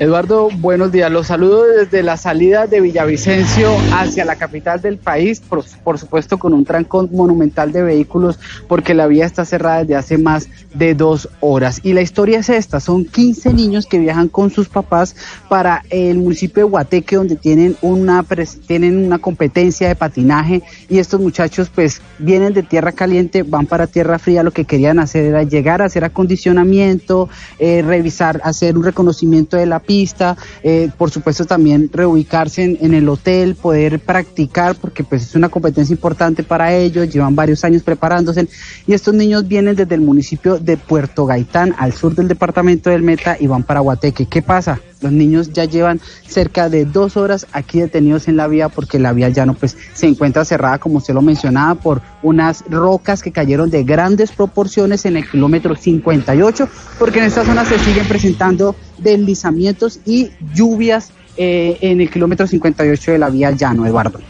[0.00, 1.12] Eduardo, buenos días.
[1.12, 6.38] Los saludo desde la salida de Villavicencio hacia la capital del país, por, por supuesto
[6.38, 10.94] con un trancón monumental de vehículos porque la vía está cerrada desde hace más de
[10.94, 11.80] dos horas.
[11.82, 15.14] Y la historia es esta, son 15 niños que viajan con sus papás
[15.50, 18.24] para el municipio de Guateque donde tienen una,
[18.66, 23.86] tienen una competencia de patinaje y estos muchachos pues vienen de tierra caliente, van para
[23.86, 27.28] tierra fría, lo que querían hacer era llegar a hacer acondicionamiento,
[27.58, 32.94] eh, revisar, hacer un reconocimiento de la pista, eh, por supuesto también reubicarse en, en
[32.94, 37.82] el hotel, poder practicar, porque pues es una competencia importante para ellos, llevan varios años
[37.82, 38.46] preparándose
[38.86, 43.02] y estos niños vienen desde el municipio de Puerto Gaitán, al sur del departamento del
[43.02, 44.26] Meta y van para Guateque.
[44.26, 44.80] ¿Qué pasa?
[45.00, 49.12] Los niños ya llevan cerca de dos horas aquí detenidos en la vía porque la
[49.12, 53.32] vía ya no pues se encuentra cerrada como usted lo mencionaba por unas rocas que
[53.32, 56.68] cayeron de grandes proporciones en el kilómetro 58
[56.98, 63.12] porque en esta zona se siguen presentando deslizamientos y lluvias eh, en el kilómetro 58
[63.12, 64.20] de la vía llano, Eduardo.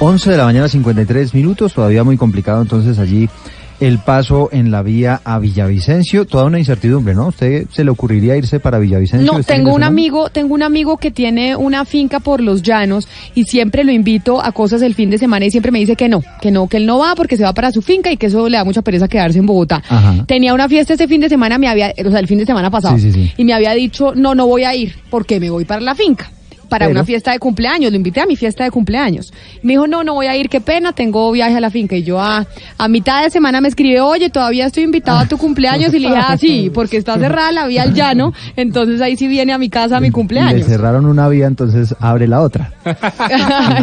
[0.00, 3.28] 11 de la mañana, 53 minutos, todavía muy complicado entonces allí
[3.80, 6.24] el paso en la vía a Villavicencio.
[6.26, 7.28] Toda una incertidumbre, ¿no?
[7.28, 9.32] ¿Usted se le ocurriría irse para Villavicencio?
[9.32, 13.08] No, este tengo un amigo, tengo un amigo que tiene una finca por los llanos
[13.34, 16.08] y siempre lo invito a cosas el fin de semana y siempre me dice que
[16.08, 18.26] no, que no, que él no va porque se va para su finca y que
[18.26, 19.82] eso le da mucha pereza quedarse en Bogotá.
[19.88, 20.24] Ajá.
[20.26, 22.70] Tenía una fiesta este fin de semana, me había, o sea, el fin de semana
[22.70, 23.32] pasado, Sí, sí, sí.
[23.36, 26.30] y me había dicho, no, no voy a ir porque me voy para la finca.
[26.68, 29.32] Para Pero- una fiesta de cumpleaños, lo invité a mi fiesta de cumpleaños.
[29.62, 31.96] Me dijo, no, no voy a ir, qué pena, tengo viaje a la finca.
[31.96, 32.46] Y yo a,
[32.76, 35.94] a mitad de semana me escribe, oye, todavía estoy invitado a tu cumpleaños.
[35.94, 39.26] Y le dije, ah, sí, porque está cerrada la vía al llano, entonces ahí sí
[39.28, 40.66] viene a mi casa a mi Le cumpleaños.
[40.66, 42.72] cerraron una vía, entonces abre la otra.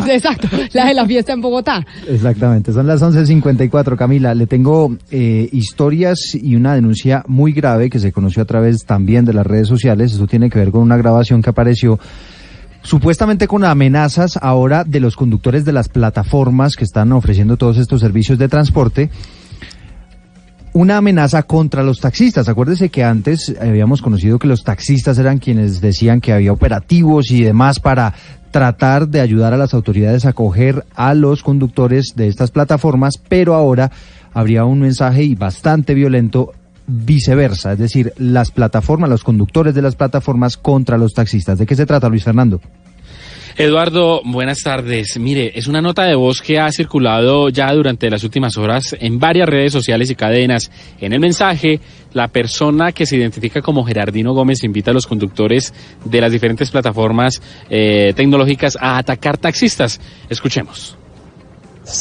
[0.07, 1.85] Exacto, la de la fiesta en Bogotá.
[2.07, 4.33] Exactamente, son las 11.54, Camila.
[4.35, 9.25] Le tengo eh, historias y una denuncia muy grave que se conoció a través también
[9.25, 10.13] de las redes sociales.
[10.13, 11.99] Esto tiene que ver con una grabación que apareció
[12.85, 17.99] supuestamente con amenazas ahora de los conductores de las plataformas que están ofreciendo todos estos
[17.99, 19.09] servicios de transporte.
[20.73, 22.47] Una amenaza contra los taxistas.
[22.47, 27.43] Acuérdese que antes habíamos conocido que los taxistas eran quienes decían que había operativos y
[27.43, 28.13] demás para
[28.51, 33.55] tratar de ayudar a las autoridades a coger a los conductores de estas plataformas, pero
[33.55, 33.91] ahora
[34.33, 36.53] habría un mensaje y bastante violento
[36.87, 41.57] viceversa, es decir, las plataformas, los conductores de las plataformas contra los taxistas.
[41.57, 42.61] ¿De qué se trata, Luis Fernando?
[43.57, 45.17] Eduardo, buenas tardes.
[45.17, 49.17] Mire, es una nota de voz que ha circulado ya durante las últimas horas en
[49.17, 50.69] varias redes sociales y cadenas.
[50.99, 51.79] En el mensaje,
[52.11, 56.69] la persona que se identifica como Gerardino Gómez invita a los conductores de las diferentes
[56.69, 60.01] plataformas eh, tecnológicas a atacar taxistas.
[60.29, 60.97] Escuchemos.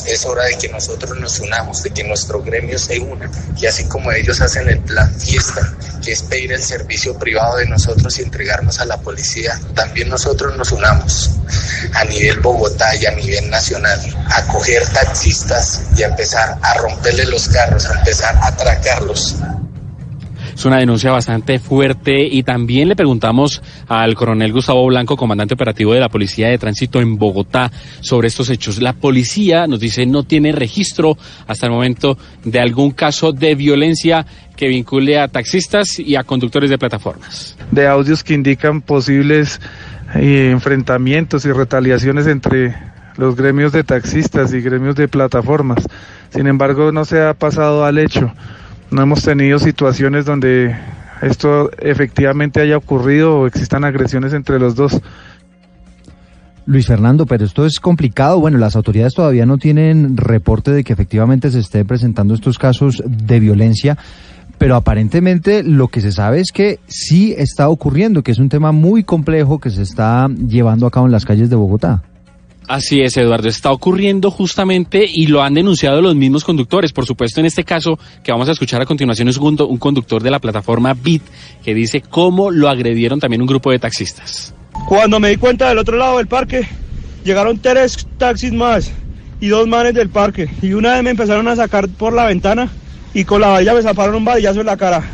[0.06, 3.85] Es hora de que nosotros nos unamos, de que nuestro gremio se una y así
[3.85, 8.23] como ellos hacen el plan fiesta, que es pedir el servicio privado de nosotros y
[8.23, 11.31] entregarnos a la policía, también nosotros nos unamos
[11.93, 14.01] a nivel Bogotá y a nivel nacional
[14.31, 19.36] a coger taxistas y a empezar a romperle los carros, a empezar a atracarlos.
[20.55, 25.93] Es una denuncia bastante fuerte y también le preguntamos al coronel Gustavo Blanco, comandante operativo
[25.93, 28.81] de la Policía de Tránsito en Bogotá, sobre estos hechos.
[28.81, 31.16] La policía nos dice no tiene registro
[31.47, 34.26] hasta el momento de algún caso de violencia
[34.56, 37.56] que vincule a taxistas y a conductores de plataformas.
[37.70, 39.60] de audios que indican posibles
[40.14, 42.76] eh, enfrentamientos y retaliaciones entre
[43.16, 45.85] los gremios de taxistas y gremios de plataformas.
[46.31, 48.32] Sin embargo, no se ha pasado al hecho.
[48.90, 50.77] No hemos tenido situaciones donde
[51.23, 55.01] esto efectivamente haya ocurrido o existan agresiones entre los dos.
[56.66, 58.40] Luis Fernando, pero esto es complicado.
[58.40, 63.02] Bueno, las autoridades todavía no tienen reporte de que efectivamente se esté presentando estos casos
[63.06, 63.98] de violencia,
[64.56, 68.73] pero aparentemente lo que se sabe es que sí está ocurriendo, que es un tema
[68.73, 72.02] muy complejo que se está llevando a cabo en las calles de Bogotá.
[72.66, 73.49] Así es, Eduardo.
[73.49, 76.93] Está ocurriendo justamente y lo han denunciado los mismos conductores.
[76.93, 80.23] Por supuesto, en este caso que vamos a escuchar a continuación es un, un conductor
[80.23, 81.23] de la plataforma Bit
[81.62, 84.55] que dice cómo lo agredieron también un grupo de taxistas.
[84.89, 86.66] Cuando me di cuenta del otro lado del parque,
[87.23, 88.91] llegaron tres taxis más
[89.41, 90.49] y dos manes del parque.
[90.62, 92.70] Y una vez me empezaron a sacar por la ventana
[93.12, 95.05] y con la valla me zaparon un vadillazo en la cara.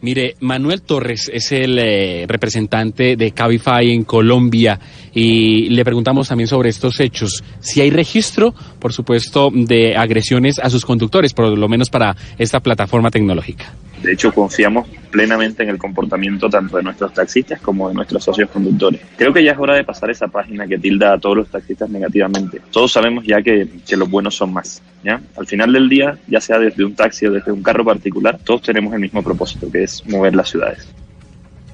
[0.00, 4.78] Mire, Manuel Torres es el eh, representante de Cabify en Colombia
[5.18, 7.42] y le preguntamos también sobre estos hechos.
[7.58, 12.60] Si hay registro, por supuesto, de agresiones a sus conductores, por lo menos para esta
[12.60, 13.64] plataforma tecnológica.
[14.00, 18.48] De hecho, confiamos plenamente en el comportamiento tanto de nuestros taxistas como de nuestros socios
[18.48, 19.00] conductores.
[19.16, 21.90] Creo que ya es hora de pasar esa página que tilda a todos los taxistas
[21.90, 22.60] negativamente.
[22.70, 24.80] Todos sabemos ya que, que los buenos son más.
[25.02, 25.20] ¿ya?
[25.36, 28.62] Al final del día, ya sea desde un taxi o desde un carro particular, todos
[28.62, 30.86] tenemos el mismo propósito, que es mover las ciudades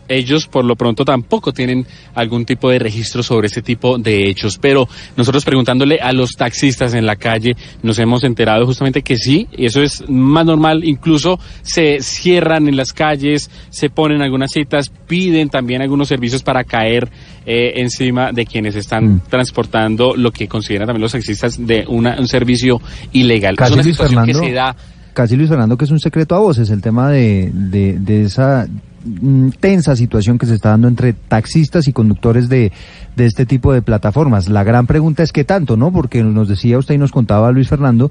[0.08, 4.58] ellos por lo pronto tampoco tienen algún tipo de registro sobre este tipo de hechos.
[4.58, 9.46] Pero nosotros preguntándole a los taxistas en la calle nos hemos enterado justamente que sí,
[9.56, 10.84] y eso es más normal.
[10.84, 16.64] Incluso se cierran en las calles, se ponen algunas citas, piden también algunos servicios para
[16.64, 17.08] caer
[17.46, 19.20] eh, encima de quienes están Mm.
[19.28, 22.80] transportando lo que consideran también los taxistas de una, un servicio
[23.12, 23.56] ilegal.
[23.56, 24.48] Casi es una situación que Fernando.
[24.48, 24.76] se da
[25.14, 28.66] Casi Luis Fernando, que es un secreto a voces, el tema de, de, esa
[29.04, 32.72] mm, tensa situación que se está dando entre taxistas y conductores de,
[33.16, 34.48] de este tipo de plataformas.
[34.48, 35.92] La gran pregunta es qué tanto, ¿no?
[35.92, 38.10] Porque nos decía usted y nos contaba Luis Fernando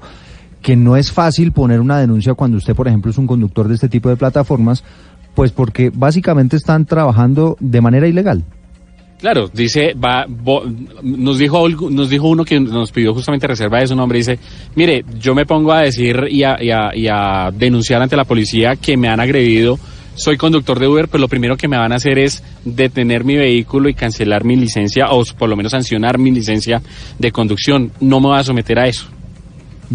[0.64, 3.74] que no es fácil poner una denuncia cuando usted, por ejemplo, es un conductor de
[3.74, 4.82] este tipo de plataformas,
[5.34, 8.44] pues porque básicamente están trabajando de manera ilegal.
[9.20, 10.64] Claro, dice, va, bo-
[11.02, 14.38] nos dijo nos dijo uno que nos pidió justamente reserva de su nombre, dice,
[14.74, 18.24] mire, yo me pongo a decir y a, y a- y a denunciar ante la
[18.24, 19.78] policía que me han agredido,
[20.14, 23.36] soy conductor de Uber, pero lo primero que me van a hacer es detener mi
[23.36, 26.82] vehículo y cancelar mi licencia o por lo menos sancionar mi licencia
[27.18, 27.92] de conducción.
[28.00, 29.06] No me voy a someter a eso.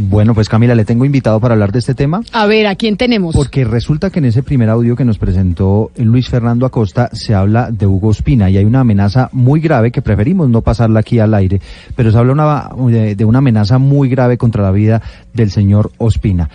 [0.02, 2.22] Bueno, pues Camila, le tengo invitado para hablar de este tema.
[2.32, 3.36] A ver, ¿a quién tenemos?
[3.36, 7.70] Porque resulta que en ese primer audio que nos presentó Luis Fernando Acosta se habla
[7.70, 11.34] de Hugo Espina y hay una amenaza muy grave que preferimos no pasarla aquí al
[11.34, 11.60] aire,
[11.98, 15.02] pero se habla una, de, de una amenaza muy grave contra la vida
[15.34, 16.50] del señor Ospina.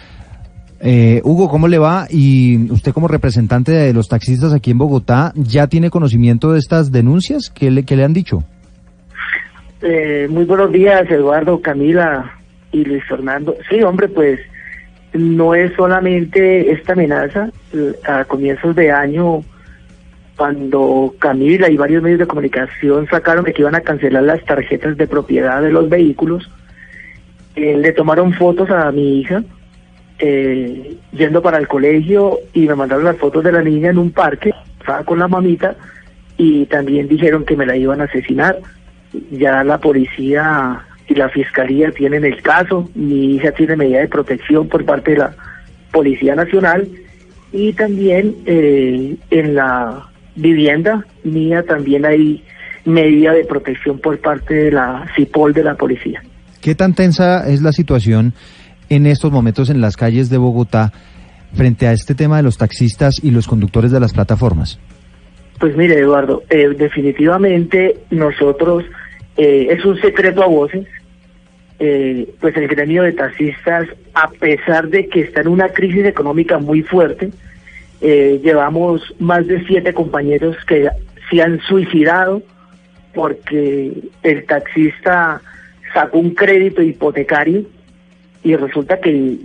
[0.81, 2.07] Eh, Hugo, ¿cómo le va?
[2.09, 6.91] Y usted como representante de los taxistas aquí en Bogotá, ¿ya tiene conocimiento de estas
[6.91, 7.51] denuncias?
[7.51, 8.43] ¿Qué le, qué le han dicho?
[9.83, 12.41] Eh, muy buenos días, Eduardo, Camila
[12.75, 13.57] y Luis Fernando.
[13.71, 14.41] Sí, hombre, pues
[15.13, 17.51] no es solamente esta amenaza.
[18.07, 19.45] A comienzos de año,
[20.37, 25.07] cuando Camila y varios medios de comunicación sacaron que iban a cancelar las tarjetas de
[25.07, 26.51] propiedad de los vehículos,
[27.55, 29.45] eh, le tomaron fotos a mi hija
[30.19, 34.11] eh, yendo para el colegio y me mandaron las fotos de la niña en un
[34.11, 35.77] parque, estaba con la mamita
[36.37, 38.59] y también dijeron que me la iban a asesinar.
[39.31, 44.69] Ya la policía y la fiscalía tienen el caso, mi hija tiene medida de protección
[44.69, 45.35] por parte de la
[45.93, 46.89] Policía Nacional
[47.53, 52.43] y también eh, en la vivienda mía también hay
[52.85, 56.23] medida de protección por parte de la CIPOL de la policía.
[56.61, 58.35] ¿Qué tan tensa es la situación
[58.89, 60.93] en estos momentos en las calles de Bogotá
[61.55, 64.79] frente a este tema de los taxistas y los conductores de las plataformas?
[65.61, 68.85] Pues mire, Eduardo, eh, definitivamente nosotros,
[69.37, 70.87] eh, es un secreto a voces,
[71.79, 76.59] eh, pues el gremio de taxistas, a pesar de que está en una crisis económica
[76.59, 77.31] muy fuerte,
[78.01, 80.91] llevamos más de siete compañeros que
[81.31, 82.43] se han suicidado
[83.15, 83.93] porque
[84.23, 85.41] el taxista
[85.95, 87.63] sacó un crédito hipotecario
[88.43, 89.39] y resulta que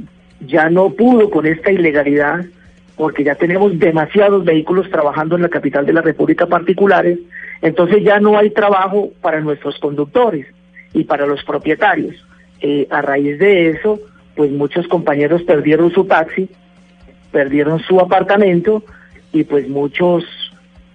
[0.45, 2.45] ya no pudo con esta ilegalidad
[2.95, 7.17] porque ya tenemos demasiados vehículos trabajando en la capital de la República particulares,
[7.61, 10.47] entonces ya no hay trabajo para nuestros conductores
[10.93, 12.15] y para los propietarios.
[12.61, 13.99] Eh, a raíz de eso,
[14.35, 16.49] pues muchos compañeros perdieron su taxi,
[17.31, 18.83] perdieron su apartamento
[19.31, 20.23] y pues muchos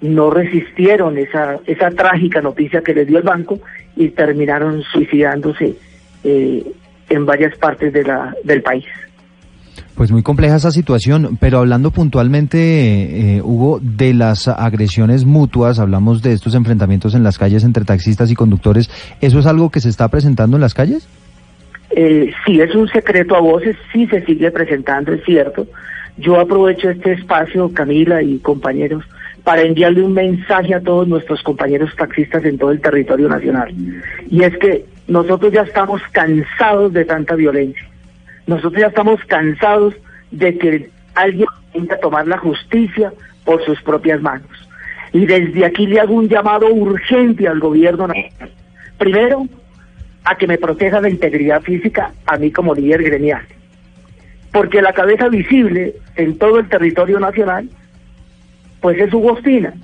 [0.01, 3.61] no resistieron esa, esa trágica noticia que les dio el banco
[3.97, 5.77] y terminaron suicidándose
[6.24, 6.65] eh,
[7.09, 8.85] en varias partes del país.
[9.96, 16.20] Pues muy compleja esa situación, pero hablando puntualmente, eh, Hugo, de las agresiones mutuas, hablamos
[16.20, 18.90] de estos enfrentamientos en las calles entre taxistas y conductores,
[19.20, 21.08] ¿eso es algo que se está presentando en las calles?
[21.90, 25.68] Eh, sí, es un secreto a voces, sí se sigue presentando, es cierto.
[26.16, 29.04] Yo aprovecho este espacio, Camila y compañeros,
[29.44, 33.72] para enviarle un mensaje a todos nuestros compañeros taxistas en todo el territorio nacional.
[34.28, 37.93] Y es que nosotros ya estamos cansados de tanta violencia.
[38.46, 39.94] Nosotros ya estamos cansados
[40.30, 43.12] de que alguien intenta tomar la justicia
[43.44, 44.50] por sus propias manos.
[45.12, 48.50] Y desde aquí le hago un llamado urgente al gobierno nacional.
[48.98, 49.46] Primero,
[50.24, 53.42] a que me proteja la integridad física a mí como líder gremial.
[54.52, 57.68] Porque la cabeza visible en todo el territorio nacional,
[58.80, 59.74] pues es Hugo Ospina.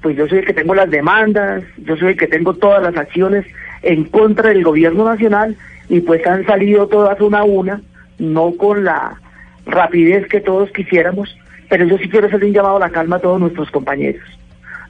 [0.00, 2.96] Pues yo soy el que tengo las demandas, yo soy el que tengo todas las
[2.96, 3.46] acciones
[3.82, 5.56] en contra del gobierno nacional
[5.88, 7.80] y pues han salido todas una a una,
[8.18, 9.20] no con la
[9.66, 11.36] rapidez que todos quisiéramos,
[11.68, 14.22] pero yo sí quiero hacer un llamado a la calma a todos nuestros compañeros.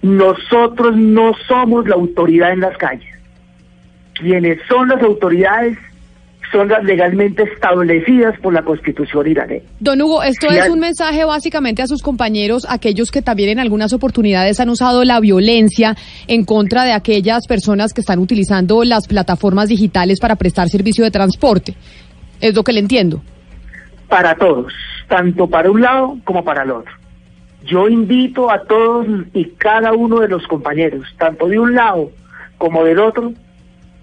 [0.03, 3.09] Nosotros no somos la autoridad en las calles.
[4.15, 5.79] Quienes son las autoridades
[6.53, 9.63] son las legalmente establecidas por la Constitución y la ley.
[9.81, 13.93] Don Hugo, esto es un mensaje básicamente a sus compañeros, aquellos que también en algunas
[13.95, 15.97] oportunidades han usado la violencia
[16.27, 21.11] en contra de aquellas personas que están utilizando las plataformas digitales para prestar servicio de
[21.11, 21.75] transporte.
[22.43, 23.23] Es lo que le entiendo.
[24.09, 24.75] Para todos,
[25.09, 26.93] tanto para un lado como para el otro.
[27.65, 32.11] Yo invito a todos y cada uno de los compañeros, tanto de un lado
[32.59, 33.33] como del otro,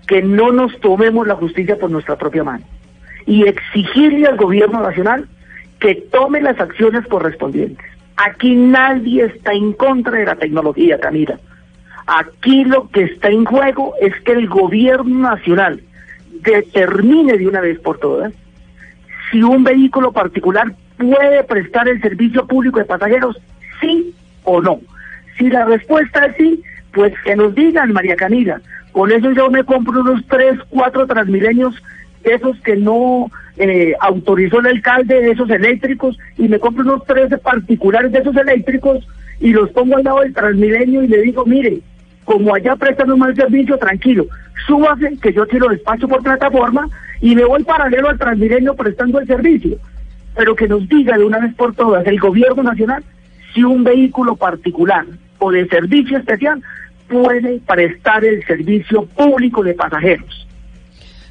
[0.07, 2.63] que no nos tomemos la justicia por nuestra propia mano
[3.25, 5.27] y exigirle al gobierno nacional
[5.79, 7.85] que tome las acciones correspondientes.
[8.15, 11.39] Aquí nadie está en contra de la tecnología, Camila.
[12.07, 15.81] Aquí lo que está en juego es que el gobierno nacional
[16.41, 18.33] determine de una vez por todas
[19.31, 23.39] si un vehículo particular puede prestar el servicio público de pasajeros,
[23.79, 24.13] sí
[24.43, 24.79] o no.
[25.37, 26.63] Si la respuesta es sí,
[26.93, 28.61] pues que nos digan, María Camila,
[28.91, 31.75] con eso yo me compro unos tres, cuatro transmilenios,
[32.23, 37.29] esos que no eh, autorizó el alcalde, de esos eléctricos, y me compro unos tres
[37.39, 39.07] particulares de esos eléctricos
[39.39, 41.79] y los pongo al lado del transmilenio y le digo, mire,
[42.25, 44.27] como allá prestan un mal servicio, tranquilo,
[44.67, 46.87] súbase que yo tiro despacho por plataforma
[47.21, 49.77] y me voy paralelo al transmilenio prestando el servicio.
[50.35, 53.03] Pero que nos diga de una vez por todas el gobierno nacional
[53.53, 55.05] si un vehículo particular
[55.39, 56.61] o de servicio especial
[57.07, 60.47] puede prestar el servicio público de pasajeros.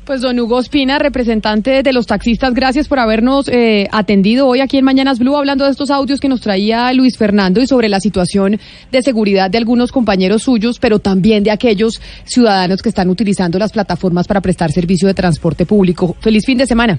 [0.09, 4.79] Pues don Hugo Espina, representante de los taxistas, gracias por habernos eh, atendido hoy aquí
[4.79, 8.01] en Mañanas Blue hablando de estos audios que nos traía Luis Fernando y sobre la
[8.01, 8.59] situación
[8.91, 13.71] de seguridad de algunos compañeros suyos, pero también de aquellos ciudadanos que están utilizando las
[13.71, 16.17] plataformas para prestar servicio de transporte público.
[16.21, 16.99] Feliz fin de semana.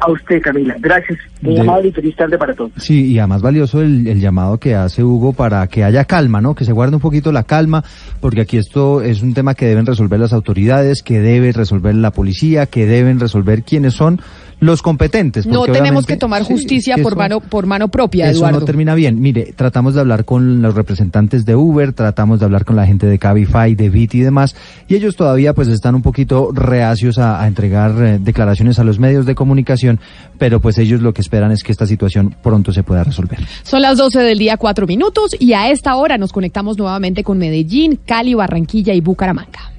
[0.00, 0.74] A usted, Camila.
[0.80, 1.18] Gracias.
[1.42, 2.70] Muy De- amable y feliz tarde para todos.
[2.76, 6.54] Sí, y además valioso el, el llamado que hace Hugo para que haya calma, ¿no?
[6.54, 7.84] Que se guarde un poquito la calma,
[8.20, 12.10] porque aquí esto es un tema que deben resolver las autoridades, que debe resolver la
[12.12, 14.20] policía, que deben resolver quiénes son
[14.60, 15.46] los competentes.
[15.46, 18.60] No tenemos que tomar Sí, justicia que por eso- mano por mano propia, Eso Eduardo.
[18.60, 19.20] no termina bien.
[19.20, 23.06] Mire, tratamos de hablar con los representantes de Uber, tratamos de hablar con la gente
[23.06, 24.54] de Cabify, de Bit y demás,
[24.88, 28.98] y ellos todavía pues están un poquito reacios a, a entregar eh, declaraciones a los
[28.98, 29.98] medios de comunicación,
[30.38, 33.38] pero pues ellos lo que esperan es que esta situación pronto se pueda resolver.
[33.62, 37.38] Son las 12 del día, cuatro minutos, y a esta hora nos conectamos nuevamente con
[37.38, 39.72] Medellín, Cali, Barranquilla y Bucaramanga.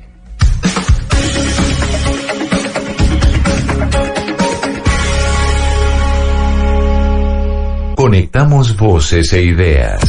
[8.02, 10.02] Conectamos voces e ideas.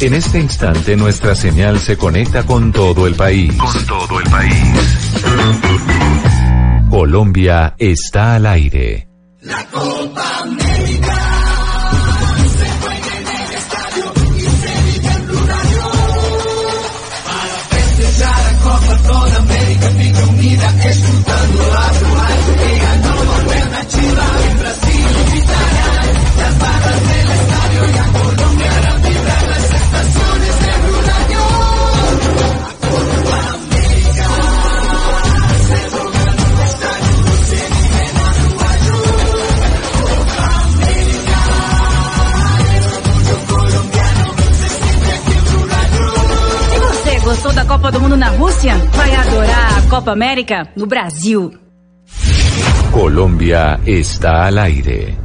[0.00, 3.54] En este instante nuestra señal se conecta con todo el país.
[3.58, 5.04] Con todo el país.
[6.88, 9.08] Colombia está al aire.
[9.42, 10.39] La Copa
[50.00, 51.60] Copa América no Brasil.
[52.90, 55.18] Colombia está al aire.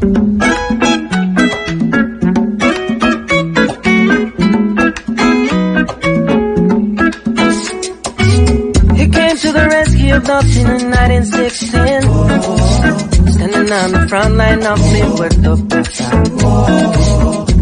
[8.95, 12.01] He came to the rescue of nothing in 1916.
[13.31, 17.15] Standing on the front line of mi Puerto Plata.
[17.15, 17.54] They met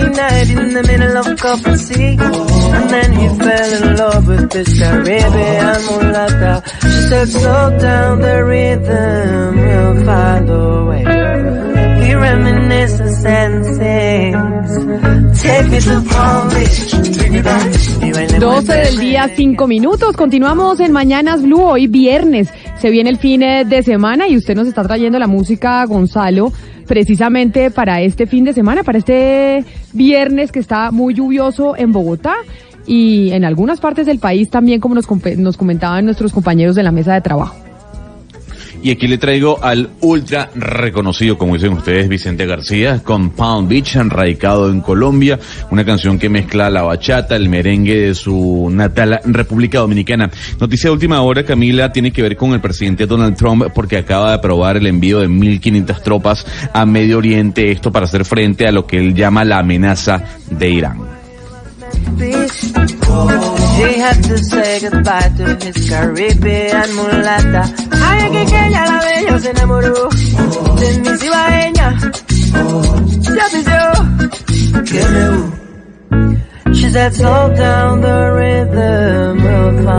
[0.00, 2.16] night in the middle of Coffee Sea.
[2.18, 6.62] And then he fell in love with this Caribbean mulata.
[6.82, 11.32] She said, slow down the rhythm, you'll find a way.
[12.06, 15.42] He reminisces and sings.
[15.42, 17.72] Take me to Palm Beach, take me back.
[18.02, 20.16] Y bailemos 12 del día, 5 minutos.
[20.16, 22.48] Continuamos en Mañanas Blue, hoy viernes.
[22.80, 26.52] Se viene el fin eh, de semana y usted nos está trayendo la música, Gonzalo,
[26.86, 32.34] precisamente para este fin de semana, para este viernes que está muy lluvioso en Bogotá
[32.86, 35.06] y en algunas partes del país también, como nos,
[35.38, 37.71] nos comentaban nuestros compañeros de la mesa de trabajo.
[38.82, 43.94] Y aquí le traigo al ultra reconocido, como dicen ustedes, Vicente García, con Palm Beach,
[43.94, 45.38] radicado en Colombia,
[45.70, 50.30] una canción que mezcla la bachata, el merengue de su natal República Dominicana.
[50.58, 54.30] Noticia de última hora, Camila, tiene que ver con el presidente Donald Trump, porque acaba
[54.30, 58.72] de aprobar el envío de 1.500 tropas a Medio Oriente, esto para hacer frente a
[58.72, 61.21] lo que él llama la amenaza de Irán.
[62.18, 62.58] Beach.
[63.78, 67.64] He had to say goodbye to his Caribbean mulata.
[67.90, 70.08] Ay, que que ella la bella se enamoró
[70.80, 71.88] de mi cibaeña.
[73.36, 73.82] Ya pisó.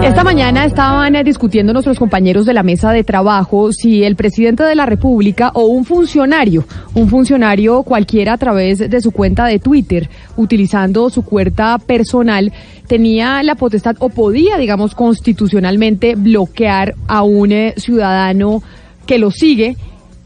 [0.03, 4.63] Esta mañana estaban eh, discutiendo nuestros compañeros de la mesa de trabajo si el presidente
[4.63, 9.59] de la República o un funcionario, un funcionario cualquiera a través de su cuenta de
[9.59, 12.51] Twitter, utilizando su cuenta personal,
[12.87, 18.63] tenía la potestad o podía, digamos, constitucionalmente bloquear a un eh, ciudadano
[19.05, 19.77] que lo sigue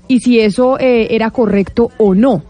[0.07, 2.43] y si eso eh, era correcto o no.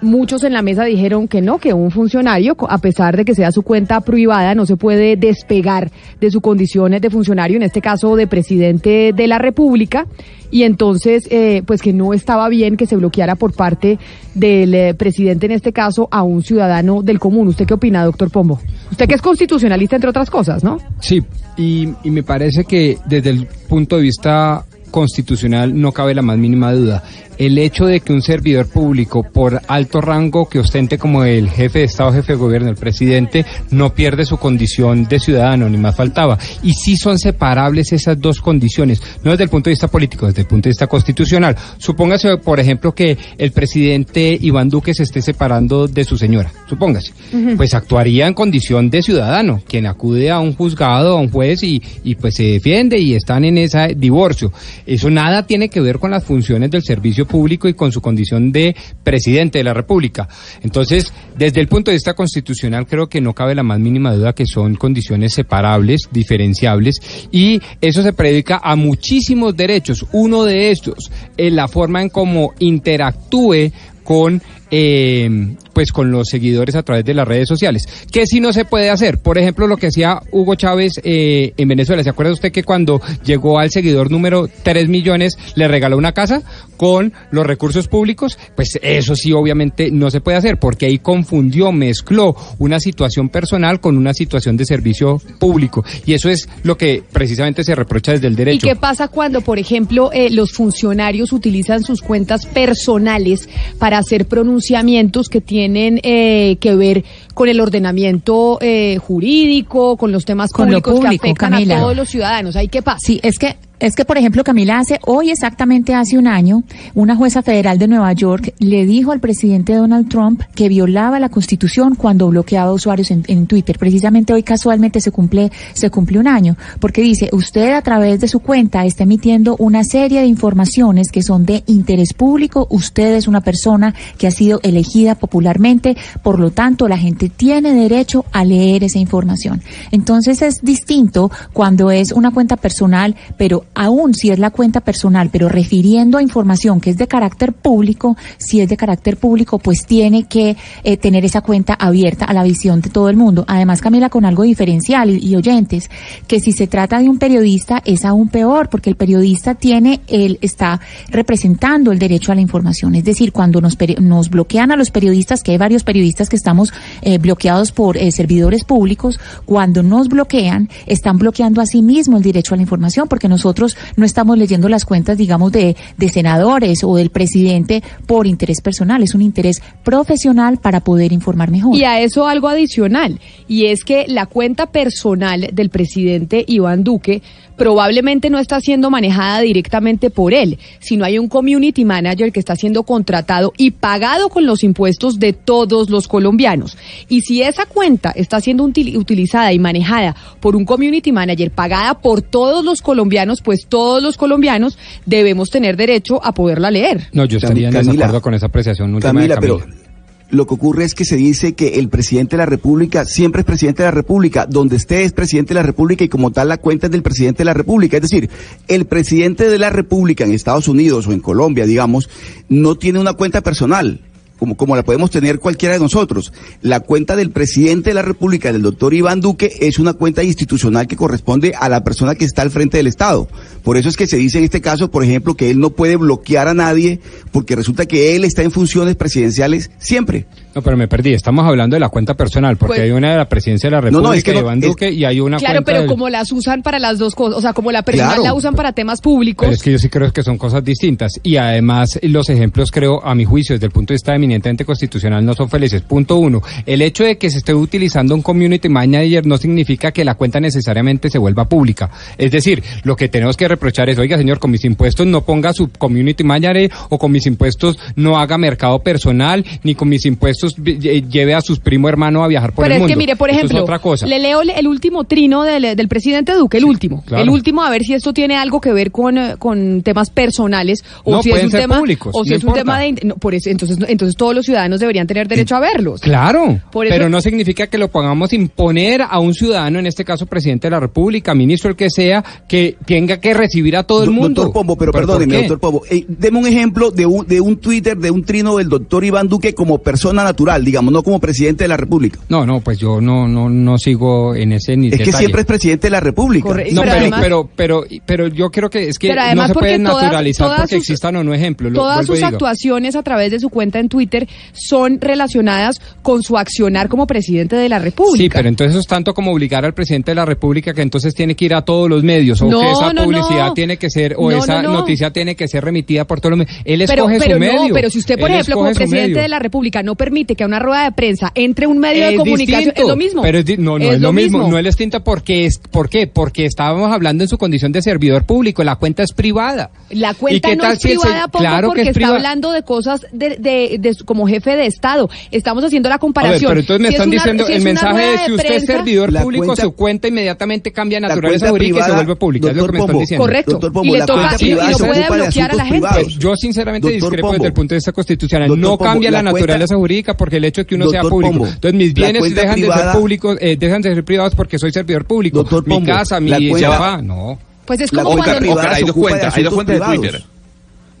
[0.00, 3.50] Muchos en la mesa dijeron que no, que un funcionario, a pesar de que sea
[3.50, 8.14] su cuenta privada, no se puede despegar de sus condiciones de funcionario, en este caso
[8.14, 10.06] de presidente de la República,
[10.50, 13.98] y entonces, eh, pues que no estaba bien que se bloqueara por parte
[14.34, 17.48] del eh, presidente, en este caso, a un ciudadano del común.
[17.48, 18.60] ¿Usted qué opina, doctor Pombo?
[18.90, 20.78] Usted que es constitucionalista, entre otras cosas, ¿no?
[21.00, 21.22] Sí,
[21.56, 26.38] y, y me parece que desde el punto de vista constitucional no cabe la más
[26.38, 27.02] mínima duda.
[27.38, 31.80] El hecho de que un servidor público, por alto rango que ostente como el jefe
[31.80, 35.96] de Estado, jefe de gobierno, el presidente, no pierde su condición de ciudadano, ni más
[35.96, 36.38] faltaba.
[36.62, 40.42] Y sí son separables esas dos condiciones, no desde el punto de vista político, desde
[40.42, 41.56] el punto de vista constitucional.
[41.78, 47.12] Supóngase, por ejemplo, que el presidente Iván Duque se esté separando de su señora, supóngase.
[47.56, 51.80] Pues actuaría en condición de ciudadano, quien acude a un juzgado, a un juez y,
[52.02, 54.52] y pues se defiende y están en ese divorcio.
[54.86, 58.50] Eso nada tiene que ver con las funciones del servicio público y con su condición
[58.50, 58.74] de
[59.04, 60.28] presidente de la República.
[60.62, 64.32] Entonces, desde el punto de vista constitucional, creo que no cabe la más mínima duda
[64.32, 66.96] que son condiciones separables, diferenciables,
[67.30, 70.04] y eso se predica a muchísimos derechos.
[70.12, 73.70] Uno de estos, en la forma en cómo interactúe
[74.02, 77.84] con eh, pues con los seguidores a través de las redes sociales.
[78.10, 79.18] ¿Qué si no se puede hacer?
[79.18, 82.02] Por ejemplo, lo que hacía Hugo Chávez eh, en Venezuela.
[82.02, 86.42] ¿Se acuerda usted que cuando llegó al seguidor número 3 millones le regaló una casa
[86.76, 88.38] con los recursos públicos?
[88.56, 93.80] Pues eso sí, obviamente no se puede hacer porque ahí confundió, mezcló una situación personal
[93.80, 95.84] con una situación de servicio público.
[96.06, 98.66] Y eso es lo que precisamente se reprocha desde el ¿Y derecho.
[98.66, 104.26] qué pasa cuando, por ejemplo, eh, los funcionarios utilizan sus cuentas personales para hacer
[104.58, 107.04] pronunciamientos que tienen eh, que ver
[107.34, 111.76] con el ordenamiento eh, jurídico, con los temas Con lo públicos público, que afectan Camila.
[111.76, 112.56] a todos los ciudadanos?
[112.56, 112.98] ¿Ahí qué pasa?
[113.00, 116.64] Sí, es que es que, por ejemplo, Camila, hace hoy exactamente hace un año,
[116.94, 121.28] una jueza federal de Nueva York le dijo al presidente Donald Trump que violaba la
[121.28, 123.78] Constitución cuando bloqueaba usuarios en, Twitter.
[123.78, 128.28] Precisamente hoy casualmente se cumple se cumple un año, porque dice usted a través de
[128.28, 132.66] su cuenta está emitiendo una serie de informaciones que son de interés público.
[132.70, 137.72] Usted es una persona que ha sido elegida popularmente, por lo tanto la gente tiene
[137.72, 139.62] derecho a leer esa información.
[139.92, 145.30] Entonces es distinto cuando es una cuenta personal, pero aún si es la cuenta personal,
[145.30, 149.86] pero refiriendo a información que es de carácter público, si es de carácter público, pues
[149.86, 153.44] tiene que eh, tener esa cuenta abierta a la visión de todo el mundo.
[153.48, 155.90] Además, Camila, con algo diferencial y, oyentes,
[156.26, 160.38] que si se trata de un periodista es aún peor, porque el periodista tiene, él
[160.40, 160.80] está
[161.10, 162.94] representando el derecho a la información.
[162.94, 166.72] Es decir, cuando nos, nos bloquean a los periodistas, que hay varios periodistas que estamos
[167.02, 172.22] eh, bloqueados por eh, servidores públicos, cuando nos bloquean, están bloqueando a sí mismo el
[172.22, 173.57] derecho a la información, porque nosotros
[173.96, 179.02] no estamos leyendo las cuentas, digamos, de, de senadores o del presidente por interés personal,
[179.02, 181.76] es un interés profesional para poder informar mejor.
[181.76, 187.22] Y a eso algo adicional, y es que la cuenta personal del presidente Iván Duque
[187.58, 192.56] probablemente no está siendo manejada directamente por él, sino hay un community manager que está
[192.56, 196.78] siendo contratado y pagado con los impuestos de todos los colombianos.
[197.08, 201.98] Y si esa cuenta está siendo util- utilizada y manejada por un community manager pagada
[202.00, 207.08] por todos los colombianos, pues todos los colombianos debemos tener derecho a poderla leer.
[207.12, 209.87] No, yo estaría en desacuerdo con esa apreciación última Camila, de pero Camila.
[210.30, 213.46] Lo que ocurre es que se dice que el presidente de la República siempre es
[213.46, 216.58] presidente de la República, donde esté es presidente de la República y como tal la
[216.58, 217.96] cuenta es del presidente de la República.
[217.96, 218.28] Es decir,
[218.68, 222.10] el presidente de la República en Estados Unidos o en Colombia, digamos,
[222.48, 224.00] no tiene una cuenta personal.
[224.38, 226.32] Como, como la podemos tener cualquiera de nosotros.
[226.62, 230.86] La cuenta del presidente de la República, del doctor Iván Duque, es una cuenta institucional
[230.86, 233.28] que corresponde a la persona que está al frente del Estado.
[233.62, 235.96] Por eso es que se dice en este caso, por ejemplo, que él no puede
[235.96, 237.00] bloquear a nadie
[237.32, 240.26] porque resulta que él está en funciones presidenciales siempre.
[240.54, 241.12] No, pero me perdí.
[241.12, 243.80] Estamos hablando de la cuenta personal, porque Pues- hay una de la presidencia de la
[243.82, 245.78] República no, es que de no- Iván es- Duque y hay una Claro, cuenta pero
[245.80, 248.24] del- como las usan para las dos cosas, o sea, como la personal Claro.
[248.24, 249.46] la usan para temas públicos.
[249.46, 251.12] Pero es que yo sí creo que son cosas distintas.
[251.22, 255.24] Y además, los ejemplos, creo, a mi juicio, desde el punto de vista eminentemente constitucional,
[255.24, 255.82] no son felices.
[255.82, 256.42] Punto uno.
[256.66, 260.40] El hecho de que se esté utilizando un community manager no significa que la cuenta
[260.40, 261.90] necesariamente se vuelva pública.
[262.16, 265.52] Es decir, lo que tenemos que reprochar es, oiga, señor, con mis impuestos no ponga
[265.52, 270.37] su community manager o con mis impuestos no haga mercado personal, ni con mis impuestos
[270.46, 272.92] lle- lleve a sus primo hermano a viajar por Pero el es mundo.
[272.94, 274.06] que mire, por ejemplo, es otra cosa.
[274.06, 277.02] le leo el último trino del, del presidente Duque, el último.
[277.06, 277.22] claro.
[277.22, 281.12] El último, a ver si esto tiene algo que ver con, con temas personales o
[281.12, 283.16] No, si es un ser tema públicos, o si no es un tema de no,
[283.16, 286.00] por eso entonces entonces todos los ciudadanos deberían tener derecho a verlos.
[286.00, 290.04] Claro, Por eso- pero no significa que lo podamos imponer a un ciudadano, en este
[290.04, 294.00] caso presidente de la República, ministro, el que sea, que tenga que recibir a todo
[294.02, 294.42] el Do- mundo.
[294.42, 295.82] Doctor Pombo, pero, ¿por perdóneme, doctor Pombo.
[295.90, 299.28] Eh, deme un ejemplo de un, de un Twitter, de un trino del doctor Iván
[299.28, 302.18] Duque como persona natural, digamos, no como presidente de la República.
[302.28, 305.46] No, no, pues yo no, no, no sigo en ese ni Es que siempre es
[305.46, 306.48] presidente de la República.
[306.48, 309.78] No, Pero pero, además- pero, pero, pero yo creo que es que no se puede
[309.78, 311.72] todas- naturalizar todas porque sus- existan o no ejemplos.
[311.72, 316.36] Lo Todas sus actuaciones a través de su cuenta en Twitter son relacionadas con su
[316.36, 318.22] accionar como presidente de la República.
[318.22, 321.14] Sí, pero entonces eso es tanto como obligar al presidente de la República que entonces
[321.14, 323.54] tiene que ir a todos los medios, o No, que esa no, publicidad no.
[323.54, 324.78] tiene que ser, o No, esa no, no.
[324.80, 326.56] noticia tiene que ser remitida por todos los medios.
[326.64, 327.74] Él pero, escoge pero su no, medio.
[327.74, 329.22] pero si usted, por Él ejemplo, como presidente medio.
[329.22, 332.16] de la República no permite que a una rueda de prensa entre un medio de
[332.16, 333.22] comunicación, distinto, es lo mismo.
[333.22, 334.48] Pero es di- no, no es, lo mismo.
[334.48, 336.06] No es distinto porque es, ¿por qué?
[336.06, 338.62] Porque estábamos hablando en su condición de servidor público.
[338.64, 339.70] La cuenta es privada.
[339.90, 341.86] La ¿Y cuenta qué no tal es si el se- privada, Claro que porque es
[341.88, 342.16] está privada.
[342.16, 345.08] hablando de cosas de, de, como jefe de Estado.
[345.30, 346.48] Estamos haciendo la ver, comparación.
[346.50, 348.64] pero entonces me Si es están una- diciendo, si el mensaje es si usted es
[348.66, 352.48] servidor público, cuenta- su cuenta inmediatamente cambia naturaleza jurídica y se vuelve pública.
[352.50, 353.24] es lo que doctor me están diciendo.
[353.24, 353.60] Correcto.
[353.60, 355.88] Pombo, y le toca, y, se puede bloquear a la gente.
[355.92, 358.58] Pues yo sinceramente discrepo desde el punto de vista constitucional.
[358.60, 361.32] No cambia la, naturaleza jurídica porque el hecho de que uno sea público.
[361.32, 364.72] Pombo, Entonces mis bienes dejan de ser públicos, eh, dejan de ser privados porque soy
[364.72, 365.38] servidor público.
[365.38, 367.38] Doctor mi Pombo, casa, mi sofá, no.
[367.64, 369.96] Pues es como cuando privada hay dos cuentas, hay dos cuentas de.
[369.96, 370.22] Twitter.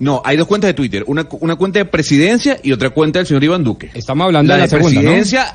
[0.00, 1.02] No, hay dos cuentas de Twitter.
[1.06, 3.90] Una, una cuenta de presidencia y otra cuenta del señor Iván Duque.
[3.94, 5.00] Estamos hablando de la segunda, ¿no?
[5.00, 5.54] presidencia.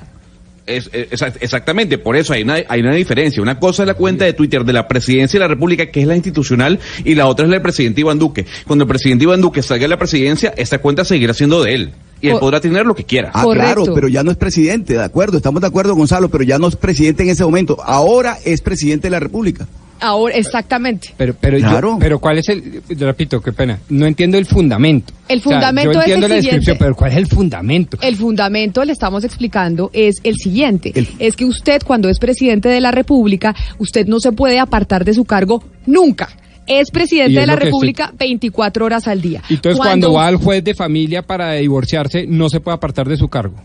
[0.65, 3.41] Es, es- exact- exactamente, por eso hay una, hay una diferencia.
[3.41, 6.07] Una cosa es la cuenta de Twitter de la presidencia de la República, que es
[6.07, 8.45] la institucional, y la otra es la del presidente Iván Duque.
[8.65, 11.91] Cuando el presidente Iván Duque salga de la presidencia, esa cuenta seguirá siendo de él.
[12.23, 13.31] Y él podrá tener lo que quiera.
[13.33, 16.57] Ah, claro, pero ya no es presidente, de acuerdo, estamos de acuerdo, Gonzalo, pero ya
[16.57, 17.77] no es presidente en ese momento.
[17.83, 19.67] Ahora es presidente de la República.
[19.99, 21.13] Ahora, exactamente.
[21.15, 21.97] Pero, pero, yo- Claro.
[21.99, 25.13] pero ¿cuál es el, repito, qué pena, no entiendo el fundamento.
[25.29, 27.97] El O sea, fundamento yo es entiendo el la descripción, pero ¿cuál es el fundamento?
[28.01, 30.91] El fundamento, le estamos explicando, es el siguiente.
[31.19, 35.13] Es que usted, cuando es presidente de la República, usted no se puede apartar de
[35.13, 36.29] su cargo nunca.
[36.68, 39.41] Es presidente es de la República 24 horas al día.
[39.49, 43.18] Y Entonces cuando va al juez de familia para divorciarse, no se puede apartar de
[43.18, 43.56] su cargo.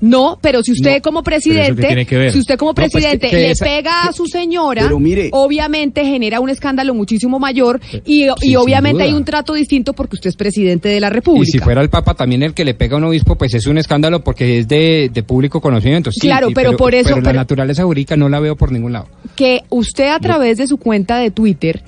[0.00, 2.74] No, pero si usted No, como pero ¿eso qué presidente, que si usted como No,
[2.74, 6.94] pues, presidente que- que le esa- pega a su señora, mire- obviamente genera un escándalo
[6.94, 11.08] muchísimo mayor y, y obviamente hay un trato distinto porque usted es presidente de la
[11.08, 11.50] Y República.
[11.52, 13.78] si fuera el Papa también el que le pega a un obispo, pues es un
[13.78, 16.10] escándalo porque es de, de público conocimiento.
[16.12, 18.92] Sí, Claro, y- pero por eso- Pero la naturaleza jurídica no la veo por ningún
[18.92, 19.06] lado.
[19.36, 21.82] que usted a través de su cuenta de Twitter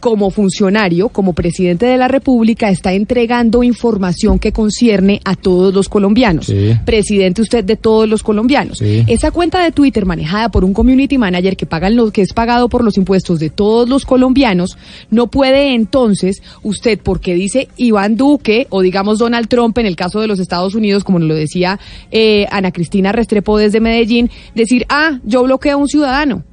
[0.00, 5.88] como funcionario, como presidente de la República, está entregando información que concierne a todos los
[5.88, 6.46] colombianos.
[6.46, 6.74] Sí.
[6.84, 8.78] Presidente usted de todos los colombianos.
[8.78, 9.04] Sí.
[9.06, 12.68] Esa cuenta de Twitter manejada por un community manager que pagan lo que es pagado
[12.68, 14.76] por los impuestos de todos los colombianos,
[15.10, 20.20] no puede entonces usted, porque dice Iván Duque o digamos Donald Trump en el caso
[20.20, 21.78] de los Estados Unidos, como lo decía
[22.10, 26.44] eh, Ana Cristina Restrepo desde Medellín, decir, ah, yo bloqueo a un ciudadano.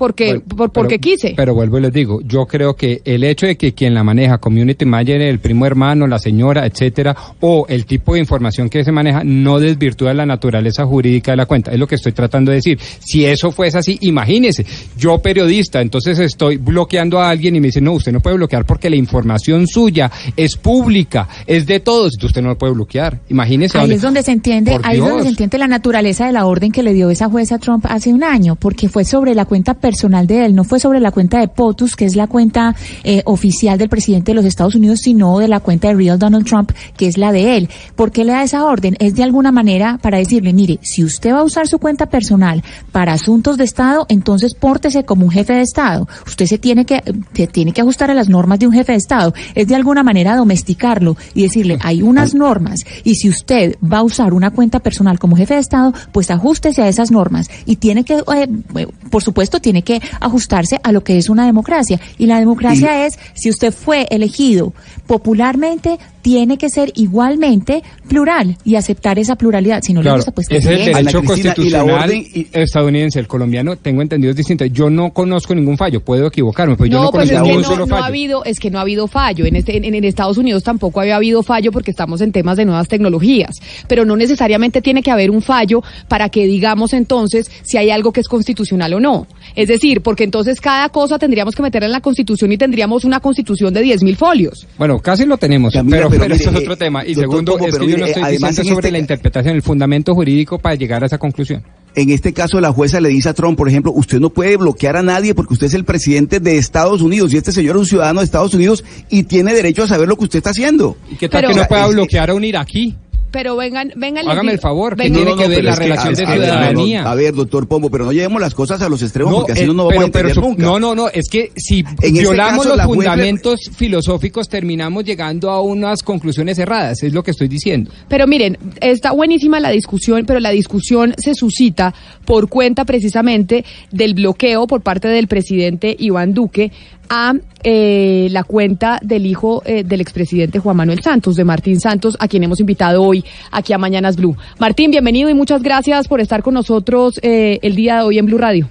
[0.00, 1.34] Porque, Bueno, por, porque pero- quise.
[1.36, 4.38] Pero vuelvo y les digo, yo creo que el hecho de que quien la maneja,
[4.38, 8.92] community manager, el primo hermano, la señora, etcétera, o el tipo de información que se
[8.92, 11.70] maneja, no desvirtúa la naturaleza jurídica de la cuenta.
[11.70, 12.78] Es lo que estoy tratando de decir.
[12.98, 14.64] Si eso fuese así, imagínese,
[14.96, 18.64] yo periodista, entonces estoy bloqueando a alguien y me dice, no, usted no puede bloquear
[18.64, 23.20] porque la información suya es pública, es de todos, entonces usted no lo puede bloquear.
[23.28, 23.76] Imagínese.
[23.76, 26.32] Ahí dónde- es donde se entiende, Por ahí es donde se entiende la naturaleza de
[26.32, 29.44] la orden que le dio esa jueza Trump hace un año, porque fue sobre la
[29.44, 32.74] cuenta personal de él, no fue sobre la cuenta de POTUS, que es la cuenta
[33.04, 36.46] eh, oficial del presidente de los Estados Unidos, sino de la cuenta de Real Donald
[36.46, 37.68] Trump, que es la de él.
[37.96, 38.96] ¿Por qué le da esa orden?
[38.98, 42.62] Es de alguna manera para decirle, mire, si usted va a usar su cuenta personal
[42.92, 46.08] para asuntos de Estado, entonces pórtese como un jefe de Estado.
[46.26, 47.02] Usted se tiene que,
[47.34, 49.34] se tiene que ajustar a las normas de un jefe de Estado.
[49.54, 54.02] Es de alguna manera domesticarlo y decirle, hay unas normas y si usted va a
[54.02, 58.04] usar una cuenta personal como jefe de Estado, pues ajústese a esas normas y tiene
[58.04, 62.00] que, eh, eh, por supuesto, tiene que ajustarse a lo que es una democracia.
[62.18, 64.72] Y la democracia es, si usted fue elegido
[65.06, 69.80] popularmente, tiene que ser igualmente plural y aceptar esa pluralidad.
[69.82, 73.18] Si no le Claro, gusta, pues que es el derecho constitucional orden estadounidense.
[73.20, 74.64] El colombiano, tengo entendido, es distinto.
[74.66, 77.48] Yo no conozco ningún fallo, puedo equivocarme, pero yo no no, pues conozco es que
[77.48, 78.08] ningún no, solo no ha fallo.
[78.08, 79.44] habido, es que no ha habido fallo.
[79.46, 82.64] En, este, en, en Estados Unidos tampoco había habido fallo porque estamos en temas de
[82.66, 83.56] nuevas tecnologías.
[83.88, 88.12] Pero no necesariamente tiene que haber un fallo para que digamos entonces si hay algo
[88.12, 89.26] que es constitucional o no.
[89.56, 93.20] Es decir, porque entonces cada cosa tendríamos que meterla en la constitución y tendríamos una
[93.20, 94.66] constitución de 10.000 folios.
[94.78, 97.04] Bueno, casi lo tenemos, pero, pero pero mire, eso es eh, otro tema.
[97.04, 98.98] Y doctor segundo, es que yo no estoy eh, además diciendo en sobre este la
[98.98, 101.62] interpretación, el fundamento jurídico para llegar a esa conclusión.
[101.96, 104.96] En este caso, la jueza le dice a Trump, por ejemplo, usted no puede bloquear
[104.96, 107.86] a nadie porque usted es el presidente de Estados Unidos y este señor es un
[107.86, 110.96] ciudadano de Estados Unidos y tiene derecho a saber lo que usted está haciendo.
[111.10, 112.94] ¿Y qué tal Pero- que no pueda es- bloquear a un iraquí?
[113.30, 114.28] Pero vengan, vengan.
[114.28, 117.10] Hágame el favor, que tiene que ver la relación de que- no, no, no, ciudadanía.
[117.10, 119.66] A ver, doctor Pombo, pero no llevemos las cosas a los extremos porque así eh,
[119.66, 120.62] no nos vamos pero- a entender nunca.
[120.62, 125.50] No, no, no, es que si En este violamos caso, los fundamentos filosóficos terminamos llegando
[125.50, 127.90] a unas conclusiones erradas, es lo que estoy diciendo.
[128.08, 131.94] Pero miren, está buenísima la discusión, pero la discusión se suscita
[132.24, 136.72] por cuenta precisamente del bloqueo por parte del presidente Iván Duque
[137.10, 137.34] a
[137.64, 142.28] eh, la cuenta del hijo eh, del expresidente Juan Manuel Santos, de Martín Santos, a
[142.28, 144.36] quien hemos invitado hoy aquí a Mañanas Blue.
[144.58, 148.26] Martín, bienvenido y muchas gracias por estar con nosotros eh, el día de hoy en
[148.26, 148.68] Blue Radio.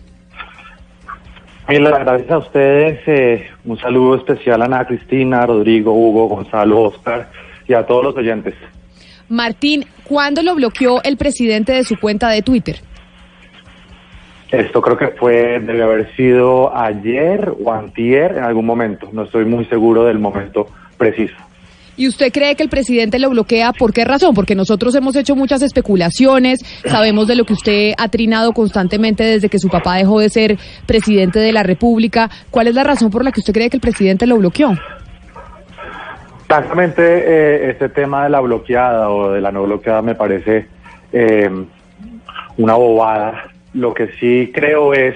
[1.67, 2.99] Mila, gracias a ustedes.
[3.05, 7.29] eh, un saludo especial a Ana Cristina, Rodrigo, Hugo, Gonzalo, Oscar
[7.67, 8.55] y a todos los oyentes.
[9.27, 12.77] Martín, ¿cuándo lo bloqueó el presidente de su cuenta de Twitter?
[14.51, 19.09] Esto creo que fue, debe haber sido ayer o antier en algún momento.
[19.11, 20.67] No estoy muy seguro del momento
[20.97, 21.35] preciso.
[21.99, 23.73] ¿Y usted cree que el presidente lo bloquea?
[23.73, 24.33] ¿Por qué razón?
[24.33, 29.49] Porque nosotros hemos hecho muchas especulaciones, sabemos de lo que usted ha trinado constantemente desde
[29.49, 32.29] que su papá dejó de ser presidente de la República.
[32.51, 34.71] ¿Cuál es la razón por la que usted cree que el presidente lo bloqueó?
[36.47, 40.67] Francamente, eh, este tema de la bloqueada o de la no bloqueada me parece
[41.11, 41.49] eh,
[42.57, 43.43] una bobada.
[43.73, 45.15] Lo que sí creo es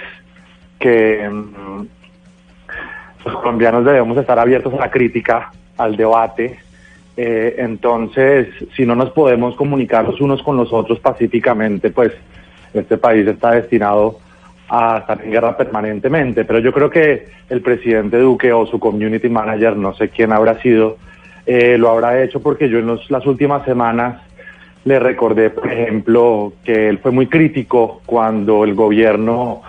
[0.79, 1.85] que mm,
[3.25, 6.59] los colombianos debemos estar abiertos a la crítica, al debate.
[7.15, 12.11] Eh, entonces, si no nos podemos comunicar los unos con los otros pacíficamente, pues
[12.73, 14.19] este país está destinado
[14.67, 16.45] a estar en guerra permanentemente.
[16.45, 20.59] Pero yo creo que el presidente Duque o su community manager, no sé quién habrá
[20.61, 20.97] sido,
[21.45, 24.21] eh, lo habrá hecho porque yo en los- las últimas semanas
[24.85, 29.61] le recordé, por ejemplo, que él fue muy crítico cuando el gobierno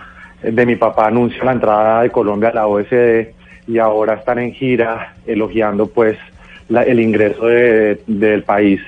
[0.43, 3.28] de mi papá anunció la entrada de Colombia a la OSD
[3.69, 6.19] y ahora están en gira elogiando pues
[6.69, 8.81] la- el ingreso de- del país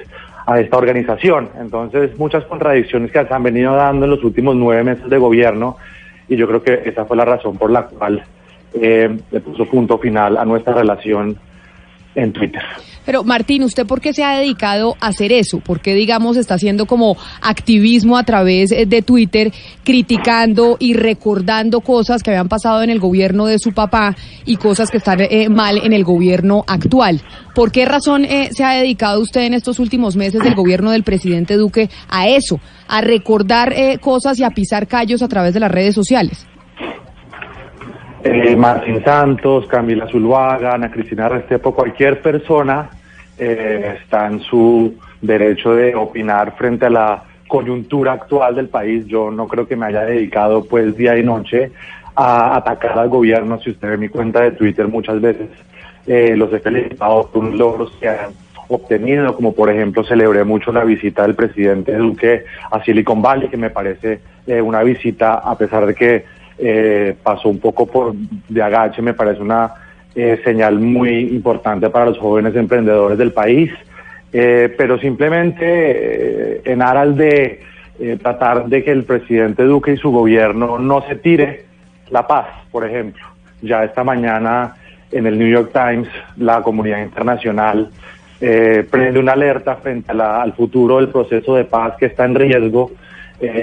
[0.47, 1.48] a esta organización.
[1.59, 5.77] Entonces, muchas contradicciones que se han venido dando en los últimos nueve meses de gobierno
[6.28, 8.23] y yo creo que esa fue la razón por la cual
[8.74, 11.39] eh, le puso punto final a nuestra relación
[12.16, 12.62] en Twitter.
[13.05, 15.60] Pero Martín, ¿usted por qué se ha dedicado a hacer eso?
[15.60, 19.52] ¿Por qué, digamos, está haciendo como activismo a través eh, de Twitter,
[19.84, 24.90] criticando y recordando cosas que habían pasado en el gobierno de su papá y cosas
[24.90, 27.22] que están eh, mal en el gobierno actual?
[27.56, 31.05] ¿Por qué razón eh, se ha dedicado usted en estos últimos meses del gobierno del
[31.05, 35.60] presidente Duque a eso, a recordar eh, cosas y a pisar callos a través de
[35.60, 36.47] las redes sociales?
[38.27, 42.90] Eh, Martín Santos, Camila Zuluaga, Ana Cristina Restrepo, cualquier persona
[43.39, 49.07] eh, está en su derecho de opinar frente a la coyuntura actual del país.
[49.07, 51.70] Yo no creo que me haya dedicado pues día y noche
[52.15, 53.61] a atacar al gobierno.
[53.61, 55.48] Si usted ve mi cuenta de Twitter muchas veces
[56.07, 58.31] eh, los he felicitado por unos logros que han
[58.69, 63.57] obtenido, como por ejemplo celebré mucho la visita del presidente Duque a Silicon Valley, que
[63.57, 66.24] me parece eh, una visita, a pesar de que
[66.59, 68.15] eh, pasó un poco por
[68.49, 69.73] de agache, me parece una
[70.15, 73.70] eh, señal muy importante para los jóvenes emprendedores del país.
[74.33, 77.61] Eh, pero simplemente eh, en aras de
[78.23, 81.65] tratar de que el presidente Duque y su gobierno no se tire
[82.11, 83.24] la paz, por ejemplo.
[83.62, 84.74] Ya esta mañana
[85.11, 87.89] en el New York Times la comunidad internacional
[88.39, 92.27] eh, prende una alerta frente a la- al futuro del proceso de paz que está
[92.27, 92.91] en riesgo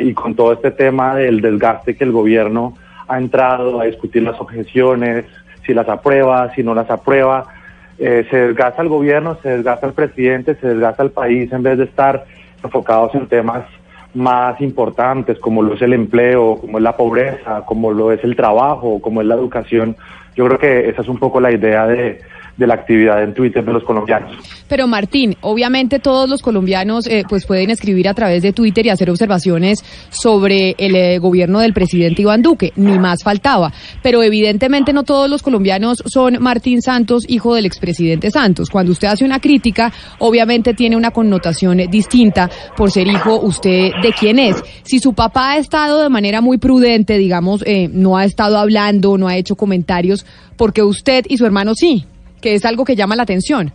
[0.02, 2.76] y con todo este tema del desgaste que el gobierno
[3.08, 5.26] ha entrado a discutir las objeciones,
[5.66, 7.46] si las aprueba, si no las aprueba,
[7.98, 11.78] eh, se desgasta el gobierno, se desgasta el presidente, se desgasta el país en vez
[11.78, 12.26] de estar
[12.64, 13.64] enfocados en temas
[14.14, 18.36] más importantes como lo es el empleo, como es la pobreza, como lo es el
[18.36, 19.96] trabajo, como es la educación.
[20.36, 22.22] Yo creo que esa es un poco la idea de,
[22.58, 24.32] de la actividad en Twitter de los colombianos.
[24.68, 28.90] Pero Martín, obviamente todos los colombianos eh, pues pueden escribir a través de Twitter y
[28.90, 33.72] hacer observaciones sobre el eh, gobierno del presidente Iván Duque, ni más faltaba.
[34.02, 38.70] Pero evidentemente no todos los colombianos son Martín Santos, hijo del expresidente Santos.
[38.70, 44.14] Cuando usted hace una crítica, obviamente tiene una connotación distinta por ser hijo usted de
[44.18, 44.62] quién es.
[44.84, 49.18] Si su papá ha estado de manera muy prudente, digamos, eh, no ha estado hablando,
[49.18, 50.26] no ha hecho comentarios,
[50.58, 52.06] porque usted y su hermano sí,
[52.44, 53.72] que es algo que llama la atención.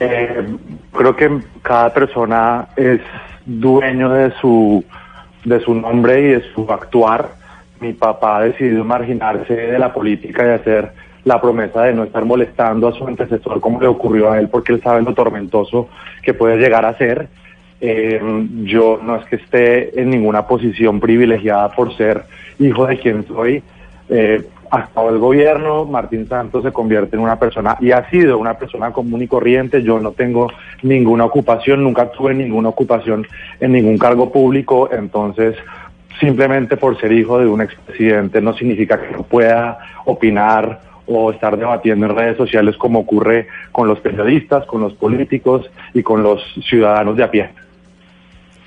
[0.00, 0.44] Eh,
[0.92, 3.00] creo que cada persona es
[3.46, 4.84] dueño de su,
[5.44, 7.30] de su nombre y de su actuar.
[7.80, 10.90] Mi papá ha decidido marginarse de la política y hacer
[11.22, 14.72] la promesa de no estar molestando a su antecesor como le ocurrió a él porque
[14.72, 15.88] él sabe lo tormentoso
[16.22, 17.28] que puede llegar a ser.
[17.80, 18.20] Eh,
[18.64, 22.24] yo no es que esté en ninguna posición privilegiada por ser
[22.58, 23.62] hijo de quien soy.
[24.08, 28.54] Eh, Hasta el gobierno, Martín Santos se convierte en una persona y ha sido una
[28.54, 29.82] persona común y corriente.
[29.82, 30.50] Yo no tengo
[30.82, 33.26] ninguna ocupación, nunca tuve ninguna ocupación
[33.60, 35.56] en ningún cargo público, entonces
[36.20, 41.56] simplemente por ser hijo de un expresidente no significa que no pueda opinar o estar
[41.56, 46.42] debatiendo en redes sociales como ocurre con los periodistas, con los políticos y con los
[46.68, 47.50] ciudadanos de a pie.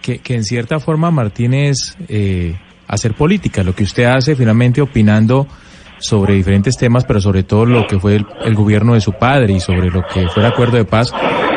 [0.01, 2.55] Que, en cierta forma, Martín, es eh,
[2.87, 5.47] hacer política, lo que usted hace finalmente opinando
[5.99, 9.59] sobre diferentes temas, pero sobre todo lo que fue el, gobierno de su padre y
[9.59, 11.13] sobre lo que fue el acuerdo de paz,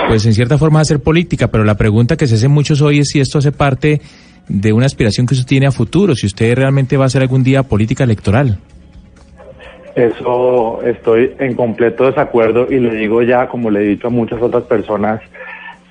[0.09, 3.09] pues en cierta forma hacer política, pero la pregunta que se hace muchos hoy es
[3.09, 4.01] si esto hace parte
[4.49, 7.43] de una aspiración que usted tiene a futuro, si usted realmente va a hacer algún
[7.43, 8.59] día política electoral.
[9.95, 14.41] Eso estoy en completo desacuerdo y le digo ya, como le he dicho a muchas
[14.41, 15.21] otras personas,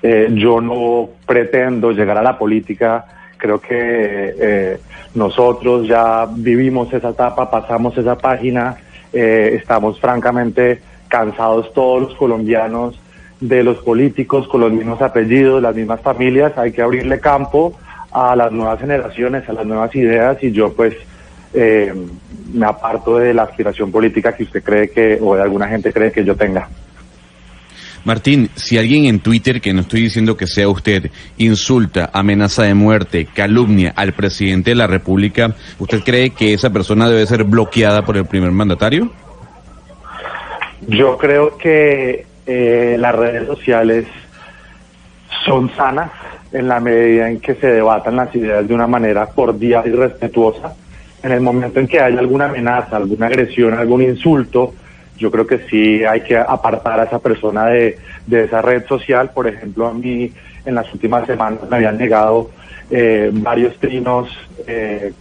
[0.02, 3.06] eh, yo no pretendo llegar a la política.
[3.42, 4.78] Creo que eh,
[5.16, 8.78] nosotros ya vivimos esa etapa, pasamos esa página,
[9.12, 13.02] eh, estamos francamente cansados todos los colombianos
[13.40, 16.56] de los políticos con los mismos apellidos, las mismas familias.
[16.56, 17.74] Hay que abrirle campo
[18.12, 20.94] a las nuevas generaciones, a las nuevas ideas y yo pues
[21.56, 21.96] eh,
[22.54, 26.12] me aparto de la aspiración política que usted cree que, o de alguna gente cree
[26.12, 26.70] que yo tenga.
[28.04, 32.74] Martín, si alguien en Twitter, que no estoy diciendo que sea usted, insulta, amenaza de
[32.74, 38.04] muerte, calumnia al presidente de la República, ¿usted cree que esa persona debe ser bloqueada
[38.04, 39.12] por el primer mandatario?
[40.88, 44.08] Yo creo que eh, las redes sociales
[45.46, 46.12] son sanas
[46.52, 50.74] en la medida en que se debatan las ideas de una manera cordial y respetuosa.
[51.24, 54.74] En el momento en que haya alguna amenaza, alguna agresión, algún insulto,
[55.22, 59.30] yo creo que sí hay que apartar a esa persona de, de esa red social.
[59.34, 60.32] Por ejemplo, a mí
[60.66, 62.50] en las últimas semanas me habían negado
[62.90, 64.36] eh, varios trinos
[64.66, 65.14] eh,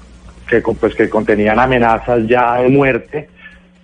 [0.49, 3.29] que, pues, que contenían amenazas ya de muerte.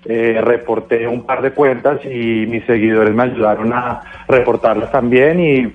[0.07, 5.75] Eh, reporté un par de cuentas y mis seguidores me ayudaron a reportarlas también y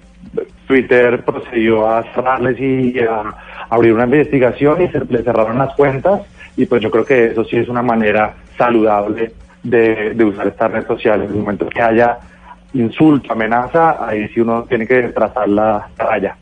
[0.65, 3.23] Twitter procedió a cerrarles y a
[3.69, 6.21] abrir una investigación y se, le cerraron las cuentas
[6.55, 10.71] y pues yo creo que eso sí es una manera saludable de, de usar estas
[10.71, 11.29] redes sociales.
[11.29, 12.17] En el momento que haya
[12.73, 16.37] insulto, amenaza, ahí sí uno tiene que trazar la raya.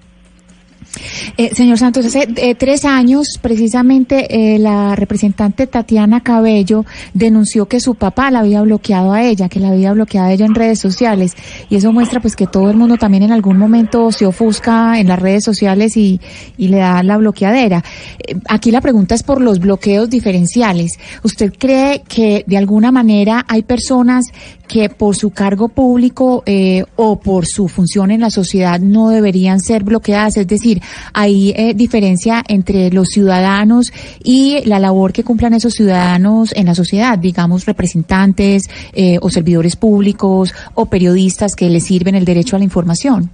[1.38, 7.80] Eh, señor Santos, hace eh, tres años precisamente eh, la representante Tatiana Cabello denunció que
[7.80, 10.80] su papá la había bloqueado a ella, que la había bloqueado a ella en redes
[10.80, 11.36] sociales
[11.70, 15.08] y eso muestra pues que todo el mundo también en algún momento se ofusca en
[15.08, 16.20] las redes sociales y,
[16.58, 17.84] y le da la bloqueadera.
[18.28, 21.00] Eh, aquí la pregunta es por los bloqueos diferenciales.
[21.24, 24.26] ¿Usted cree que de alguna manera hay personas
[24.70, 29.60] que por su cargo público eh, o por su función en la sociedad no deberían
[29.60, 30.38] ser bloqueadas.
[30.38, 30.80] Es decir,
[31.12, 33.92] hay eh, diferencia entre los ciudadanos
[34.24, 39.76] y la labor que cumplan esos ciudadanos en la sociedad, digamos representantes eh, o servidores
[39.76, 43.32] públicos o periodistas que les sirven el derecho a la información.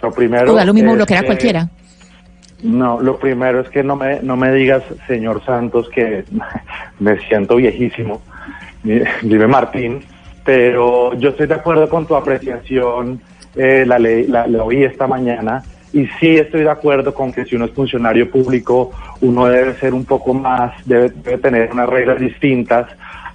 [0.00, 1.68] Lo primero o da lo mismo bloquear a cualquiera.
[2.62, 6.24] No, lo primero es que no me, no me digas, señor Santos, que
[7.00, 8.22] me siento viejísimo.
[9.22, 10.00] Dime Martín,
[10.44, 13.20] pero yo estoy de acuerdo con tu apreciación,
[13.56, 15.62] eh, la, ley, la, la oí esta mañana,
[15.92, 18.90] y sí estoy de acuerdo con que si uno es funcionario público,
[19.20, 22.88] uno debe ser un poco más, debe, debe tener unas reglas distintas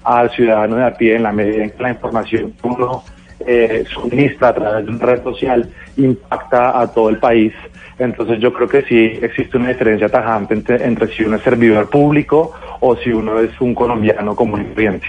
[0.04, 3.04] al ciudadano de a pie en la medida en que la información que uno
[3.46, 7.54] eh, suministra a través de una red social impacta a todo el país.
[7.98, 11.90] Entonces yo creo que sí existe una diferencia tajante entre, entre si uno es servidor
[11.90, 15.08] público o si uno es un colombiano común y corriente.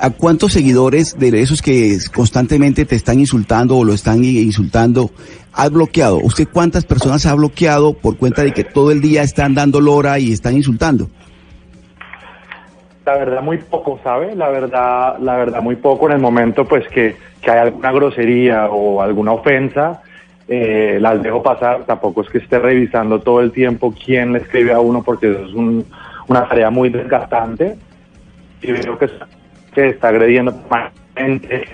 [0.00, 5.10] ¿A cuántos seguidores de esos que constantemente te están insultando o lo están insultando
[5.52, 6.18] has bloqueado?
[6.18, 10.18] ¿Usted cuántas personas ha bloqueado por cuenta de que todo el día están dando lora
[10.18, 11.08] y están insultando?
[13.04, 14.34] La verdad muy poco, ¿sabe?
[14.34, 18.66] La verdad, la verdad muy poco en el momento pues que, que hay alguna grosería
[18.68, 20.02] o alguna ofensa,
[20.48, 24.72] eh, las dejo pasar, tampoco es que esté revisando todo el tiempo quién le escribe
[24.72, 25.84] a uno porque eso es un-
[26.28, 27.76] una tarea muy desgastante
[28.60, 29.08] y veo que,
[29.76, 31.68] que está agrediendo permanentemente,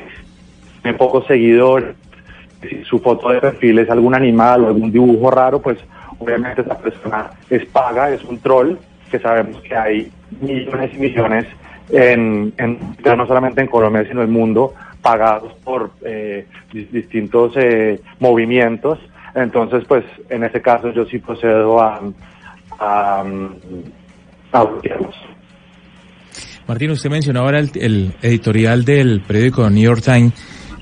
[0.83, 1.95] tiene pocos seguidores,
[2.61, 5.79] si su foto de perfil es algún animal o algún dibujo raro, pues
[6.19, 8.75] obviamente esa persona es paga, es un troll,
[9.11, 11.47] que sabemos que hay millones y millones,
[11.91, 17.53] en, en- no solamente en Colombia, sino en el mundo, pagados por eh, di- distintos
[17.57, 18.99] eh, movimientos.
[19.35, 22.01] Entonces, pues en ese caso yo sí procedo a,
[22.81, 23.25] a.
[26.67, 30.33] Martín, usted mencionó ahora el, el editorial del periódico New York Times.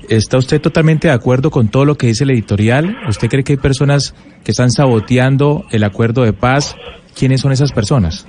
[0.09, 2.97] ¿Está usted totalmente de acuerdo con todo lo que dice el editorial?
[3.07, 4.13] ¿Usted cree que hay personas
[4.43, 6.75] que están saboteando el acuerdo de paz?
[7.17, 8.27] ¿Quiénes son esas personas?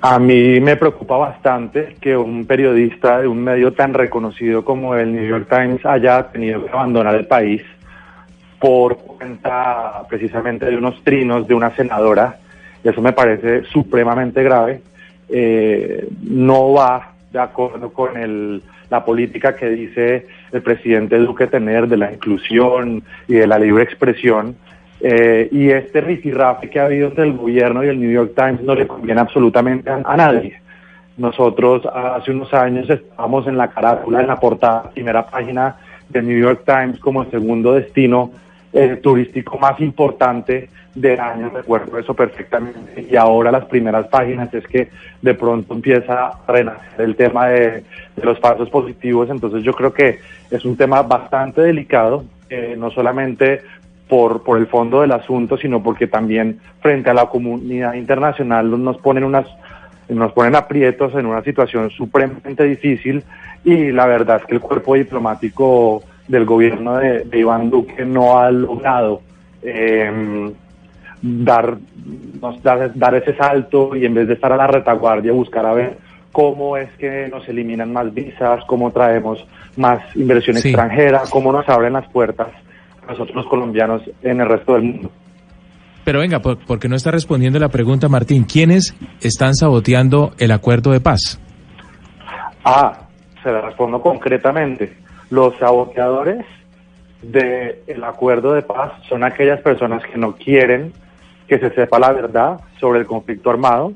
[0.00, 5.12] A mí me preocupa bastante que un periodista de un medio tan reconocido como el
[5.12, 7.62] New York Times haya tenido que abandonar el país
[8.58, 12.36] por cuenta precisamente de unos trinos de una senadora.
[12.82, 14.82] Eso me parece supremamente grave.
[15.28, 21.88] Eh, no va de acuerdo con el, la política que dice el presidente Duque tener
[21.88, 24.54] de la inclusión y de la libre expresión.
[25.00, 28.62] Eh, y este rifirrafe que ha habido entre el gobierno y el New York Times
[28.62, 30.60] no le conviene absolutamente a, nadie.
[31.16, 35.76] Nosotros hace unos años estábamos en la carátula, en la portada, primera página
[36.08, 38.30] del New York Times como el segundo destino
[38.72, 44.66] eh, turístico más importante del año, recuerdo eso perfectamente, y ahora las primeras páginas es
[44.66, 44.90] que
[45.22, 47.84] de pronto empieza a renacer el tema de,
[48.16, 50.18] de los pasos positivos, entonces yo creo que
[50.50, 53.62] es un tema bastante delicado, eh, no solamente
[54.06, 58.98] por, por el fondo del asunto, sino porque también frente a la comunidad internacional nos
[58.98, 59.46] ponen unas
[60.10, 63.24] nos ponen aprietos en una situación supremamente difícil.
[63.64, 68.38] Y la verdad es que el cuerpo diplomático del gobierno de, de Iván Duque no
[68.38, 69.22] ha logrado
[69.62, 70.52] eh,
[71.22, 71.76] dar,
[72.62, 75.98] dar, dar ese salto y en vez de estar a la retaguardia buscar a ver
[76.32, 79.44] cómo es que nos eliminan más visas, cómo traemos
[79.76, 80.68] más inversión Sí.
[80.68, 82.48] extranjera, cómo nos abren las puertas
[83.02, 85.10] a nosotros los colombianos en el resto del mundo.
[86.04, 88.44] Pero venga, por- porque no está respondiendo la pregunta, Martín.
[88.44, 91.38] ¿Quiénes están saboteando el acuerdo de paz?
[92.64, 92.92] Ah,
[93.42, 94.96] se la respondo concretamente.
[95.30, 96.44] Los saboteadores
[97.22, 100.92] del acuerdo de paz son aquellas personas que no quieren
[101.46, 103.92] que se sepa la verdad sobre el conflicto armado,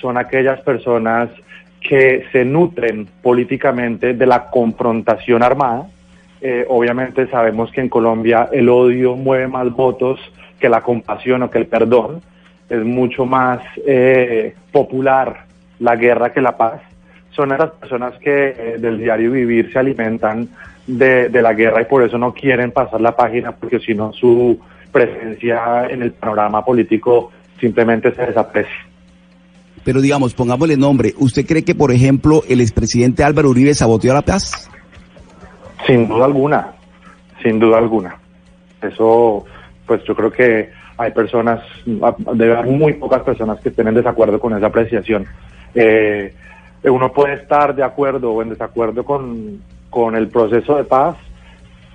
[0.00, 1.30] son aquellas personas
[1.80, 5.86] que se nutren políticamente de la confrontación armada.
[6.40, 10.20] Eh, obviamente sabemos que en Colombia el odio mueve más votos
[10.60, 12.20] que la compasión o que el perdón.
[12.68, 15.46] Es mucho más eh, popular
[15.80, 16.80] la guerra que la paz
[17.30, 20.48] son esas personas que eh, del diario vivir se alimentan
[20.86, 24.12] de, de la guerra y por eso no quieren pasar la página porque si no
[24.12, 24.58] su
[24.98, 27.30] presencia en el panorama político
[27.60, 28.86] simplemente se desaprecia.
[29.84, 31.14] Pero digamos, pongámosle nombre.
[31.18, 34.68] ¿Usted cree que, por ejemplo, el expresidente Álvaro Uribe saboteó la paz?
[35.86, 36.72] Sin duda alguna,
[37.42, 38.16] sin duda alguna.
[38.82, 39.44] Eso,
[39.86, 44.40] pues yo creo que hay personas, debe haber muy pocas personas que estén en desacuerdo
[44.40, 45.26] con esa apreciación.
[45.74, 46.34] Eh,
[46.84, 51.16] uno puede estar de acuerdo o en desacuerdo con, con el proceso de paz,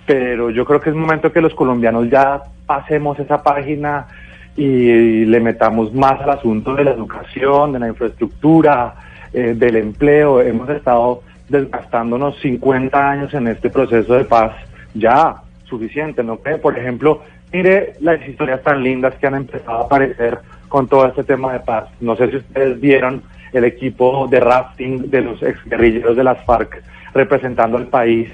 [0.05, 4.07] pero yo creo que es momento que los colombianos ya pasemos esa página
[4.55, 8.95] y le metamos más al asunto de la educación, de la infraestructura,
[9.33, 10.41] eh, del empleo.
[10.41, 14.53] Hemos estado desgastándonos 50 años en este proceso de paz.
[14.93, 16.37] Ya, suficiente, ¿no?
[16.37, 20.39] Por ejemplo, mire las historias tan lindas que han empezado a aparecer
[20.69, 21.85] con todo este tema de paz.
[21.99, 23.23] No sé si ustedes vieron
[23.53, 28.29] el equipo de rafting de los exguerrilleros de las FARC representando al país,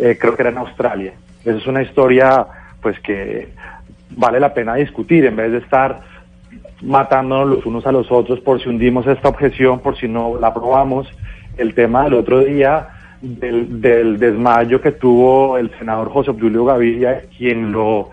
[0.00, 1.12] eh, creo que era en Australia.
[1.44, 2.46] Esa es una historia
[2.80, 3.48] pues que
[4.10, 6.00] vale la pena discutir en vez de estar
[6.82, 10.48] matándonos los unos a los otros por si hundimos esta objeción, por si no la
[10.48, 11.08] aprobamos.
[11.56, 12.88] El tema del otro día
[13.20, 18.10] del, del desmayo que tuvo el senador José Obdulio Gaviria, quien lo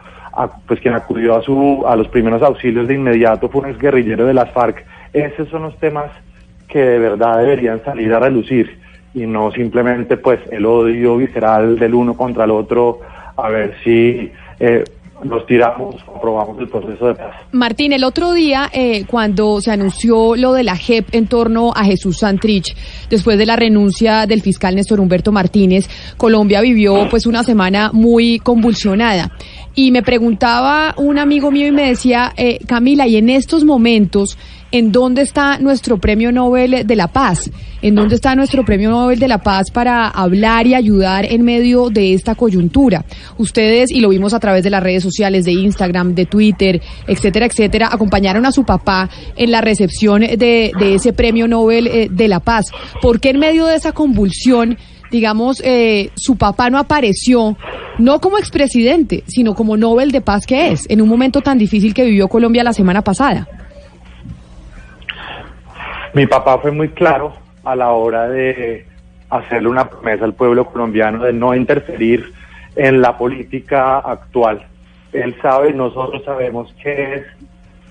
[0.67, 4.35] pues quien acudió a su a los primeros auxilios de inmediato fue un exguerrillero de
[4.35, 4.85] las FARC.
[5.11, 6.11] Esos son los temas
[6.67, 8.77] que de verdad deberían salir a relucir
[9.17, 12.99] y no simplemente pues el odio visceral del uno contra el otro
[13.35, 14.83] a ver si eh,
[15.23, 17.35] nos tiramos aprobamos el proceso de paz.
[17.51, 21.83] Martín, el otro día, eh, cuando se anunció lo de la JEP en torno a
[21.85, 22.75] Jesús Santrich,
[23.09, 28.39] después de la renuncia del fiscal Néstor Humberto Martínez, Colombia vivió pues una semana muy
[28.39, 29.31] convulsionada.
[29.73, 34.37] Y me preguntaba un amigo mío y me decía, eh, Camila, y en estos momentos,
[34.71, 37.49] ¿en dónde está nuestro premio Nobel de la Paz?
[37.81, 41.89] ¿En dónde está nuestro premio Nobel de la Paz para hablar y ayudar en medio
[41.89, 43.05] de esta coyuntura?
[43.37, 47.45] Ustedes, y lo vimos a través de las redes sociales, de Instagram, de Twitter, etcétera,
[47.45, 52.39] etcétera, acompañaron a su papá en la recepción de, ese premio Nobel eh, de la
[52.39, 52.65] Paz.
[53.01, 54.77] ¿Por qué en medio de esa convulsión,
[55.11, 57.57] digamos, eh, su papá no apareció,
[57.99, 61.93] no como expresidente, sino como Nobel de Paz que es, en un momento tan difícil
[61.93, 63.47] que vivió Colombia la semana pasada?
[66.13, 68.85] Mi papá fue muy claro a la hora de
[69.29, 72.31] hacerle una promesa al pueblo colombiano de no interferir
[72.75, 74.65] en la política actual.
[75.11, 77.25] Él sabe, nosotros sabemos qué es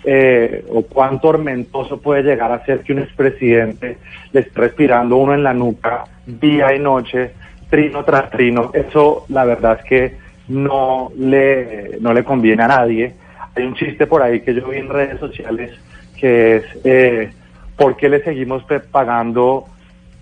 [0.05, 3.99] eh, o cuán tormentoso puede llegar a ser que un expresidente
[4.33, 7.33] le esté respirando uno en la nuca día y noche,
[7.69, 8.71] trino tras trino.
[8.73, 10.17] Eso la verdad es que
[10.49, 13.15] no le, no le conviene a nadie.
[13.55, 15.73] Hay un chiste por ahí que yo vi en redes sociales
[16.19, 16.65] que es...
[16.85, 17.31] Eh,
[17.77, 19.67] ¿por qué le seguimos pagando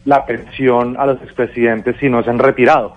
[0.05, 2.94] la pensión a los expresidentes si no se han retirado?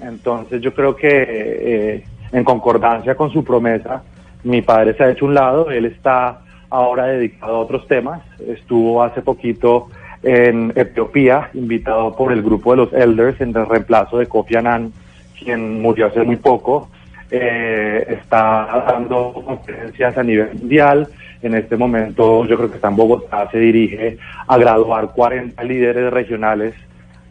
[0.00, 4.02] Entonces yo creo que eh, en concordancia con su promesa,
[4.42, 6.40] mi padre se ha hecho un lado, él está
[6.70, 9.88] ahora dedicado a otros temas, estuvo hace poquito
[10.22, 14.92] en Etiopía, invitado por el grupo de los Elders en el reemplazo de Kofi Annan,
[15.38, 16.88] quien murió hace muy poco,
[17.30, 21.08] eh, está dando conferencias a nivel mundial,
[21.46, 26.12] en este momento yo creo que está en Bogotá, se dirige a graduar 40 líderes
[26.12, 26.74] regionales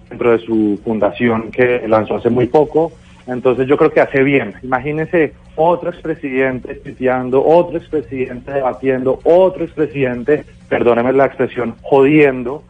[0.09, 2.91] dentro de su fundación que lanzó hace muy poco.
[3.25, 4.53] Entonces yo creo que hace bien.
[4.63, 12.63] Imagínense otro expresidente tuiteando, otro expresidente debatiendo, otro expresidente, perdóneme la expresión, jodiendo.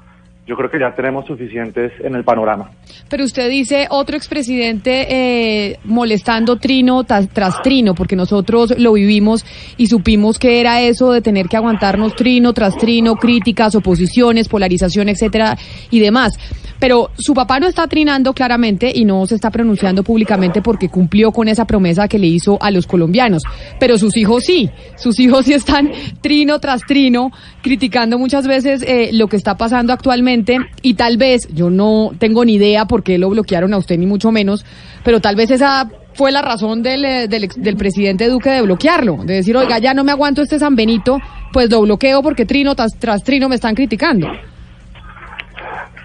[0.45, 2.69] Yo creo que ya tenemos suficientes en el panorama.
[3.09, 9.45] Pero usted dice otro expresidente eh, molestando trino tras, trino, porque nosotros lo vivimos
[9.77, 15.07] y supimos que era eso de tener que aguantarnos trino tras trino, críticas, oposiciones, polarización,
[15.07, 15.57] etcétera
[15.89, 16.33] y demás.
[16.77, 21.31] Pero su papá no está trinando claramente y no se está pronunciando públicamente porque cumplió
[21.31, 23.43] con esa promesa que le hizo a los colombianos.
[23.79, 25.89] Pero sus hijos sí, sus hijos sí están
[26.19, 30.32] trino tras trino, criticando muchas veces eh, lo que está pasando actualmente
[30.81, 34.05] y tal vez, yo no tengo ni idea por qué lo bloquearon a usted ni
[34.05, 34.65] mucho menos,
[35.03, 39.17] pero tal vez esa fue la razón del, eh, del, del presidente Duque de bloquearlo,
[39.23, 41.19] de decir, oiga, ya no me aguanto este San Benito,
[41.51, 44.27] pues lo bloqueo porque trino tras, tras trino me están criticando.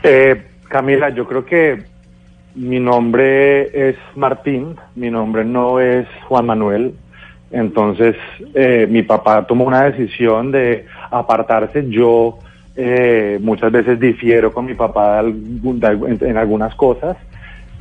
[0.02, 1.84] Eh, Camila, yo creo que
[2.54, 6.94] mi nombre es Martín, mi nombre no es Juan Manuel.
[7.50, 8.14] Entonces,
[8.54, 11.88] eh, mi papá tomó una decisión de apartarse.
[11.88, 12.38] Yo
[12.80, 17.16] eh, muchas veces difiero con mi papá en algunas cosas.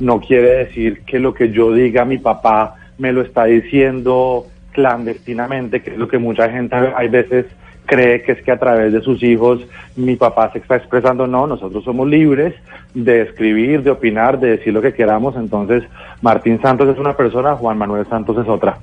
[0.00, 5.82] No quiere decir que lo que yo diga mi papá me lo está diciendo clandestinamente,
[5.82, 7.46] que es lo que mucha gente hay veces
[7.86, 9.60] cree que es que a través de sus hijos
[9.94, 11.28] mi papá se está expresando.
[11.28, 12.54] No, nosotros somos libres
[12.92, 15.36] de escribir, de opinar, de decir lo que queramos.
[15.36, 15.84] Entonces,
[16.22, 18.78] Martín Santos es una persona, Juan Manuel Santos es otra.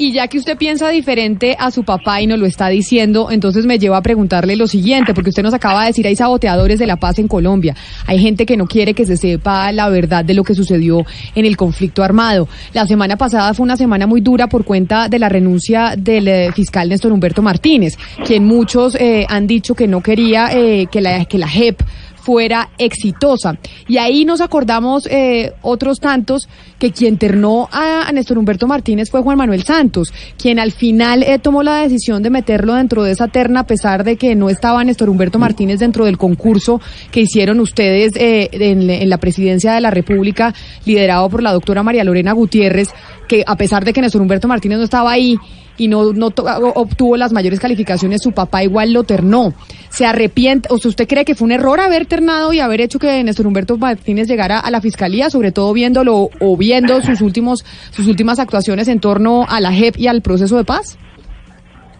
[0.00, 3.66] Y ya que usted piensa diferente a su papá y nos lo está diciendo, entonces
[3.66, 6.86] me lleva a preguntarle lo siguiente, porque usted nos acaba de decir, hay saboteadores de
[6.86, 10.32] la paz en Colombia, hay gente que no quiere que se sepa la verdad de
[10.32, 11.04] lo que sucedió
[11.34, 12.48] en el conflicto armado.
[12.72, 16.52] La semana pasada fue una semana muy dura por cuenta de la renuncia del eh,
[16.52, 21.26] fiscal Néstor Humberto Martínez, quien muchos eh, han dicho que no quería eh, que, la,
[21.26, 21.82] que la JEP
[22.22, 23.58] fuera exitosa.
[23.88, 26.48] Y ahí nos acordamos eh, otros tantos
[26.78, 31.38] que quien ternó a, Néstor Humberto Martínez fue Juan Manuel Santos, quien al final eh,
[31.38, 34.82] tomó la decisión de meterlo dentro de esa terna a pesar de que no estaba
[34.84, 36.80] Néstor Humberto Martínez dentro del concurso
[37.10, 41.82] que hicieron ustedes eh, en, en la presidencia de la República, liderado por la doctora
[41.82, 42.88] María Lorena Gutiérrez,
[43.28, 45.36] que a pesar de que Néstor Humberto Martínez no estaba ahí,
[45.80, 46.26] y no, no
[46.74, 49.52] obtuvo las mayores calificaciones, su papá igual lo ternó.
[49.88, 50.68] ¿Se arrepiente?
[50.70, 53.46] ¿O sea, usted cree que fue un error haber ternado y haber hecho que Néstor
[53.46, 58.38] Humberto Martínez llegara a la fiscalía, sobre todo viéndolo o viendo sus últimos, sus últimas
[58.38, 60.98] actuaciones en torno a la JEP y al proceso de paz?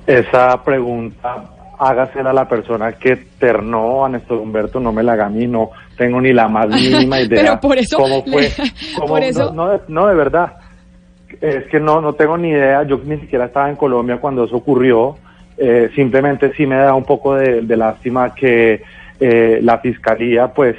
[0.07, 1.45] Esa pregunta
[1.79, 5.47] hágasela a la persona que ternó a Néstor Humberto, no me la haga a mí,
[5.47, 7.41] no tengo ni la más mínima idea.
[7.43, 8.51] Pero por eso cómo fue,
[8.97, 10.53] cómo- por eso- no, no, de- no, de verdad.
[11.41, 12.83] Es que no, no tengo ni idea.
[12.83, 15.17] Yo ni siquiera estaba en Colombia cuando eso ocurrió.
[15.57, 18.83] Eh, simplemente sí me da un poco de, lástima que
[19.19, 20.77] eh, la fiscalía, pues,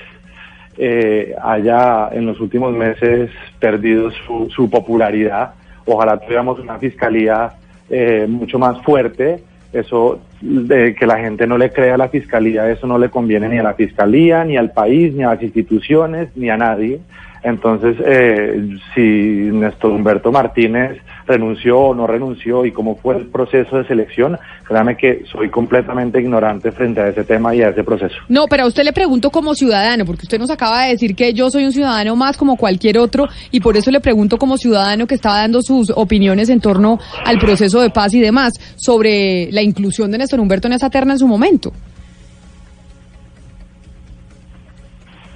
[0.78, 3.30] eh, haya en los últimos meses
[3.60, 5.54] perdido su, su popularidad.
[5.86, 7.54] Ojalá tuviéramos una fiscalía
[7.90, 9.44] eh, mucho más fuerte.
[9.74, 13.48] Eso de que la gente no le crea a la fiscalía, eso no le conviene
[13.48, 17.00] ni a la fiscalía, ni al país, ni a las instituciones, ni a nadie.
[17.44, 23.78] Entonces, eh, si Néstor Humberto Martínez renunció o no renunció y cómo fue el proceso
[23.78, 28.16] de selección, créame que soy completamente ignorante frente a ese tema y a ese proceso.
[28.30, 31.34] No, pero a usted le pregunto como ciudadano, porque usted nos acaba de decir que
[31.34, 35.08] yo soy un ciudadano más como cualquier otro, y por eso le pregunto como ciudadano
[35.08, 39.64] que estaba dando sus opiniones en torno al proceso de paz y demás, sobre la
[39.64, 41.72] inclusión de Néstor Humberto en esa terna en su momento.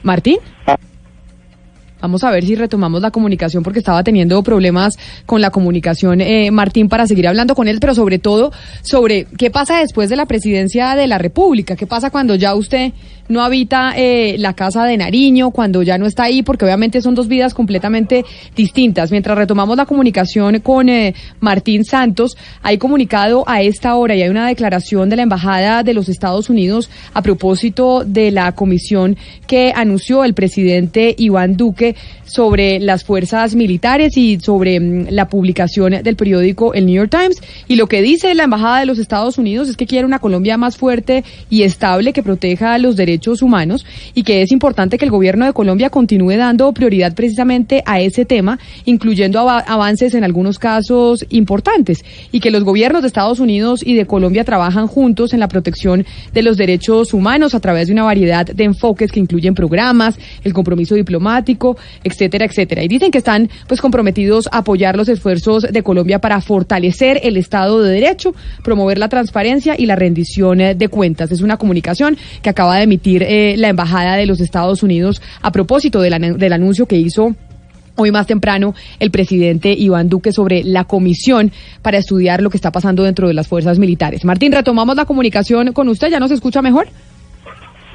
[0.04, 0.38] Martín.
[2.02, 4.96] Vamos a ver si retomamos la comunicación porque estaba teniendo problemas
[5.26, 8.52] con la comunicación eh, Martín para seguir hablando con él, pero sobre todo
[8.82, 12.92] sobre qué pasa después de la presidencia de la República, qué pasa cuando ya usted
[13.28, 17.16] no habita eh, la casa de Nariño, cuando ya no está ahí, porque obviamente son
[17.16, 18.26] dos vidas completamente
[18.56, 19.12] distintas.
[19.12, 24.30] Mientras retomamos la comunicación con eh, Martín Santos, hay comunicado a esta hora y hay
[24.30, 29.74] una declaración de la Embajada de los Estados Unidos a propósito de la comisión que
[29.76, 31.96] anunció el presidente Iván Duque
[32.26, 37.42] sobre las fuerzas militares y sobre mm, la publicación del periódico El New York Times.
[37.68, 40.58] Y lo que dice la Embajada de los Estados Unidos es que quiere una Colombia
[40.58, 45.12] más fuerte y estable que proteja los derechos humanos y que es importante que el
[45.12, 50.60] gobierno de Colombia continúe dando prioridad precisamente a ese tema, incluyendo ava- avances en algunos
[50.60, 55.40] casos importantes y que los gobiernos de Estados Unidos y de Colombia trabajan juntos en
[55.40, 59.56] la protección de los derechos humanos a través de una variedad de enfoques que incluyen
[59.56, 62.84] programas, el compromiso diplomático, etcétera, etcétera.
[62.84, 67.38] Y dicen que están pues comprometidos a apoyar los esfuerzos de Colombia para fortalecer el
[67.38, 68.34] Estado de Derecho,
[68.64, 71.32] promover la transparencia y la rendición de cuentas.
[71.32, 75.52] Es una comunicación que acaba de emitir eh, la Embajada de los Estados Unidos a
[75.52, 77.36] propósito del anu- del anuncio que hizo
[77.98, 82.70] Hoy más temprano, el presidente Iván Duque sobre la comisión para estudiar lo que está
[82.70, 84.26] pasando dentro de las fuerzas militares.
[84.26, 86.90] Martín, retomamos la comunicación con usted, ¿ya nos escucha mejor?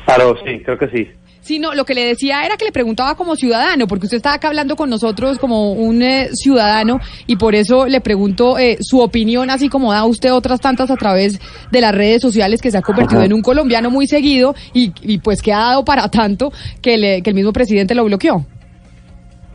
[0.06, 1.08] Claro, sí, creo que sí.
[1.42, 4.34] Sí, no, lo que le decía era que le preguntaba como ciudadano, porque usted está
[4.34, 9.00] acá hablando con nosotros como un eh, ciudadano y por eso le pregunto eh, su
[9.00, 11.40] opinión, así como da usted otras tantas a través
[11.70, 13.26] de las redes sociales que se ha convertido Ajá.
[13.26, 16.52] en un colombiano muy seguido y, y pues que ha dado para tanto
[16.82, 18.44] que, le- que el mismo presidente lo bloqueó.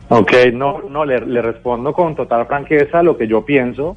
[0.08, 3.96] Ok, no, no, le, le respondo con total franqueza lo que yo pienso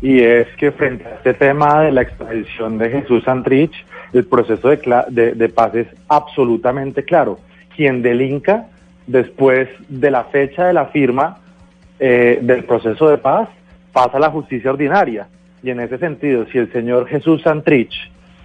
[0.00, 3.72] y es que frente a este tema de la extradición de Jesús Santrich,
[4.12, 7.38] el proceso de, de, de paz es absolutamente claro.
[7.76, 8.66] Quien delinca
[9.06, 11.38] después de la fecha de la firma
[11.98, 13.48] eh, del proceso de paz
[13.92, 15.26] pasa a la justicia ordinaria.
[15.62, 17.92] Y en ese sentido, si el señor Jesús Santrich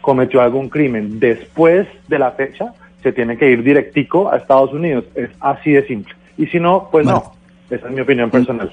[0.01, 2.73] cometió algún crimen después de la fecha,
[3.03, 5.05] se tiene que ir directico a Estados Unidos.
[5.13, 6.15] Es así de simple.
[6.37, 7.33] Y si no, pues no.
[7.69, 8.71] Esa es mi opinión personal.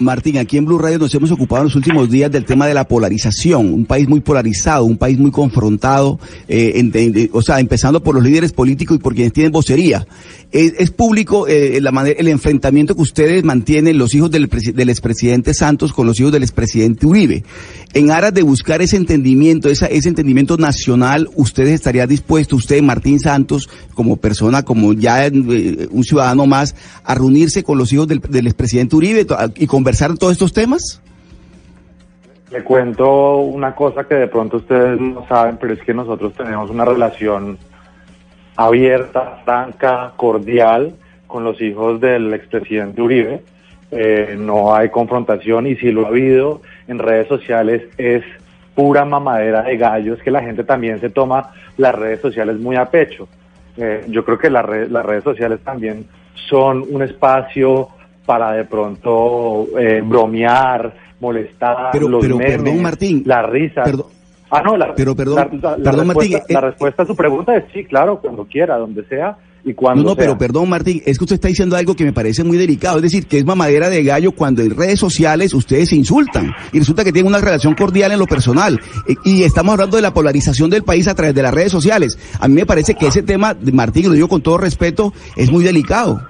[0.00, 2.74] Martín, aquí en Blue Radio nos hemos ocupado en los últimos días del tema de
[2.74, 7.58] la polarización, un país muy polarizado, un país muy confrontado, eh, en- en- o sea,
[7.58, 10.06] empezando por los líderes políticos y por quienes tienen vocería.
[10.52, 14.88] Es, es público eh, la manera, el enfrentamiento que ustedes mantienen, los hijos del, del
[14.88, 17.42] expresidente Santos con los hijos del expresidente Uribe.
[17.94, 23.68] En aras de buscar ese entendimiento, ese entendimiento nacional, ¿ustedes estarían dispuestos, usted, Martín Santos,
[23.94, 25.32] como persona, como ya eh,
[25.90, 30.52] un ciudadano más, a reunirse con los hijos del, expresidente Uribe y conversar todos estos
[30.52, 31.00] temas?
[32.50, 36.70] Le cuento una cosa que de pronto ustedes no saben, pero es que nosotros tenemos
[36.70, 37.58] una relación
[38.56, 40.94] abierta, franca, cordial
[41.26, 43.42] con los hijos del expresidente Uribe.
[43.90, 48.24] Eh, no hay confrontación y si lo ha habido en redes sociales es
[48.74, 52.86] pura mamadera de gallos que la gente también se toma las redes sociales muy a
[52.86, 53.28] pecho.
[53.76, 56.06] Eh, yo creo que las re- las redes sociales también
[56.48, 57.88] son un espacio
[58.26, 63.82] para de pronto eh, bromear, molestar, Pero- los pero, memes, perdón, Martín, la risa.
[63.84, 64.06] perdón.
[64.50, 67.06] ah, no, la, Pero, perdón, la- la- la perdón, Martín, respuesta, eh, la respuesta a
[67.06, 70.24] su pregunta es sí, claro, cuando quiera, donde sea y cuando No, no, sea.
[70.24, 72.96] pero perdón, Martín, es que usted está diciendo algo que me parece muy delicado.
[72.98, 76.78] Es decir, que es mamadera de gallo cuando en redes sociales ustedes se insultan y
[76.78, 78.80] resulta que tienen una relación cordial en lo personal.
[79.08, 82.18] Eh, Y estamos hablando de la polarización del país a través de las redes sociales.
[82.40, 85.64] A mí me parece que ese tema, Martín, lo digo con todo respeto, es muy
[85.64, 86.20] delicado.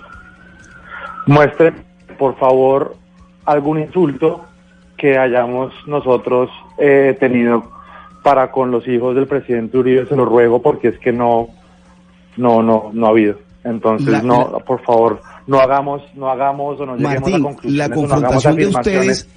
[1.27, 1.73] Muestre,
[2.19, 2.97] por favor,
[3.45, 4.45] algún insulto
[4.97, 7.71] que hayamos nosotros eh, tenido
[8.23, 11.49] para con los hijos del presidente Uribe, se lo ruego porque es que no,
[12.39, 13.37] no, no, no ha habido.
[13.65, 17.79] Entonces, La- no, por favor, no hagamos, no hagamos o no lleguemos Martín, a conclusiones,
[17.79, 19.29] la o no hagamos confrontación de ustedes,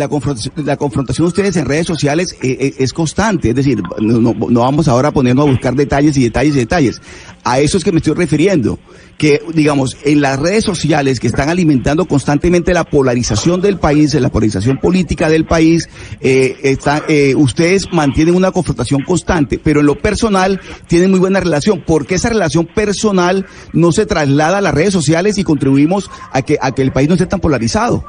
[0.00, 3.80] la confrontación, la confrontación de ustedes en redes sociales eh, eh, es constante, es decir,
[4.00, 7.00] no, no- vamos ahora a ponernos a buscar detalles y detalles y detalles.
[7.44, 8.78] A eso es que me estoy refiriendo,
[9.16, 14.28] que digamos, en las redes sociales que están alimentando constantemente la polarización del país, la
[14.30, 15.88] polarización política del país,
[16.20, 21.38] eh, está- eh, ustedes mantienen una confrontación constante, pero en lo personal tienen muy buena
[21.40, 21.82] relación.
[21.86, 26.42] ¿Por qué esa relación personal no se traslada a las redes sociales y contribuimos a
[26.42, 28.04] que, a que el país no esté tan polarizado?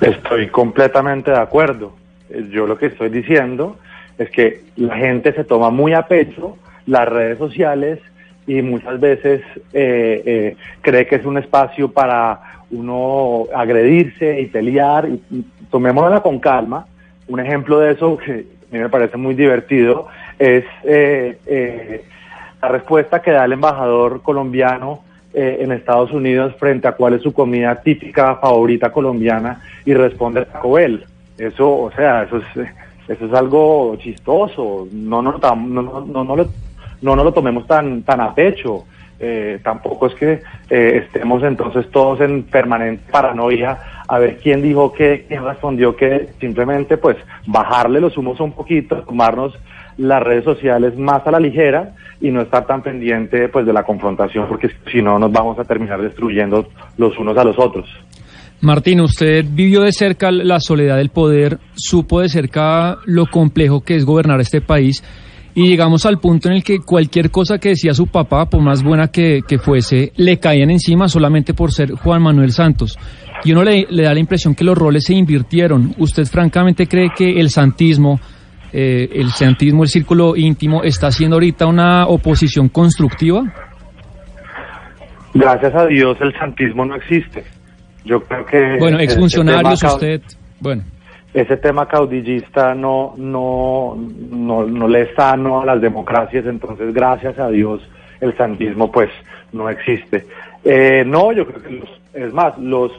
[0.00, 1.92] Estoy completamente de acuerdo.
[2.30, 3.76] Eh, Yo lo que estoy diciendo
[4.16, 6.56] es que la gente se toma muy a pecho
[6.86, 8.00] las redes sociales
[8.46, 9.42] y muchas veces
[9.72, 15.08] eh, eh, cree que es un espacio para uno agredirse y pelear.
[15.70, 16.86] Tomémosla con calma.
[17.28, 20.08] Un ejemplo de eso que a mí me parece muy divertido
[20.38, 22.04] es eh, eh,
[22.62, 25.02] la respuesta que da el embajador colombiano
[25.40, 30.44] eh, en Estados Unidos frente a cuál es su comida típica favorita colombiana y responde
[30.44, 31.04] Taco Bell.
[31.38, 32.68] Eso, o sea, eso es,
[33.06, 34.88] eso es algo chistoso.
[34.90, 36.48] No, no, no, no, no, no lo,
[37.02, 38.84] no nos lo tomemos tan, tan a pecho.
[39.20, 43.78] Eh, tampoco es que eh, estemos entonces todos en permanente paranoia
[44.08, 47.16] a ver quién dijo qué, quién respondió qué, simplemente pues
[47.46, 49.56] bajarle los humos un poquito, tomarnos
[49.98, 53.82] las redes sociales más a la ligera y no estar tan pendiente pues de la
[53.82, 57.86] confrontación porque si no nos vamos a terminar destruyendo los unos a los otros.
[58.60, 63.94] Martín, usted vivió de cerca la soledad del poder, supo de cerca lo complejo que
[63.94, 65.02] es gobernar este país
[65.54, 68.82] y llegamos al punto en el que cualquier cosa que decía su papá, por más
[68.82, 72.96] buena que, que fuese, le caían encima solamente por ser Juan Manuel Santos.
[73.44, 75.94] Y uno le, le da la impresión que los roles se invirtieron.
[75.98, 78.20] ¿Usted francamente cree que el santismo,
[78.72, 83.42] eh, el santismo, el círculo íntimo, está haciendo ahorita una oposición constructiva?
[85.34, 87.44] Gracias a Dios el santismo no existe.
[88.04, 88.76] Yo creo que...
[88.78, 90.22] Bueno, exfuncionarios, tema usted,
[90.60, 90.82] bueno.
[91.34, 93.96] Ese tema caudillista no, no,
[94.30, 97.82] no, no le es sano a las democracias, entonces gracias a Dios
[98.20, 99.10] el santismo pues
[99.52, 100.24] no existe.
[100.64, 102.92] Eh, no, yo creo que los, es más, los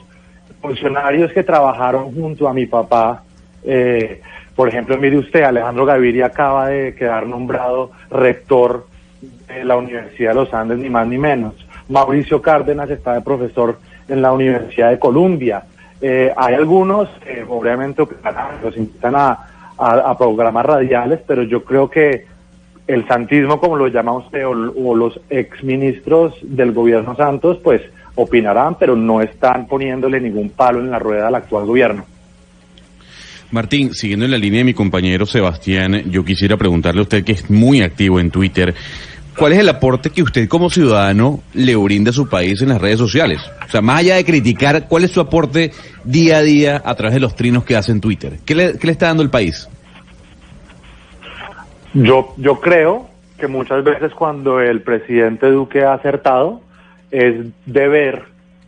[0.62, 3.24] funcionarios que trabajaron junto a mi papá,
[3.64, 4.22] eh,
[4.60, 8.88] por ejemplo, mire usted, Alejandro Gaviria acaba de quedar nombrado rector
[9.48, 11.54] de la Universidad de los Andes, ni más ni menos.
[11.88, 13.80] Mauricio Cárdenas está de profesor
[14.10, 15.64] en la Universidad de Columbia.
[16.02, 18.04] Eh, hay algunos que obviamente
[18.62, 19.30] los invitan a,
[19.78, 22.26] a, a programas radiales, pero yo creo que
[22.86, 27.82] el santismo, como lo llama usted, o, o los exministros del gobierno Santos, pues
[28.16, 32.04] opinarán, pero no están poniéndole ningún palo en la rueda al actual gobierno.
[33.52, 37.32] Martín, siguiendo en la línea de mi compañero Sebastián, yo quisiera preguntarle a usted que
[37.32, 38.76] es muy activo en Twitter,
[39.36, 42.80] ¿cuál es el aporte que usted como ciudadano le brinda a su país en las
[42.80, 43.42] redes sociales?
[43.68, 45.72] O sea, más allá de criticar, ¿cuál es su aporte
[46.04, 48.40] día a día a través de los trinos que hace en Twitter?
[48.46, 49.68] ¿Qué le, qué le está dando el país?
[51.94, 53.10] Yo, yo creo
[53.40, 56.62] que muchas veces cuando el presidente Duque ha acertado,
[57.10, 58.26] es deber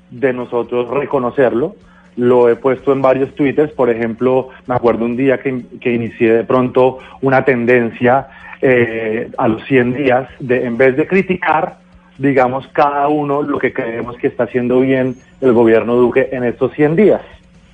[0.09, 1.75] de nosotros reconocerlo.
[2.21, 6.33] Lo he puesto en varios twitters, por ejemplo, me acuerdo un día que, que inicié
[6.33, 8.27] de pronto una tendencia
[8.61, 11.79] eh, a los 100 días de, en vez de criticar,
[12.19, 16.71] digamos, cada uno lo que creemos que está haciendo bien el gobierno Duque en estos
[16.73, 17.21] 100 días.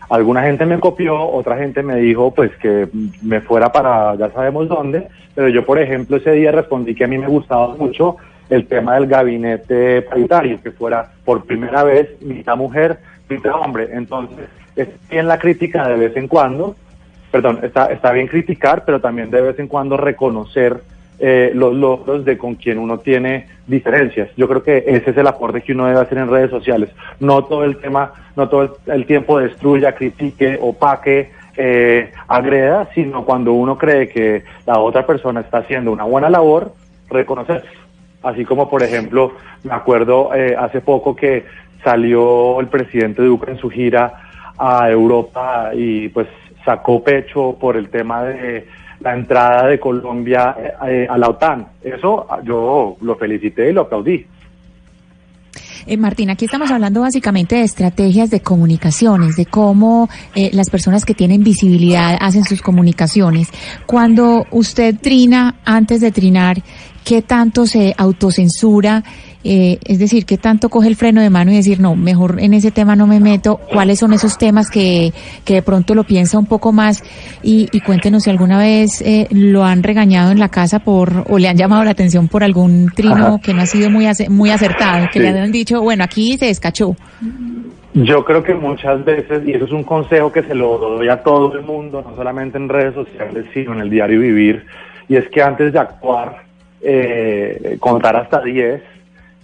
[0.10, 2.88] Alguna gente me copió, otra gente me dijo pues que
[3.22, 7.10] me fuera para ya sabemos dónde, pero yo por ejemplo ese día respondí que a
[7.10, 8.16] mí me gustaba mucho
[8.50, 13.00] el tema del gabinete paritario, que fuera por primera vez mitad mujer,
[13.54, 13.90] hombre.
[13.92, 16.76] Entonces, es bien la crítica de vez en cuando,
[17.32, 20.82] perdón, está, está bien criticar, pero también de vez en cuando reconocer
[21.20, 24.30] eh, los logros de con quien uno tiene diferencias.
[24.38, 26.92] Yo creo que ese es el aporte que uno debe hacer en redes sociales.
[27.20, 33.54] No todo el tema, no todo el, tiempo destruya, critique, opaque, eh, agreda, sino cuando
[33.54, 36.74] uno cree que la otra persona está haciendo una buena labor,
[37.10, 37.68] reconocerse.
[38.22, 39.34] Así como, por ejemplo,
[39.64, 41.46] me acuerdo eh, hace poco que
[41.84, 44.14] salió el presidente Duque en su gira
[44.58, 46.28] a Europa y pues
[46.66, 48.68] sacó pecho por el tema de
[49.00, 50.56] la entrada de Colombia
[50.88, 51.68] eh, a la OTAN.
[51.84, 54.26] Eso yo lo felicité y lo aplaudí.
[55.86, 61.06] Eh, Martín, aquí estamos hablando básicamente de estrategias de comunicaciones, de cómo eh, las personas
[61.06, 63.50] que tienen visibilidad hacen sus comunicaciones.
[63.86, 66.62] Cuando usted trina, antes de trinar,
[67.06, 69.06] ¿qué tanto se autocensura?
[69.44, 72.54] Eh, es decir, ¿qué tanto coge el freno de mano y decir, no, mejor en
[72.54, 73.60] ese tema no me meto?
[73.72, 75.14] ¿Cuáles son esos temas que,
[75.46, 77.04] que de pronto lo piensa un poco más?
[77.44, 81.38] Y, y cuéntenos si alguna vez eh, lo han regañado en la casa por o
[81.38, 83.40] le han llamado la atención por algún trino Ajá.
[83.42, 85.26] que no ha sido muy, ace- muy acertado, que Sí.
[85.26, 86.96] le han dicho, bueno, aquí se descachó.
[87.94, 91.24] Yo creo que muchas veces, y eso es un consejo que se lo doy a
[91.24, 94.66] todo el mundo, no solamente en redes sociales, sino en el diario vivir,
[95.08, 96.44] y es que antes de actuar,
[96.82, 98.82] eh, contar hasta 10,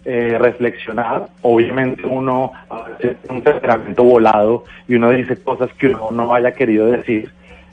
[0.06, 2.52] eh, reflexionar, obviamente uno
[3.00, 7.32] tiene un temperamento volado y uno dice cosas que uno no haya querido decir,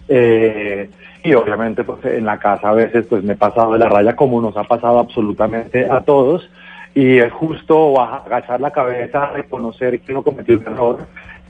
[0.09, 0.89] eh,
[1.23, 4.17] y obviamente pues en la casa a veces pues me he pasado de la raya
[4.17, 6.49] como nos ha pasado absolutamente a todos,
[6.95, 10.99] y es justo agachar la cabeza, reconocer que uno cometió un error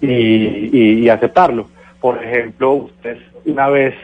[0.01, 1.67] y aceptarlo.
[2.01, 3.95] Por ejemplo, ustedes una vez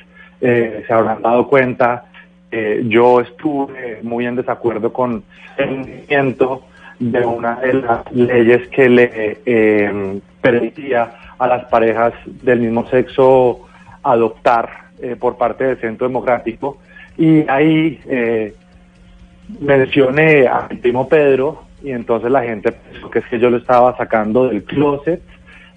[0.41, 2.05] eh, se habrán dado cuenta,
[2.51, 5.25] eh, yo estuve muy en desacuerdo con
[5.57, 6.63] el movimiento
[6.99, 13.67] de una de las leyes que le eh, permitía a las parejas del mismo sexo
[14.03, 16.79] adoptar eh, por parte del Centro Democrático.
[17.19, 18.55] Y ahí eh,
[19.61, 23.59] mencioné a mi primo Pedro y entonces la gente pensó que es que yo lo
[23.59, 25.21] estaba sacando del closet.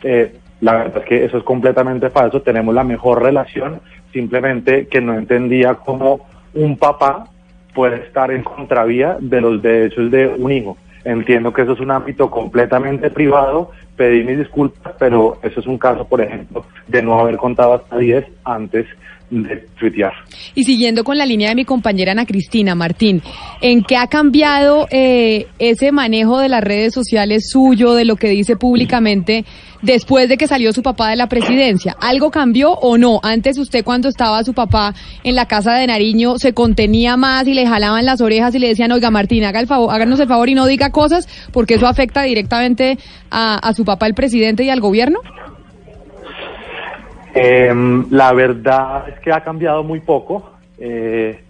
[0.04, 3.80] Eh, la verdad es que eso es completamente falso, tenemos la mejor relación,
[4.12, 7.26] simplemente que no entendía cómo un papá
[7.74, 10.78] puede estar en contravía de los derechos de un hijo.
[11.06, 15.78] Entiendo que eso es un ámbito completamente privado, pedí mis disculpas, pero eso es un
[15.78, 18.86] caso, por ejemplo, de no haber contado hasta 10 antes
[20.56, 23.22] Y siguiendo con la línea de mi compañera Ana Cristina Martín,
[23.62, 28.30] ¿en qué ha cambiado eh, ese manejo de las redes sociales suyo, de lo que
[28.30, 29.46] dice públicamente,
[29.82, 31.96] después de que salió su papá de la presidencia?
[32.02, 33.20] ¿Algo cambió o no?
[33.24, 37.54] Antes usted cuando estaba su papá en la casa de Nariño se contenía más y
[37.54, 40.50] le jalaban las orejas y le decían, oiga Martín, haga el favor, háganos el favor
[40.50, 42.98] y no diga cosas porque eso afecta directamente
[43.30, 45.20] a, a su papá el presidente y al gobierno.
[47.34, 50.52] Eh, la verdad es que ha cambiado muy poco.
[50.78, 51.44] Eh,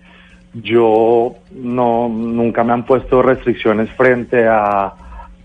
[0.53, 4.93] yo no nunca me han puesto restricciones frente a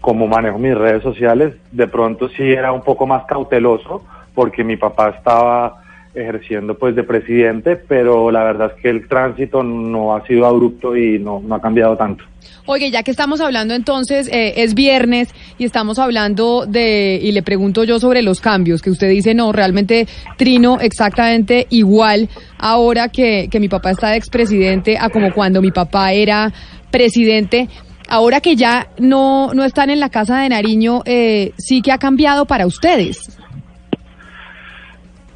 [0.00, 1.54] cómo manejo mis redes sociales.
[1.70, 4.02] De pronto sí era un poco más cauteloso
[4.34, 5.83] porque mi papá estaba
[6.14, 10.96] ejerciendo pues de presidente, pero la verdad es que el tránsito no ha sido abrupto
[10.96, 12.24] y no, no ha cambiado tanto.
[12.66, 15.28] Oye, ya que estamos hablando entonces, eh, es viernes
[15.58, 19.52] y estamos hablando de, y le pregunto yo sobre los cambios, que usted dice, no,
[19.52, 20.06] realmente
[20.38, 22.28] trino exactamente igual
[22.58, 26.52] ahora que, que mi papá está de expresidente a como cuando mi papá era
[26.90, 27.68] presidente.
[28.08, 31.98] Ahora que ya no, no están en la casa de Nariño, eh, sí que ha
[31.98, 33.38] cambiado para ustedes.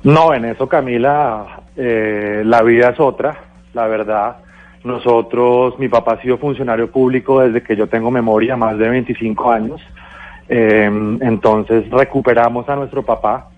[0.05, 3.37] No, en eso Camila, eh, la vida es otra,
[3.75, 4.37] la verdad.
[4.85, 9.51] Nosotros, mi papá ha sido funcionario público desde que yo tengo memoria, más de 25
[9.51, 9.81] años.
[10.49, 10.89] Eh,
[11.21, 13.49] entonces recuperamos a nuestro papá.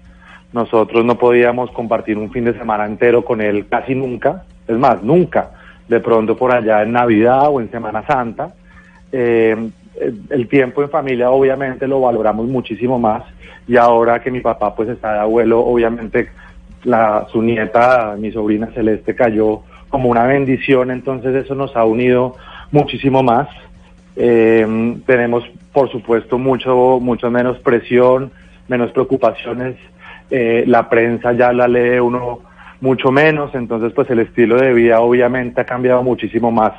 [0.53, 4.45] Nosotros no podíamos compartir un fin de semana entero con él casi nunca.
[4.67, 5.51] Es más, nunca.
[5.89, 8.55] De pronto por allá en Navidad o en Semana Santa.
[9.13, 9.71] Eh,
[10.31, 13.23] el tiempo en familia obviamente lo valoramos muchísimo más
[13.69, 16.31] y ahora que mi papá pues está de abuelo, obviamente
[16.85, 22.37] la, su nieta, mi sobrina Celeste, cayó como una bendición, entonces eso nos ha unido
[22.71, 23.49] muchísimo más.
[24.17, 28.31] Eh, tenemos, por supuesto, mucho, mucho menos presión,
[28.69, 29.77] menos preocupaciones.
[30.31, 32.41] Eh, la prensa ya la lee uno
[32.81, 36.73] mucho menos, entonces pues el estilo de vida obviamente ha cambiado muchísimo más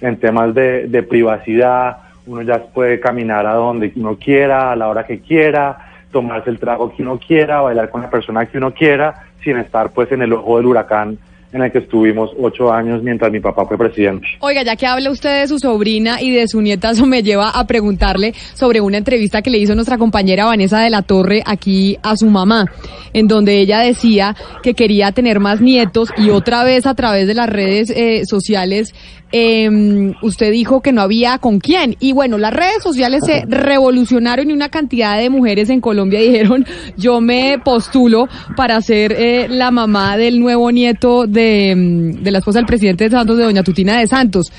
[0.00, 1.98] en temas de, de privacidad.
[2.28, 5.78] Uno ya puede caminar a donde uno quiera, a la hora que quiera,
[6.12, 9.90] tomarse el trago que uno quiera, bailar con la persona que uno quiera, sin estar
[9.90, 11.18] pues en el ojo del huracán
[11.52, 14.26] en el que estuvimos ocho años mientras mi papá fue presidente.
[14.40, 17.50] Oiga, ya que habla usted de su sobrina y de su nieta, eso me lleva
[17.50, 21.96] a preguntarle sobre una entrevista que le hizo nuestra compañera Vanessa de la Torre aquí
[22.02, 22.66] a su mamá,
[23.12, 27.34] en donde ella decía que quería tener más nietos y otra vez a través de
[27.34, 28.94] las redes eh, sociales
[29.32, 31.96] eh, usted dijo que no había con quién.
[32.00, 36.66] Y bueno, las redes sociales se revolucionaron y una cantidad de mujeres en Colombia dijeron,
[36.96, 42.58] yo me postulo para ser eh, la mamá del nuevo nieto de, de, la esposa
[42.58, 44.52] del presidente de Santos, de doña Tutina de Santos.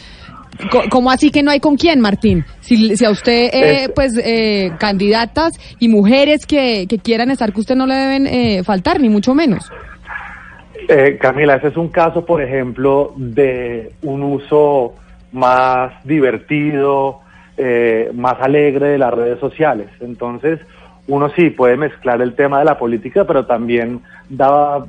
[0.92, 2.46] ¿Cómo así que no hay con quién, Martín?
[2.60, 7.62] Si, si a usted, eh, pues, eh, candidatas y mujeres que, que, quieran estar, que
[7.62, 9.64] usted no le deben eh, faltar, ni mucho menos.
[10.88, 14.96] Eh, Camila, ese es un caso, por ejemplo, de un uso
[15.32, 17.20] más divertido,
[17.58, 19.88] eh, más alegre de las redes sociales.
[20.00, 20.60] Entonces,
[21.08, 24.00] uno sí puede mezclar el tema de la política, pero también
[24.30, 24.86] da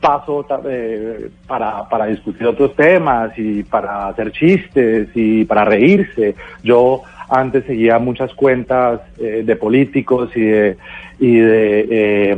[0.00, 6.36] paso eh, para, para discutir otros temas y para hacer chistes y para reírse.
[6.62, 10.76] Yo antes seguía muchas cuentas eh, de políticos y de,
[11.18, 12.36] y de eh,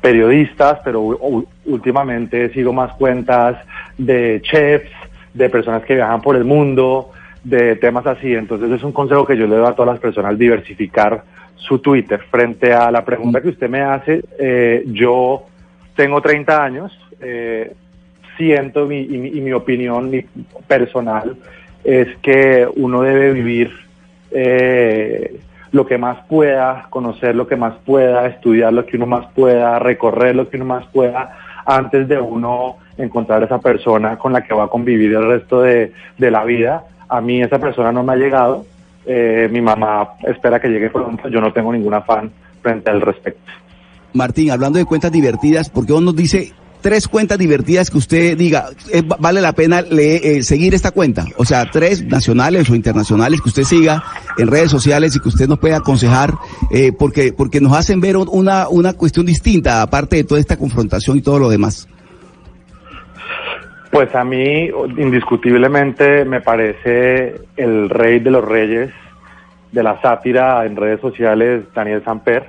[0.00, 1.00] periodistas, pero
[1.64, 3.56] últimamente sigo más cuentas
[3.96, 4.90] de chefs,
[5.34, 7.10] de personas que viajan por el mundo,
[7.44, 8.34] de temas así.
[8.34, 11.22] Entonces es un consejo que yo le doy a todas las personas, diversificar
[11.56, 12.20] su Twitter.
[12.30, 15.44] Frente a la pregunta que usted me hace, eh, yo
[15.94, 17.72] tengo 30 años, eh,
[18.36, 20.12] siento mi, y, mi, y mi opinión
[20.66, 21.36] personal
[21.82, 23.72] es que uno debe vivir
[24.30, 25.40] eh,
[25.72, 29.78] lo que más pueda, conocer lo que más pueda, estudiar lo que uno más pueda,
[29.78, 34.54] recorrer lo que uno más pueda, antes de uno encontrar esa persona con la que
[34.54, 36.84] va a convivir el resto de, de la vida.
[37.08, 38.64] A mí esa persona no me ha llegado,
[39.06, 42.30] eh, mi mamá espera que llegue pronto, yo no tengo ningún afán
[42.62, 43.50] frente al respecto.
[44.12, 48.36] Martín, hablando de cuentas divertidas, ¿por qué uno nos dice tres cuentas divertidas que usted
[48.36, 51.24] diga, eh, vale la pena leer, eh, seguir esta cuenta?
[51.36, 54.02] O sea, tres nacionales o internacionales que usted siga
[54.36, 56.34] en redes sociales y que usted nos pueda aconsejar,
[56.70, 61.18] eh, porque, porque nos hacen ver una, una cuestión distinta, aparte de toda esta confrontación
[61.18, 61.88] y todo lo demás.
[63.90, 68.90] Pues a mí, indiscutiblemente, me parece el rey de los reyes
[69.72, 72.44] de la sátira en redes sociales, Daniel Samper.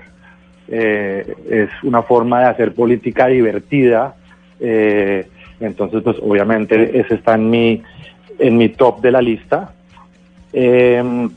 [0.67, 4.15] Eh, es una forma de hacer política divertida.
[4.59, 5.27] Eh,
[5.59, 7.81] entonces, pues obviamente ese está en mi,
[8.37, 9.73] en mi top de la lista.
[10.53, 11.29] Eh,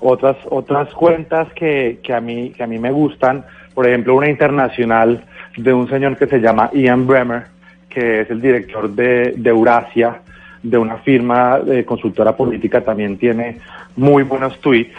[0.00, 4.28] otras, otras cuentas que, que, a mí, que a mí me gustan, por ejemplo, una
[4.28, 5.24] internacional
[5.56, 7.44] de un señor que se llama Ian Bremer,
[7.88, 10.20] que es el director de, de Eurasia,
[10.62, 13.58] de una firma consultora política, también tiene
[13.96, 14.94] muy buenos tweets.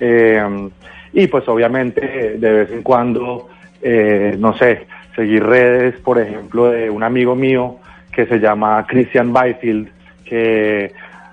[0.00, 0.68] Eh,
[1.12, 3.48] y pues obviamente de vez en cuando,
[3.80, 7.76] eh, no sé, seguir redes, por ejemplo, de un amigo mío
[8.12, 9.88] que se llama Christian Byfield,
[10.24, 10.92] que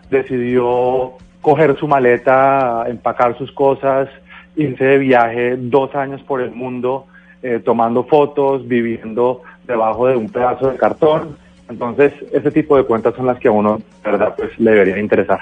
[0.09, 4.09] decidió coger su maleta, empacar sus cosas,
[4.55, 7.05] irse de viaje dos años por el mundo,
[7.41, 11.37] eh, tomando fotos, viviendo debajo de un pedazo de cartón.
[11.69, 15.39] Entonces, ese tipo de cuentas son las que a uno, verdad, pues le debería interesar.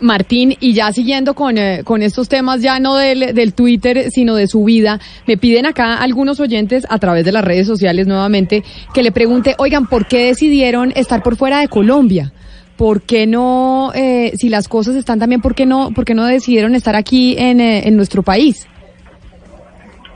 [0.00, 4.34] Martín, y ya siguiendo con, eh, con estos temas, ya no del, del Twitter, sino
[4.34, 8.62] de su vida, me piden acá algunos oyentes a través de las redes sociales nuevamente
[8.92, 12.32] que le pregunte, oigan, ¿por qué decidieron estar por fuera de Colombia?
[12.76, 16.26] ¿Por qué no, eh, si las cosas están también, ¿por qué no, por qué no
[16.26, 18.68] decidieron estar aquí en, eh, en nuestro país?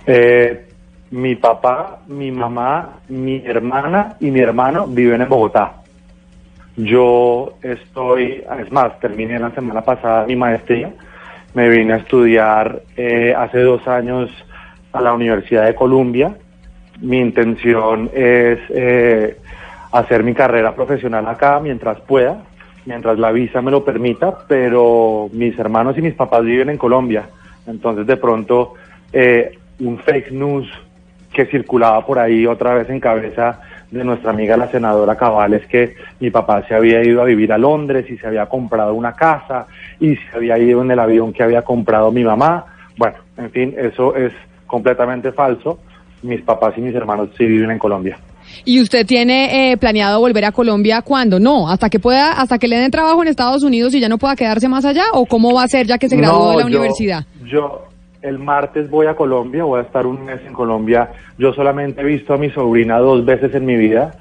[0.06, 0.66] Eh,
[1.10, 5.79] mi papá, mi mamá, mi hermana y mi hermano viven en Bogotá.
[6.76, 10.92] Yo estoy, es más, terminé la semana pasada mi maestría.
[11.54, 14.30] Me vine a estudiar eh, hace dos años
[14.92, 16.36] a la Universidad de Columbia.
[17.00, 19.36] Mi intención es eh,
[19.92, 22.44] hacer mi carrera profesional acá mientras pueda,
[22.86, 27.28] mientras la visa me lo permita, pero mis hermanos y mis papás viven en Colombia.
[27.66, 28.74] Entonces, de pronto,
[29.12, 30.68] eh, un fake news
[31.32, 33.60] que circulaba por ahí otra vez en cabeza
[33.90, 37.52] de nuestra amiga la senadora Cabal es que mi papá se había ido a vivir
[37.52, 39.66] a Londres y se había comprado una casa
[39.98, 42.66] y se había ido en el avión que había comprado mi mamá.
[42.96, 44.32] Bueno, en fin, eso es
[44.66, 45.78] completamente falso.
[46.22, 48.18] Mis papás y mis hermanos sí viven en Colombia.
[48.64, 51.40] ¿Y usted tiene eh, planeado volver a Colombia cuándo?
[51.40, 54.18] No, hasta que pueda, hasta que le den trabajo en Estados Unidos y ya no
[54.18, 56.56] pueda quedarse más allá, o cómo va a ser ya que se graduó No, de
[56.56, 57.24] la yo- universidad.
[57.44, 57.88] Yo
[58.22, 61.10] el martes voy a Colombia, voy a estar un mes en Colombia.
[61.38, 64.12] Yo solamente he visto a mi sobrina dos veces en mi vida.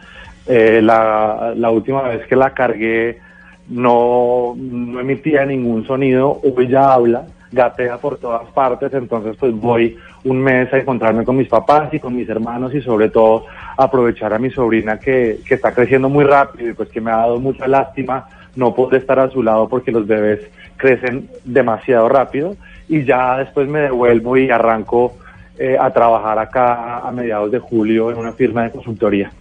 [0.47, 3.19] Eh, la, la última vez que la cargué
[3.67, 9.95] no, no emitía ningún sonido, hoy ya habla, gatea por todas partes, entonces pues voy
[10.23, 13.45] un mes a encontrarme con mis papás y con mis hermanos y sobre todo
[13.77, 17.17] aprovechar a mi sobrina que, que está creciendo muy rápido y pues que me ha
[17.17, 20.39] dado mucha lástima no poder estar a su lado porque los bebés
[20.77, 22.55] crecen demasiado rápido
[22.89, 25.13] y ya después me devuelvo y arranco
[25.57, 29.31] eh, a trabajar acá a mediados de julio en una firma de consultoría.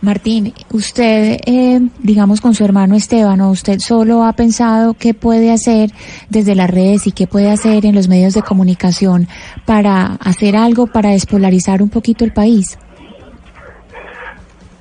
[0.00, 5.50] Martín, usted, eh, digamos, con su hermano Esteban, ¿o usted solo ha pensado qué puede
[5.50, 5.90] hacer
[6.28, 9.26] desde las redes y qué puede hacer en los medios de comunicación
[9.66, 12.78] para hacer algo para despolarizar un poquito el país?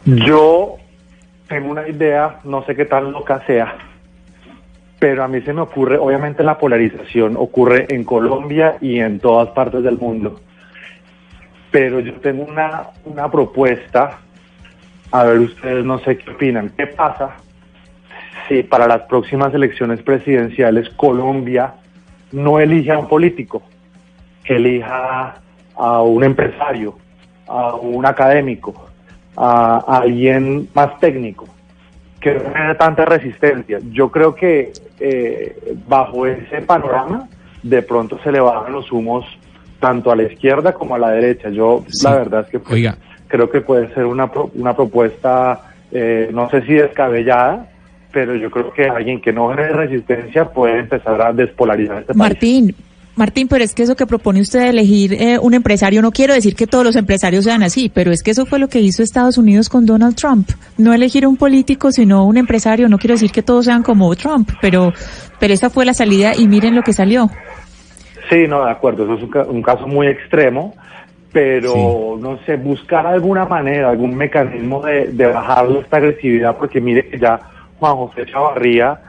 [0.05, 0.75] Yo
[1.49, 3.75] tengo una idea, no sé qué tan loca sea,
[4.99, 9.49] pero a mí se me ocurre, obviamente la polarización ocurre en Colombia y en todas
[9.49, 10.39] partes del mundo,
[11.71, 14.19] pero yo tengo una, una propuesta,
[15.11, 17.35] a ver ustedes no sé qué opinan, ¿qué pasa
[18.47, 21.75] si para las próximas elecciones presidenciales Colombia
[22.31, 23.61] no elige a un político,
[24.45, 25.35] elija
[25.75, 26.97] a un empresario,
[27.47, 28.87] a un académico,
[29.35, 31.47] a alguien más técnico,
[32.33, 33.79] que no genere tanta resistencia.
[33.91, 35.55] Yo creo que eh,
[35.87, 37.27] bajo ese panorama,
[37.63, 39.25] de pronto se le bajan los humos
[39.79, 41.49] tanto a la izquierda como a la derecha.
[41.49, 42.97] Yo, la verdad es que pues, Oiga.
[43.27, 47.67] creo que puede ser una, pro- una propuesta, eh, no sé si descabellada,
[48.11, 52.33] pero yo creo que alguien que no genere resistencia puede empezar a despolarizar este país.
[53.17, 56.33] Martín, pero es que eso que propone usted de elegir eh, un empresario, no quiero
[56.35, 59.01] decir que todos los empresarios sean así, pero es que eso fue lo que hizo
[59.01, 60.49] Estados Unidos con Donald Trump.
[60.77, 62.87] No elegir un político, sino un empresario.
[62.87, 64.93] No quiero decir que todos sean como Trump, pero,
[65.39, 67.29] pero esa fue la salida y miren lo que salió.
[68.29, 70.75] Sí, no, de acuerdo, eso es un, ca- un caso muy extremo,
[71.31, 77.07] pero no sé, buscar alguna manera, algún mecanismo de, de bajarle esta agresividad, porque mire
[77.07, 77.39] que ya
[77.79, 78.99] Juan José Chavarría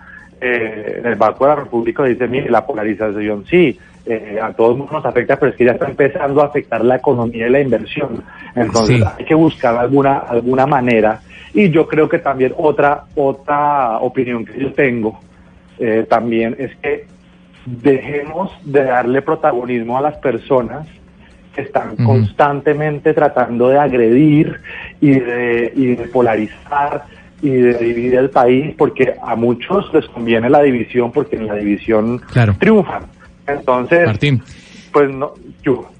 [0.40, 3.78] eh, en el Banco de la República dice, mire, la polarización sí,
[4.08, 7.46] eh, a todos nos afecta, pero es que ya está empezando a afectar la economía
[7.46, 8.24] y la inversión.
[8.54, 9.04] Entonces Sí.
[9.18, 11.20] hay que buscar alguna, alguna manera.
[11.54, 15.20] Y yo creo que también otra, otra opinión que yo tengo
[15.78, 17.06] eh, también es que
[17.66, 20.86] dejemos de darle protagonismo a las personas
[21.54, 24.60] que están constantemente tratando de agredir
[25.00, 27.04] y de, y de polarizar
[27.42, 31.54] y de dividir el país, porque a muchos les conviene la división, porque en la
[31.54, 32.54] división Claro.
[32.58, 33.02] triunfan.
[33.48, 34.42] Entonces, Martín.
[34.92, 35.90] pues no, yo,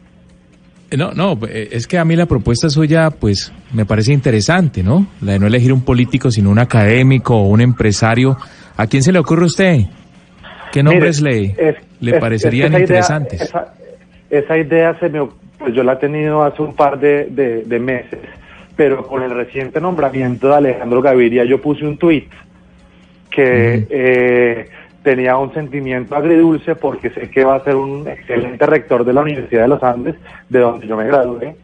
[0.91, 4.83] Eh, No, no, eh, es que a mí la propuesta suya, pues, me parece interesante,
[4.83, 5.07] ¿no?
[5.21, 8.37] La de no elegir un político, sino un académico o un empresario.
[8.77, 9.77] ¿A quién se le ocurre a usted?
[10.73, 13.41] ¿Qué nombres Mire, le, es- le es- es parecerían que esa idea- interesantes?
[13.43, 13.75] esa,
[14.31, 15.29] esa idea se me,
[15.59, 18.21] pues yo la he tenido hace un par de, de- de meses,
[18.77, 22.31] pero con el reciente nombramiento de Alejandro Gaviria yo puse un tuit
[23.31, 24.69] que eh,
[25.09, 29.23] tenía un sentimiento agridulce porque sé que va a ser un excelente rector de la
[29.23, 30.17] Universidad de los Andes,
[30.51, 31.57] de donde yo me gradué,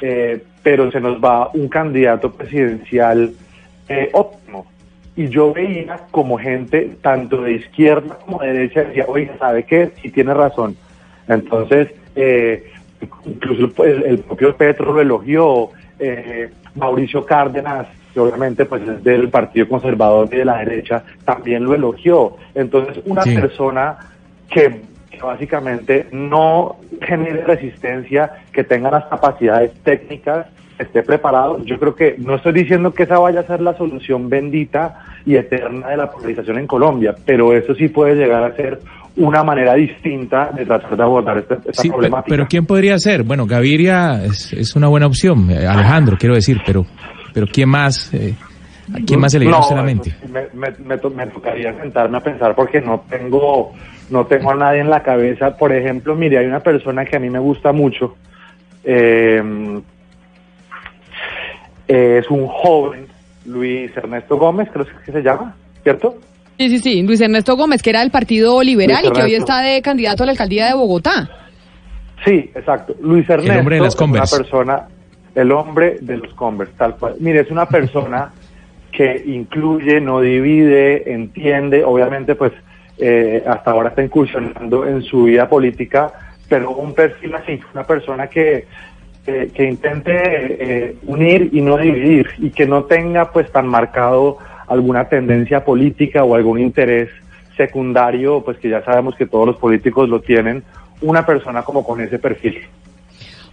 [0.00, 3.32] eh, pero se nos va un candidato presidencial
[3.88, 4.66] eh, óptimo.
[5.16, 9.90] Y yo veía como gente, tanto de izquierda como de derecha, decía, oiga, ¿sabe qué?
[10.00, 10.76] Sí tiene razón.
[11.26, 12.70] Entonces, eh,
[13.26, 19.28] incluso pues, el propio Petro lo elogió, eh, Mauricio Cárdenas, que obviamente pues es del
[19.28, 22.36] Partido Conservador y de la derecha, también lo elogió.
[22.54, 23.34] Entonces, una Sí.
[23.34, 23.96] persona
[24.50, 30.46] que, que básicamente no genere resistencia, que tenga las capacidades técnicas,
[30.78, 31.62] esté preparado.
[31.64, 35.36] Yo creo que no estoy diciendo que esa vaya a ser la solución bendita y
[35.36, 38.80] eterna de la polarización en Colombia, pero eso sí puede llegar a ser
[39.14, 42.34] una manera distinta de tratar de abordar esta, esta Sí, problemática.
[42.34, 43.22] pero ¿quién podría ser?
[43.22, 46.84] Bueno, Gaviria es, es una buena opción, Alejandro, quiero decir, pero
[47.32, 48.12] pero ¿quién más?
[48.14, 48.34] eh,
[48.92, 50.10] ¿A quién más se le No, usted a la mente?
[50.10, 53.72] eso sí Me, me- me to- me tocaría sentarme a pensar porque no tengo,
[54.10, 55.56] no tengo a nadie en la cabeza.
[55.56, 58.16] Por ejemplo, mire, hay una persona que a mí me gusta mucho.
[58.84, 59.42] eh,
[61.88, 63.06] es un joven,
[63.44, 66.16] Luis Ernesto Gómez, creo que se llama, ¿cierto?
[66.58, 69.60] Sí, sí, sí, Luis Ernesto Gómez, que era del Partido Liberal y que hoy está
[69.60, 71.28] de candidato a la alcaldía de Bogotá.
[72.24, 72.94] Sí, exacto.
[73.00, 74.88] Luis Ernesto hombre de las es una persona,
[75.34, 77.16] el hombre de los Converse, tal cual.
[77.20, 78.32] Mire, es una persona
[78.90, 82.52] que incluye, no divide, entiende, obviamente pues
[82.98, 86.12] eh, hasta ahora está incursionando en su vida política,
[86.48, 88.66] pero un perfil así, una persona que,
[89.24, 94.38] que, intente eh, unir y no dividir y que no tenga pues tan marcado
[94.68, 97.08] alguna tendencia política o algún interés
[97.56, 100.62] secundario, pues que ya sabemos que todos los políticos lo tienen,
[101.00, 102.62] una persona como con ese perfil.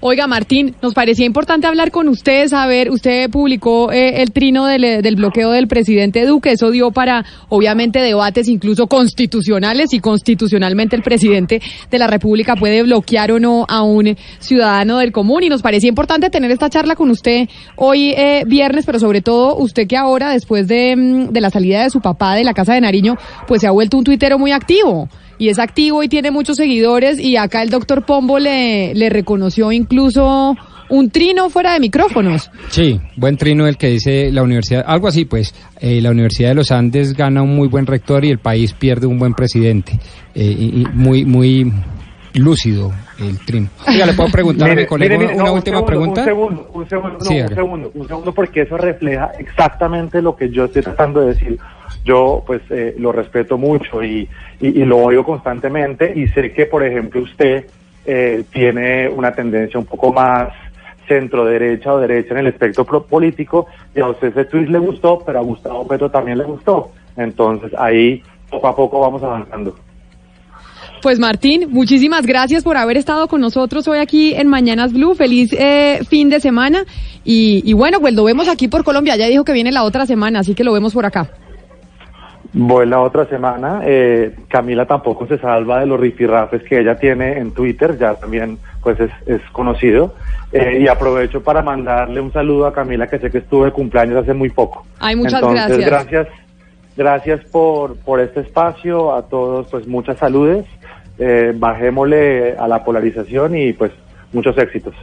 [0.01, 5.01] Oiga, Martín, nos parecía importante hablar con usted, saber, usted publicó eh, el trino del,
[5.01, 11.01] del bloqueo del presidente Duque, eso dio para, obviamente, debates incluso constitucionales y constitucionalmente el
[11.01, 11.61] presidente
[11.91, 15.43] de la República puede bloquear o no a un ciudadano del común.
[15.43, 19.57] Y nos parecía importante tener esta charla con usted hoy eh, viernes, pero sobre todo
[19.57, 22.73] usted que ahora, después de, mm, de la salida de su papá de la Casa
[22.73, 23.17] de Nariño,
[23.49, 27.19] pues se ha vuelto un tuitero muy activo y es activo y tiene muchos seguidores
[27.19, 30.55] y acá el doctor Pombo le, le reconoció incluso
[30.89, 32.51] un trino fuera de micrófonos.
[32.69, 36.55] Sí, buen trino el que dice la universidad, algo así pues, eh, la Universidad de
[36.55, 39.93] los Andes gana un muy buen rector y el país pierde un buen presidente.
[40.35, 41.71] Eh, y, y muy, muy
[42.33, 43.69] lúcido el trino.
[43.87, 46.21] Oiga, ¿le puedo preguntar a mi colega mire, mire, una no, un última segundo, pregunta?
[46.21, 50.35] Un segundo, un segundo, no, Sí, un segundo, un segundo, porque eso refleja exactamente lo
[50.35, 51.59] que yo estoy tratando de decir.
[52.03, 54.27] Yo, pues, eh, lo respeto mucho y,
[54.59, 57.65] lo oigo constantemente y sé que, por ejemplo, usted
[58.05, 60.49] eh, tiene una tendencia un poco más
[61.07, 65.19] centro derecha o derecha en el espectro político y a usted ese tweet le gustó,
[65.25, 66.91] pero a Gustavo Petro también le gustó.
[67.17, 69.75] Entonces ahí poco a poco vamos avanzando.
[71.01, 75.15] Pues Martín, muchísimas gracias por haber estado con nosotros hoy aquí en Mañanas Blue.
[75.15, 76.83] Feliz eh, fin de semana.
[77.23, 79.15] Y, y bueno, pues lo vemos aquí por Colombia.
[79.15, 81.29] Ya dijo que viene la otra semana, así que lo vemos por acá.
[82.53, 83.81] Voy la otra semana.
[83.83, 88.57] Eh, Camila tampoco se salva de los rifirrafes que ella tiene en Twitter, ya también
[88.81, 90.15] pues es, es conocido.
[90.51, 94.17] Eh, y aprovecho para mandarle un saludo a Camila, que sé que estuvo de cumpleaños
[94.17, 94.85] hace muy poco.
[94.99, 96.07] Ay, muchas Entonces, gracias.
[96.07, 96.27] gracias.
[96.97, 100.65] Gracias por, por este espacio, a todos pues muchas saludes,
[101.17, 103.91] eh, bajémosle a la polarización y pues
[104.33, 104.93] muchos éxitos.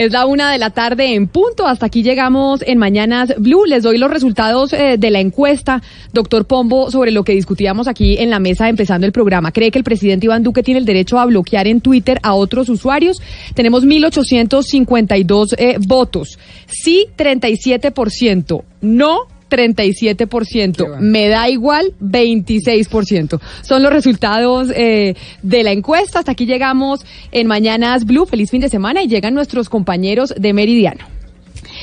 [0.00, 1.66] Es la una de la tarde en punto.
[1.66, 3.66] Hasta aquí llegamos en Mañanas Blue.
[3.66, 5.82] Les doy los resultados eh, de la encuesta,
[6.14, 9.52] doctor Pombo, sobre lo que discutíamos aquí en la mesa empezando el programa.
[9.52, 12.70] ¿Cree que el presidente Iván Duque tiene el derecho a bloquear en Twitter a otros
[12.70, 13.20] usuarios?
[13.52, 16.38] Tenemos 1.852 eh, votos.
[16.66, 18.62] Sí, 37%.
[18.80, 20.98] No, 37%.
[21.00, 23.40] Me da igual, 26%.
[23.62, 26.20] Son los resultados eh, de la encuesta.
[26.20, 28.26] Hasta aquí llegamos en Mañanas Blue.
[28.26, 31.20] Feliz fin de semana y llegan nuestros compañeros de Meridiano.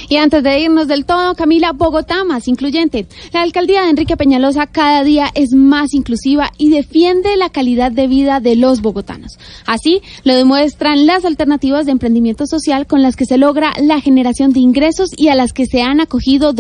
[0.10, 3.08] Y antes de irnos del todo, Camila, Bogotá más incluyente.
[3.34, 8.08] La alcaldía de Enrique Peñalosa cada día es más inclusiva y defiende la calidad de
[8.08, 9.38] vida de los bogotanos.
[9.66, 14.54] Así lo demuestran las alternativas de emprendimiento social con las que se logra la generación
[14.54, 16.54] de ingresos y a las que se han acogido